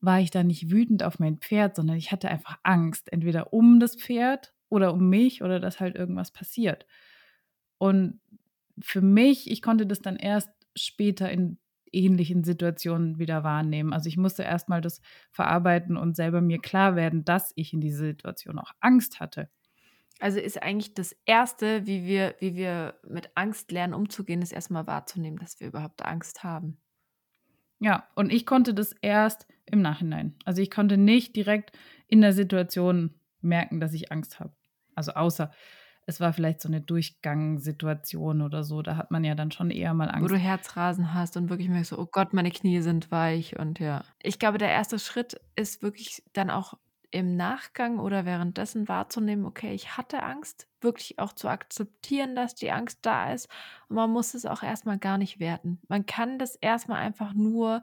war 0.00 0.20
ich 0.20 0.30
da 0.30 0.42
nicht 0.42 0.70
wütend 0.70 1.02
auf 1.02 1.18
mein 1.18 1.38
Pferd, 1.38 1.76
sondern 1.76 1.96
ich 1.96 2.12
hatte 2.12 2.28
einfach 2.28 2.58
Angst, 2.62 3.12
entweder 3.12 3.52
um 3.52 3.80
das 3.80 3.96
Pferd 3.96 4.54
oder 4.68 4.92
um 4.92 5.08
mich 5.08 5.42
oder 5.42 5.60
dass 5.60 5.80
halt 5.80 5.96
irgendwas 5.96 6.32
passiert. 6.32 6.86
Und 7.78 8.20
für 8.80 9.00
mich, 9.00 9.50
ich 9.50 9.62
konnte 9.62 9.86
das 9.86 10.00
dann 10.00 10.16
erst 10.16 10.50
später 10.76 11.30
in 11.30 11.58
ähnlichen 11.92 12.44
Situationen 12.44 13.18
wieder 13.18 13.42
wahrnehmen. 13.44 13.92
Also 13.92 14.08
ich 14.08 14.16
musste 14.16 14.42
erstmal 14.42 14.80
das 14.80 15.00
verarbeiten 15.30 15.96
und 15.96 16.16
selber 16.16 16.40
mir 16.40 16.58
klar 16.60 16.96
werden, 16.96 17.24
dass 17.24 17.52
ich 17.56 17.72
in 17.72 17.80
dieser 17.80 18.04
Situation 18.04 18.58
auch 18.58 18.72
Angst 18.80 19.20
hatte. 19.20 19.48
Also 20.18 20.38
ist 20.38 20.62
eigentlich 20.62 20.94
das 20.94 21.14
Erste, 21.26 21.86
wie 21.86 22.04
wir, 22.04 22.34
wie 22.38 22.54
wir 22.54 22.94
mit 23.06 23.30
Angst 23.34 23.70
lernen 23.70 23.94
umzugehen, 23.94 24.42
ist 24.42 24.52
erstmal 24.52 24.86
wahrzunehmen, 24.86 25.38
dass 25.38 25.60
wir 25.60 25.68
überhaupt 25.68 26.04
Angst 26.04 26.42
haben. 26.42 26.78
Ja, 27.78 28.08
und 28.14 28.32
ich 28.32 28.46
konnte 28.46 28.74
das 28.74 28.92
erst 29.02 29.46
im 29.66 29.82
Nachhinein. 29.82 30.34
Also 30.44 30.62
ich 30.62 30.70
konnte 30.70 30.96
nicht 30.96 31.36
direkt 31.36 31.72
in 32.06 32.20
der 32.20 32.32
Situation 32.32 33.14
merken, 33.40 33.80
dass 33.80 33.92
ich 33.92 34.12
Angst 34.12 34.40
habe. 34.40 34.54
Also 34.94 35.12
außer 35.12 35.50
es 36.06 36.20
war 36.20 36.32
vielleicht 36.32 36.60
so 36.60 36.68
eine 36.68 36.80
Durchgangssituation 36.80 38.40
oder 38.40 38.62
so. 38.62 38.80
Da 38.80 38.96
hat 38.96 39.10
man 39.10 39.24
ja 39.24 39.34
dann 39.34 39.50
schon 39.50 39.70
eher 39.70 39.92
mal 39.92 40.08
Angst. 40.08 40.22
Wo 40.22 40.28
du 40.28 40.38
Herzrasen 40.38 41.12
hast 41.12 41.36
und 41.36 41.50
wirklich 41.50 41.68
merkst, 41.68 41.90
so, 41.90 41.98
oh 41.98 42.06
Gott, 42.06 42.32
meine 42.32 42.52
Knie 42.52 42.80
sind 42.80 43.10
weich 43.10 43.58
und 43.58 43.80
ja. 43.80 44.04
Ich 44.22 44.38
glaube, 44.38 44.58
der 44.58 44.70
erste 44.70 45.00
Schritt 45.00 45.40
ist 45.56 45.82
wirklich 45.82 46.22
dann 46.32 46.48
auch 46.48 46.74
im 47.10 47.36
Nachgang 47.36 47.98
oder 47.98 48.24
währenddessen 48.24 48.88
wahrzunehmen, 48.88 49.44
okay, 49.44 49.74
ich 49.74 49.96
hatte 49.96 50.22
Angst, 50.22 50.68
wirklich 50.80 51.18
auch 51.18 51.32
zu 51.32 51.48
akzeptieren, 51.48 52.36
dass 52.36 52.54
die 52.54 52.70
Angst 52.70 53.00
da 53.02 53.32
ist. 53.32 53.48
Und 53.88 53.96
man 53.96 54.10
muss 54.10 54.34
es 54.34 54.46
auch 54.46 54.62
erstmal 54.62 54.98
gar 54.98 55.18
nicht 55.18 55.40
werten. 55.40 55.80
Man 55.88 56.06
kann 56.06 56.38
das 56.38 56.56
erstmal 56.56 56.98
einfach 57.00 57.32
nur 57.32 57.82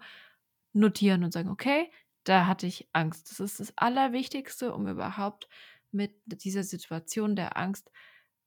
notieren 0.74 1.24
und 1.24 1.34
sagen, 1.34 1.50
okay, 1.50 1.92
da 2.24 2.48
hatte 2.48 2.68
ich 2.68 2.88
Angst. 2.94 3.30
Das 3.32 3.40
ist 3.40 3.60
das 3.60 3.74
Allerwichtigste, 3.78 4.74
um 4.74 4.88
überhaupt 4.88 5.48
mit 5.92 6.14
dieser 6.26 6.64
Situation 6.64 7.36
der 7.36 7.58
Angst 7.58 7.92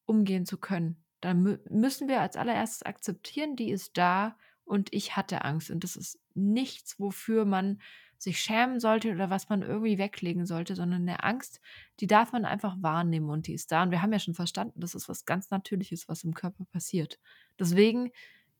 umgehen 0.06 0.46
zu 0.46 0.58
können. 0.58 1.04
Dann 1.20 1.58
müssen 1.68 2.08
wir 2.08 2.20
als 2.20 2.36
allererstes 2.36 2.82
akzeptieren, 2.82 3.56
die 3.56 3.70
ist 3.70 3.96
da 3.96 4.36
und 4.64 4.92
ich 4.92 5.16
hatte 5.16 5.44
Angst. 5.44 5.70
Und 5.70 5.84
das 5.84 5.96
ist 5.96 6.18
nichts, 6.34 6.98
wofür 6.98 7.44
man 7.44 7.80
sich 8.18 8.40
schämen 8.40 8.80
sollte 8.80 9.12
oder 9.12 9.30
was 9.30 9.48
man 9.48 9.62
irgendwie 9.62 9.98
weglegen 9.98 10.46
sollte, 10.46 10.74
sondern 10.74 11.02
eine 11.02 11.22
Angst, 11.22 11.60
die 12.00 12.06
darf 12.06 12.32
man 12.32 12.44
einfach 12.44 12.76
wahrnehmen 12.80 13.30
und 13.30 13.46
die 13.46 13.54
ist 13.54 13.72
da. 13.72 13.82
Und 13.82 13.90
wir 13.90 14.02
haben 14.02 14.12
ja 14.12 14.18
schon 14.18 14.34
verstanden, 14.34 14.80
das 14.80 14.94
ist 14.94 15.08
was 15.08 15.24
ganz 15.24 15.50
Natürliches, 15.50 16.08
was 16.08 16.24
im 16.24 16.34
Körper 16.34 16.64
passiert. 16.66 17.18
Deswegen 17.58 18.10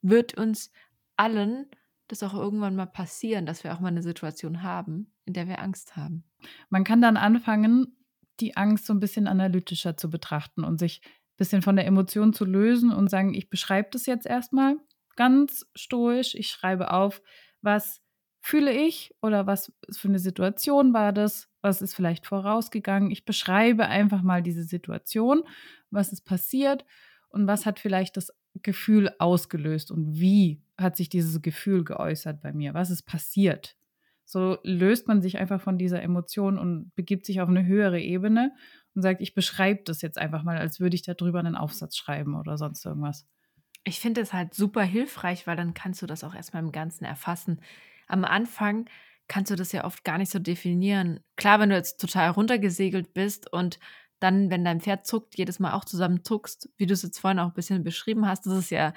wird 0.03 0.35
uns 0.35 0.71
allen 1.17 1.67
das 2.09 2.23
auch 2.23 2.35
irgendwann 2.35 2.77
mal 2.77 2.87
passieren, 2.87 3.47
dass 3.47 3.65
wir 3.65 3.75
auch 3.75 3.81
mal 3.81 3.89
eine 3.89 4.03
Situation 4.03 4.63
haben, 4.63 5.13
in 5.25 5.33
der 5.33 5.49
wir 5.49 5.61
Angst 5.61 5.97
haben. 5.97 6.25
Man 6.69 6.85
kann 6.85 7.03
dann 7.03 7.17
anfangen, 7.17 7.97
die 8.41 8.57
Angst 8.57 8.87
so 8.87 8.93
ein 8.93 9.01
bisschen 9.01 9.27
analytischer 9.27 9.97
zu 9.97 10.11
betrachten 10.11 10.63
und 10.63 10.79
sich 10.79 11.01
ein 11.05 11.37
bisschen 11.37 11.63
von 11.63 11.77
der 11.77 11.87
Emotion 11.87 12.33
zu 12.33 12.45
lösen 12.45 12.93
und 12.93 13.11
sagen, 13.11 13.35
ich 13.35 13.51
beschreibe 13.51 13.89
das 13.91 14.07
jetzt 14.07 14.27
erstmal 14.27 14.77
ganz 15.17 15.67
stoisch. 15.75 16.35
Ich 16.35 16.49
schreibe 16.49 16.93
auf, 16.93 17.23
was 17.63 18.03
fühle 18.47 18.71
ich 18.71 19.13
oder 19.23 19.49
was 19.49 19.73
für 19.91 20.07
eine 20.07 20.21
Situation 20.21 20.95
war 20.95 21.13
das, 21.13 21.49
was 21.63 21.83
ist 21.83 21.97
vielleicht 21.97 22.27
vorausgegangen. 22.27 23.11
Ich 23.11 23.25
beschreibe 23.25 23.89
einfach 23.89 24.23
mal 24.23 24.41
diese 24.41 24.63
Situation, 24.63 25.43
was 25.91 26.13
ist 26.13 26.25
passiert 26.25 26.85
und 27.29 27.49
was 27.49 27.67
hat 27.67 27.81
vielleicht 27.81 28.17
das 28.17 28.33
Gefühl 28.63 29.11
ausgelöst 29.19 29.91
und 29.91 30.21
wie 30.21 30.63
hat 30.79 30.97
sich 30.97 31.09
dieses 31.09 31.43
Gefühl 31.43 31.83
geäußert 31.83 32.41
bei 32.41 32.53
mir, 32.53 32.73
was 32.73 32.91
ist 32.91 33.03
passiert. 33.03 33.77
So 34.25 34.59
löst 34.63 35.09
man 35.09 35.23
sich 35.23 35.39
einfach 35.39 35.61
von 35.61 35.77
dieser 35.77 36.01
Emotion 36.01 36.57
und 36.57 36.95
begibt 36.95 37.27
sich 37.27 37.41
auf 37.41 37.49
eine 37.49 37.67
höhere 37.67 38.01
Ebene 38.01 38.53
und 38.95 39.03
sagt, 39.03 39.23
ich 39.23 39.35
beschreibe 39.35 39.83
das 39.85 40.03
jetzt 40.03 40.19
einfach 40.19 40.45
mal, 40.45 40.57
als 40.57 40.79
würde 40.79 40.95
ich 40.95 41.03
darüber 41.03 41.41
einen 41.41 41.57
Aufsatz 41.57 41.97
schreiben 41.97 42.37
oder 42.37 42.59
sonst 42.59 42.87
irgendwas. 42.87 43.27
Ich 43.83 43.99
finde 43.99 44.21
es 44.21 44.33
halt 44.33 44.55
super 44.55 44.85
hilfreich, 44.85 45.49
weil 45.49 45.57
dann 45.57 45.75
kannst 45.75 46.01
du 46.01 46.07
das 46.07 46.23
auch 46.23 46.35
erstmal 46.35 46.63
im 46.63 46.71
Ganzen 46.71 47.05
erfassen 47.05 47.61
am 48.07 48.25
Anfang 48.25 48.89
kannst 49.29 49.51
du 49.51 49.57
das 49.57 49.73
ja 49.73 49.85
oft 49.85 50.05
gar 50.05 50.19
nicht 50.19 50.31
so 50.31 50.39
definieren. 50.39 51.21
Klar, 51.37 51.61
wenn 51.61 51.71
du 51.71 51.77
jetzt 51.77 52.01
total 52.01 52.31
runtergesegelt 52.31 53.13
bist 53.15 53.53
und 53.53 53.79
dann, 54.21 54.51
wenn 54.51 54.65
dein 54.65 54.81
Pferd 54.81 55.07
zuckt, 55.07 55.37
jedes 55.37 55.59
Mal 55.59 55.73
auch 55.73 55.85
zusammen 55.85 56.25
zuckst, 56.25 56.71
wie 56.77 56.87
du 56.87 56.95
es 56.95 57.03
jetzt 57.03 57.19
vorhin 57.19 57.39
auch 57.39 57.49
ein 57.49 57.55
bisschen 57.55 57.85
beschrieben 57.85 58.27
hast, 58.27 58.47
das 58.47 58.57
ist 58.57 58.71
ja 58.71 58.95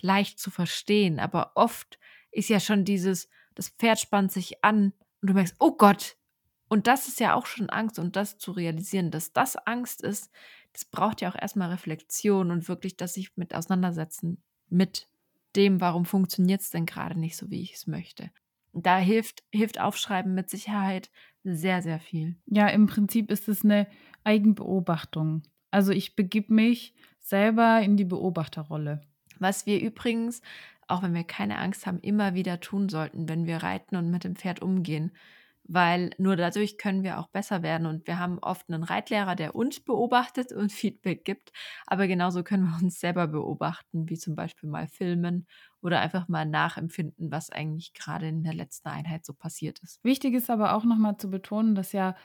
leicht 0.00 0.38
zu 0.40 0.50
verstehen. 0.50 1.20
Aber 1.20 1.52
oft 1.54 1.98
ist 2.32 2.48
ja 2.48 2.58
schon 2.58 2.84
dieses, 2.84 3.28
das 3.54 3.68
Pferd 3.68 4.00
spannt 4.00 4.32
sich 4.32 4.64
an 4.64 4.92
und 5.20 5.30
du 5.30 5.34
merkst, 5.34 5.56
oh 5.60 5.72
Gott. 5.72 6.16
Und 6.68 6.88
das 6.88 7.06
ist 7.06 7.20
ja 7.20 7.34
auch 7.34 7.46
schon 7.46 7.70
Angst 7.70 7.98
und 7.98 8.16
das 8.16 8.38
zu 8.38 8.50
realisieren, 8.50 9.12
dass 9.12 9.32
das 9.32 9.54
Angst 9.56 10.02
ist, 10.02 10.32
das 10.72 10.84
braucht 10.84 11.20
ja 11.20 11.30
auch 11.30 11.40
erstmal 11.40 11.70
Reflexion 11.70 12.50
und 12.50 12.68
wirklich, 12.68 12.96
dass 12.96 13.14
sich 13.14 13.36
mit 13.36 13.54
auseinandersetzen 13.54 14.42
mit 14.68 15.08
dem, 15.54 15.80
warum 15.80 16.04
funktioniert 16.04 16.60
es 16.60 16.70
denn 16.70 16.84
gerade 16.84 17.18
nicht 17.18 17.36
so, 17.36 17.50
wie 17.50 17.62
ich 17.62 17.74
es 17.74 17.86
möchte 17.86 18.30
da 18.82 18.98
hilft, 18.98 19.42
hilft 19.52 19.80
Aufschreiben 19.80 20.34
mit 20.34 20.50
Sicherheit 20.50 21.10
sehr, 21.44 21.82
sehr 21.82 22.00
viel. 22.00 22.36
Ja, 22.46 22.68
im 22.68 22.86
Prinzip 22.86 23.30
ist 23.30 23.48
es 23.48 23.64
eine 23.64 23.86
Eigenbeobachtung. 24.24 25.42
Also 25.70 25.92
ich 25.92 26.16
begib 26.16 26.50
mich 26.50 26.94
selber 27.20 27.80
in 27.80 27.96
die 27.96 28.04
Beobachterrolle. 28.04 29.00
Was 29.38 29.66
wir 29.66 29.80
übrigens, 29.80 30.42
auch 30.88 31.02
wenn 31.02 31.14
wir 31.14 31.24
keine 31.24 31.58
Angst 31.58 31.86
haben, 31.86 32.00
immer 32.00 32.34
wieder 32.34 32.60
tun 32.60 32.88
sollten, 32.88 33.28
wenn 33.28 33.46
wir 33.46 33.58
reiten 33.58 33.96
und 33.96 34.10
mit 34.10 34.24
dem 34.24 34.36
Pferd 34.36 34.62
umgehen 34.62 35.12
weil 35.68 36.10
nur 36.18 36.36
dadurch 36.36 36.78
können 36.78 37.02
wir 37.02 37.18
auch 37.18 37.28
besser 37.28 37.62
werden. 37.62 37.86
Und 37.86 38.06
wir 38.06 38.18
haben 38.18 38.38
oft 38.38 38.68
einen 38.68 38.82
Reitlehrer, 38.84 39.34
der 39.36 39.54
uns 39.54 39.80
beobachtet 39.80 40.52
und 40.52 40.72
Feedback 40.72 41.24
gibt, 41.24 41.52
aber 41.86 42.06
genauso 42.06 42.42
können 42.44 42.64
wir 42.64 42.78
uns 42.82 43.00
selber 43.00 43.26
beobachten, 43.28 44.08
wie 44.08 44.18
zum 44.18 44.34
Beispiel 44.36 44.68
mal 44.68 44.88
filmen 44.88 45.46
oder 45.82 46.00
einfach 46.00 46.28
mal 46.28 46.46
nachempfinden, 46.46 47.30
was 47.30 47.50
eigentlich 47.50 47.92
gerade 47.94 48.28
in 48.28 48.42
der 48.42 48.54
letzten 48.54 48.88
Einheit 48.88 49.24
so 49.24 49.32
passiert 49.34 49.80
ist. 49.80 50.02
Wichtig 50.04 50.34
ist 50.34 50.50
aber 50.50 50.74
auch 50.74 50.84
nochmal 50.84 51.16
zu 51.18 51.30
betonen, 51.30 51.74
dass 51.74 51.92
ja, 51.92 52.16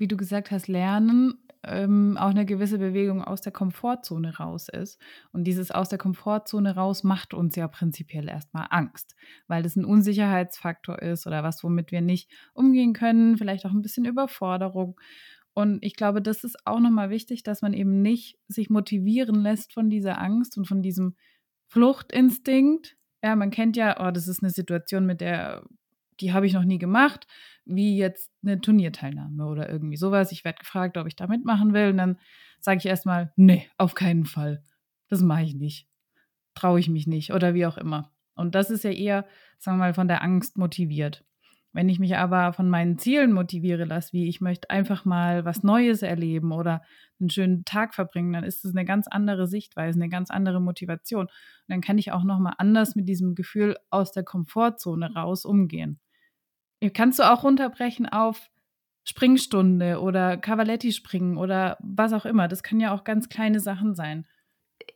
wie 0.00 0.08
du 0.08 0.16
gesagt 0.16 0.50
hast, 0.50 0.66
Lernen 0.66 1.34
ähm, 1.62 2.16
auch 2.18 2.30
eine 2.30 2.46
gewisse 2.46 2.78
Bewegung 2.78 3.22
aus 3.22 3.42
der 3.42 3.52
Komfortzone 3.52 4.36
raus 4.38 4.68
ist. 4.68 4.98
Und 5.32 5.44
dieses 5.44 5.70
aus 5.70 5.88
der 5.88 5.98
Komfortzone 5.98 6.74
raus 6.74 7.04
macht 7.04 7.34
uns 7.34 7.56
ja 7.56 7.68
prinzipiell 7.68 8.28
erstmal 8.28 8.66
Angst, 8.70 9.14
weil 9.46 9.62
das 9.62 9.76
ein 9.76 9.84
Unsicherheitsfaktor 9.84 11.00
ist 11.00 11.26
oder 11.26 11.42
was, 11.42 11.62
womit 11.62 11.92
wir 11.92 12.00
nicht 12.00 12.30
umgehen 12.54 12.92
können, 12.92 13.36
vielleicht 13.36 13.66
auch 13.66 13.72
ein 13.72 13.82
bisschen 13.82 14.06
Überforderung. 14.06 14.98
Und 15.52 15.84
ich 15.84 15.96
glaube, 15.96 16.22
das 16.22 16.44
ist 16.44 16.56
auch 16.66 16.80
nochmal 16.80 17.10
wichtig, 17.10 17.42
dass 17.42 17.60
man 17.60 17.74
eben 17.74 18.00
nicht 18.02 18.38
sich 18.48 18.70
motivieren 18.70 19.42
lässt 19.42 19.74
von 19.74 19.90
dieser 19.90 20.20
Angst 20.20 20.56
und 20.56 20.66
von 20.66 20.80
diesem 20.80 21.16
Fluchtinstinkt. 21.66 22.96
Ja, 23.22 23.36
man 23.36 23.50
kennt 23.50 23.76
ja, 23.76 24.06
oh, 24.06 24.10
das 24.10 24.28
ist 24.28 24.42
eine 24.42 24.50
Situation, 24.50 25.04
mit 25.04 25.20
der, 25.20 25.64
die 26.20 26.32
habe 26.32 26.46
ich 26.46 26.52
noch 26.52 26.64
nie 26.64 26.78
gemacht 26.78 27.26
wie 27.70 27.96
jetzt 27.96 28.30
eine 28.42 28.60
Turnierteilnahme 28.60 29.46
oder 29.46 29.70
irgendwie 29.70 29.96
sowas. 29.96 30.32
Ich 30.32 30.44
werde 30.44 30.58
gefragt, 30.58 30.96
ob 30.96 31.06
ich 31.06 31.16
da 31.16 31.26
mitmachen 31.26 31.72
will. 31.72 31.90
Und 31.90 31.98
dann 31.98 32.18
sage 32.60 32.78
ich 32.78 32.86
erstmal, 32.86 33.32
nee, 33.36 33.68
auf 33.78 33.94
keinen 33.94 34.24
Fall. 34.24 34.62
Das 35.08 35.22
mache 35.22 35.42
ich 35.42 35.54
nicht. 35.54 35.88
Traue 36.54 36.80
ich 36.80 36.88
mich 36.88 37.06
nicht 37.06 37.32
oder 37.32 37.54
wie 37.54 37.66
auch 37.66 37.78
immer. 37.78 38.12
Und 38.34 38.54
das 38.54 38.70
ist 38.70 38.84
ja 38.84 38.90
eher, 38.90 39.26
sagen 39.58 39.78
wir 39.78 39.86
mal, 39.86 39.94
von 39.94 40.08
der 40.08 40.22
Angst 40.22 40.56
motiviert. 40.56 41.24
Wenn 41.72 41.88
ich 41.88 42.00
mich 42.00 42.16
aber 42.16 42.52
von 42.52 42.68
meinen 42.68 42.98
Zielen 42.98 43.32
motiviere 43.32 43.84
lasse, 43.84 44.12
wie 44.12 44.28
ich 44.28 44.40
möchte 44.40 44.70
einfach 44.70 45.04
mal 45.04 45.44
was 45.44 45.62
Neues 45.62 46.02
erleben 46.02 46.50
oder 46.50 46.82
einen 47.20 47.30
schönen 47.30 47.64
Tag 47.64 47.94
verbringen, 47.94 48.32
dann 48.32 48.42
ist 48.42 48.64
es 48.64 48.74
eine 48.74 48.84
ganz 48.84 49.06
andere 49.06 49.46
Sichtweise, 49.46 49.96
eine 49.96 50.08
ganz 50.08 50.30
andere 50.30 50.60
Motivation. 50.60 51.26
Und 51.26 51.30
dann 51.68 51.80
kann 51.80 51.98
ich 51.98 52.10
auch 52.10 52.24
noch 52.24 52.40
mal 52.40 52.54
anders 52.58 52.96
mit 52.96 53.06
diesem 53.06 53.36
Gefühl 53.36 53.76
aus 53.90 54.10
der 54.10 54.24
Komfortzone 54.24 55.14
raus 55.14 55.44
umgehen. 55.44 56.00
Kannst 56.94 57.18
du 57.18 57.30
auch 57.30 57.44
runterbrechen 57.44 58.08
auf 58.08 58.50
Springstunde 59.04 60.00
oder 60.00 60.36
Cavaletti 60.36 60.92
springen 60.92 61.36
oder 61.36 61.78
was 61.80 62.12
auch 62.12 62.24
immer. 62.24 62.48
Das 62.48 62.62
können 62.62 62.80
ja 62.80 62.94
auch 62.94 63.04
ganz 63.04 63.28
kleine 63.28 63.60
Sachen 63.60 63.94
sein. 63.94 64.26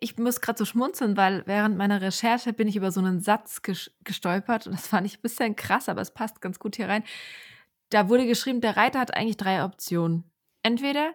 Ich 0.00 0.18
muss 0.18 0.40
gerade 0.40 0.58
so 0.58 0.64
schmunzeln, 0.64 1.16
weil 1.16 1.42
während 1.46 1.76
meiner 1.76 2.00
Recherche 2.00 2.52
bin 2.52 2.68
ich 2.68 2.76
über 2.76 2.90
so 2.90 3.00
einen 3.00 3.20
Satz 3.20 3.62
gestolpert 3.62 4.66
und 4.66 4.74
das 4.74 4.88
fand 4.88 5.06
ich 5.06 5.18
ein 5.18 5.22
bisschen 5.22 5.56
krass, 5.56 5.88
aber 5.88 6.00
es 6.00 6.12
passt 6.12 6.40
ganz 6.40 6.58
gut 6.58 6.76
hier 6.76 6.88
rein. 6.88 7.04
Da 7.90 8.08
wurde 8.08 8.26
geschrieben, 8.26 8.60
der 8.60 8.76
Reiter 8.76 9.00
hat 9.00 9.14
eigentlich 9.14 9.36
drei 9.36 9.64
Optionen. 9.64 10.24
Entweder 10.62 11.12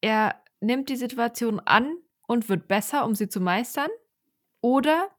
er 0.00 0.42
nimmt 0.60 0.88
die 0.88 0.96
Situation 0.96 1.60
an 1.60 1.96
und 2.26 2.48
wird 2.48 2.68
besser, 2.68 3.04
um 3.04 3.14
sie 3.14 3.28
zu 3.28 3.40
meistern, 3.40 3.90
oder 4.60 5.10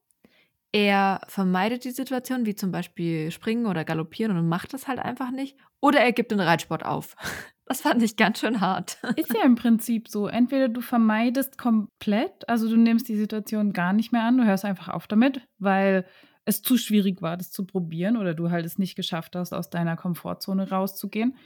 er 0.76 1.22
vermeidet 1.30 1.86
die 1.86 1.92
Situation, 1.92 2.46
wie 2.46 2.54
zum 2.54 2.70
Beispiel 2.70 3.32
springen 3.32 3.66
oder 3.66 3.86
galoppieren 3.86 4.36
und 4.38 4.50
macht 4.50 4.74
das 4.74 4.90
halt 4.90 5.00
einfach 5.00 5.32
nicht. 5.32 5.58
Oder 5.80 6.02
er 6.02 6.12
gibt 6.12 6.32
den 6.32 6.42
Reitsport 6.42 6.86
auf. 6.86 7.16
Das 7.68 7.82
fand 7.82 8.04
ich 8.04 8.16
ganz 8.16 8.42
schön 8.42 8.62
hart. 8.62 9.00
Ist 9.16 9.34
ja 9.34 9.44
im 9.44 9.56
Prinzip 9.56 10.08
so. 10.08 10.28
Entweder 10.28 10.70
du 10.70 10.82
vermeidest 10.82 11.58
komplett, 11.58 12.48
also 12.48 12.70
du 12.70 12.76
nimmst 12.78 13.10
die 13.10 13.16
Situation 13.16 13.74
gar 13.74 13.92
nicht 13.92 14.12
mehr 14.12 14.22
an, 14.22 14.38
du 14.38 14.46
hörst 14.46 14.66
einfach 14.66 14.88
auf 14.90 15.08
damit, 15.08 15.42
weil 15.58 16.06
es 16.46 16.62
zu 16.62 16.78
schwierig 16.78 17.24
war, 17.24 17.38
das 17.38 17.50
zu 17.50 17.66
probieren 17.66 18.18
oder 18.18 18.36
du 18.36 18.52
halt 18.52 18.68
es 18.68 18.78
nicht 18.78 18.96
geschafft 18.96 19.36
hast, 19.36 19.52
aus 19.52 19.72
deiner 19.72 19.96
Komfortzone 19.96 20.70
rauszugehen. 20.70 21.38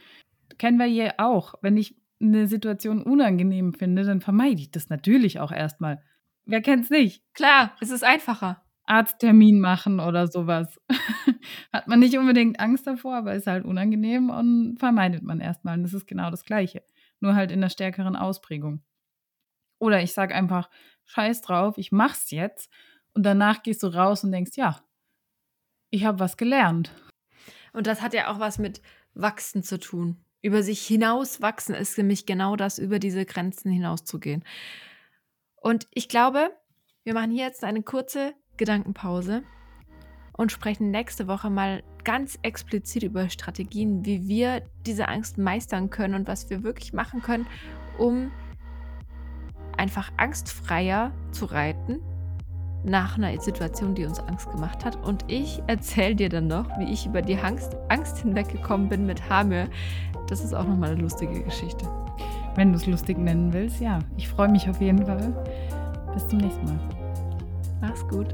Kennen 0.57 0.77
wir 0.77 0.88
hier 0.88 1.13
auch. 1.19 1.53
Wenn 1.61 1.77
ich 1.77 1.95
eine 2.19 2.47
Situation 2.47 3.01
unangenehm 3.01 3.73
finde, 3.73 4.03
dann 4.03 4.19
vermeide 4.19 4.59
ich 4.59 4.71
das 4.71 4.89
natürlich 4.89 5.39
auch 5.39 5.53
erstmal. 5.53 6.03
Wer 6.43 6.61
kennt's 6.61 6.89
nicht? 6.89 7.23
Klar, 7.34 7.77
es 7.80 7.91
ist 7.91 8.03
einfacher. 8.03 8.61
Arzttermin 8.89 9.59
machen 9.59 9.99
oder 9.99 10.27
sowas. 10.27 10.79
Hat 11.71 11.87
man 11.87 11.99
nicht 11.99 12.17
unbedingt 12.17 12.59
Angst 12.59 12.87
davor, 12.87 13.15
aber 13.17 13.35
ist 13.35 13.47
halt 13.47 13.63
unangenehm 13.63 14.29
und 14.31 14.77
vermeidet 14.79 15.21
man 15.23 15.39
erstmal. 15.39 15.77
Und 15.77 15.83
das 15.83 15.93
ist 15.93 16.07
genau 16.07 16.31
das 16.31 16.43
Gleiche. 16.43 16.83
Nur 17.19 17.35
halt 17.35 17.51
in 17.51 17.59
einer 17.59 17.69
stärkeren 17.69 18.15
Ausprägung. 18.15 18.81
Oder 19.77 20.01
ich 20.01 20.13
sage 20.13 20.33
einfach, 20.33 20.69
scheiß 21.05 21.41
drauf, 21.41 21.77
ich 21.77 21.91
mach's 21.91 22.31
jetzt. 22.31 22.71
Und 23.13 23.23
danach 23.23 23.61
gehst 23.61 23.83
du 23.83 23.87
raus 23.87 24.23
und 24.23 24.31
denkst, 24.31 24.53
ja, 24.55 24.81
ich 25.91 26.05
habe 26.05 26.19
was 26.19 26.35
gelernt. 26.35 26.91
Und 27.73 27.85
das 27.85 28.01
hat 28.01 28.13
ja 28.13 28.31
auch 28.31 28.39
was 28.39 28.57
mit 28.57 28.81
Wachsen 29.13 29.61
zu 29.61 29.79
tun. 29.79 30.17
Über 30.41 30.63
sich 30.63 30.81
hinauswachsen 30.85 31.75
ist 31.75 31.97
nämlich 31.97 32.25
genau 32.25 32.55
das, 32.55 32.79
über 32.79 32.97
diese 32.97 33.25
Grenzen 33.25 33.71
hinauszugehen. 33.71 34.43
Und 35.57 35.87
ich 35.91 36.09
glaube, 36.09 36.51
wir 37.03 37.13
machen 37.13 37.31
hier 37.31 37.45
jetzt 37.45 37.63
eine 37.63 37.83
kurze 37.83 38.33
Gedankenpause 38.60 39.41
und 40.38 40.51
sprechen 40.51 40.91
nächste 40.91 41.28
Woche 41.28 41.49
mal 41.49 41.82
ganz 42.03 42.38
explizit 42.43 43.03
über 43.03 43.30
Strategien, 43.30 44.05
wie 44.05 44.28
wir 44.28 44.62
diese 44.86 45.07
Angst 45.07 45.38
meistern 45.38 45.89
können 45.89 46.14
und 46.14 46.28
was 46.28 46.49
wir 46.49 46.64
wirklich 46.64 46.93
machen 46.93 47.22
können, 47.22 47.47
um 47.97 48.32
einfach 49.76 50.12
angstfreier 50.18 51.12
zu 51.32 51.45
reiten 51.45 51.99
nach 52.84 53.18
einer 53.18 53.39
Situation, 53.41 53.95
die 53.95 54.05
uns 54.05 54.20
Angst 54.20 54.49
gemacht 54.51 54.86
hat. 54.86 54.95
Und 55.05 55.26
ich 55.28 55.62
erzähle 55.68 56.16
dir 56.16 56.30
dann 56.30 56.47
noch, 56.47 56.70
wie 56.80 56.91
ich 56.91 57.05
über 57.05 57.22
die 57.22 57.38
Angst, 57.38 57.76
Angst 57.89 58.20
hinweggekommen 58.20 58.88
bin 58.88 59.05
mit 59.05 59.30
Hamir. 59.30 59.68
Das 60.28 60.43
ist 60.43 60.53
auch 60.53 60.66
nochmal 60.66 60.91
eine 60.91 61.01
lustige 61.01 61.41
Geschichte. 61.43 61.86
Wenn 62.55 62.72
du 62.72 62.78
es 62.78 62.86
lustig 62.86 63.18
nennen 63.18 63.51
willst, 63.53 63.82
ja. 63.82 63.99
Ich 64.18 64.28
freue 64.30 64.49
mich 64.49 64.70
auf 64.70 64.80
jeden 64.82 65.05
Fall. 65.05 65.34
Bis 66.14 66.28
zum 66.28 66.39
nächsten 66.39 66.66
Mal. 66.66 66.80
Mach's 67.82 68.07
gut. 68.07 68.34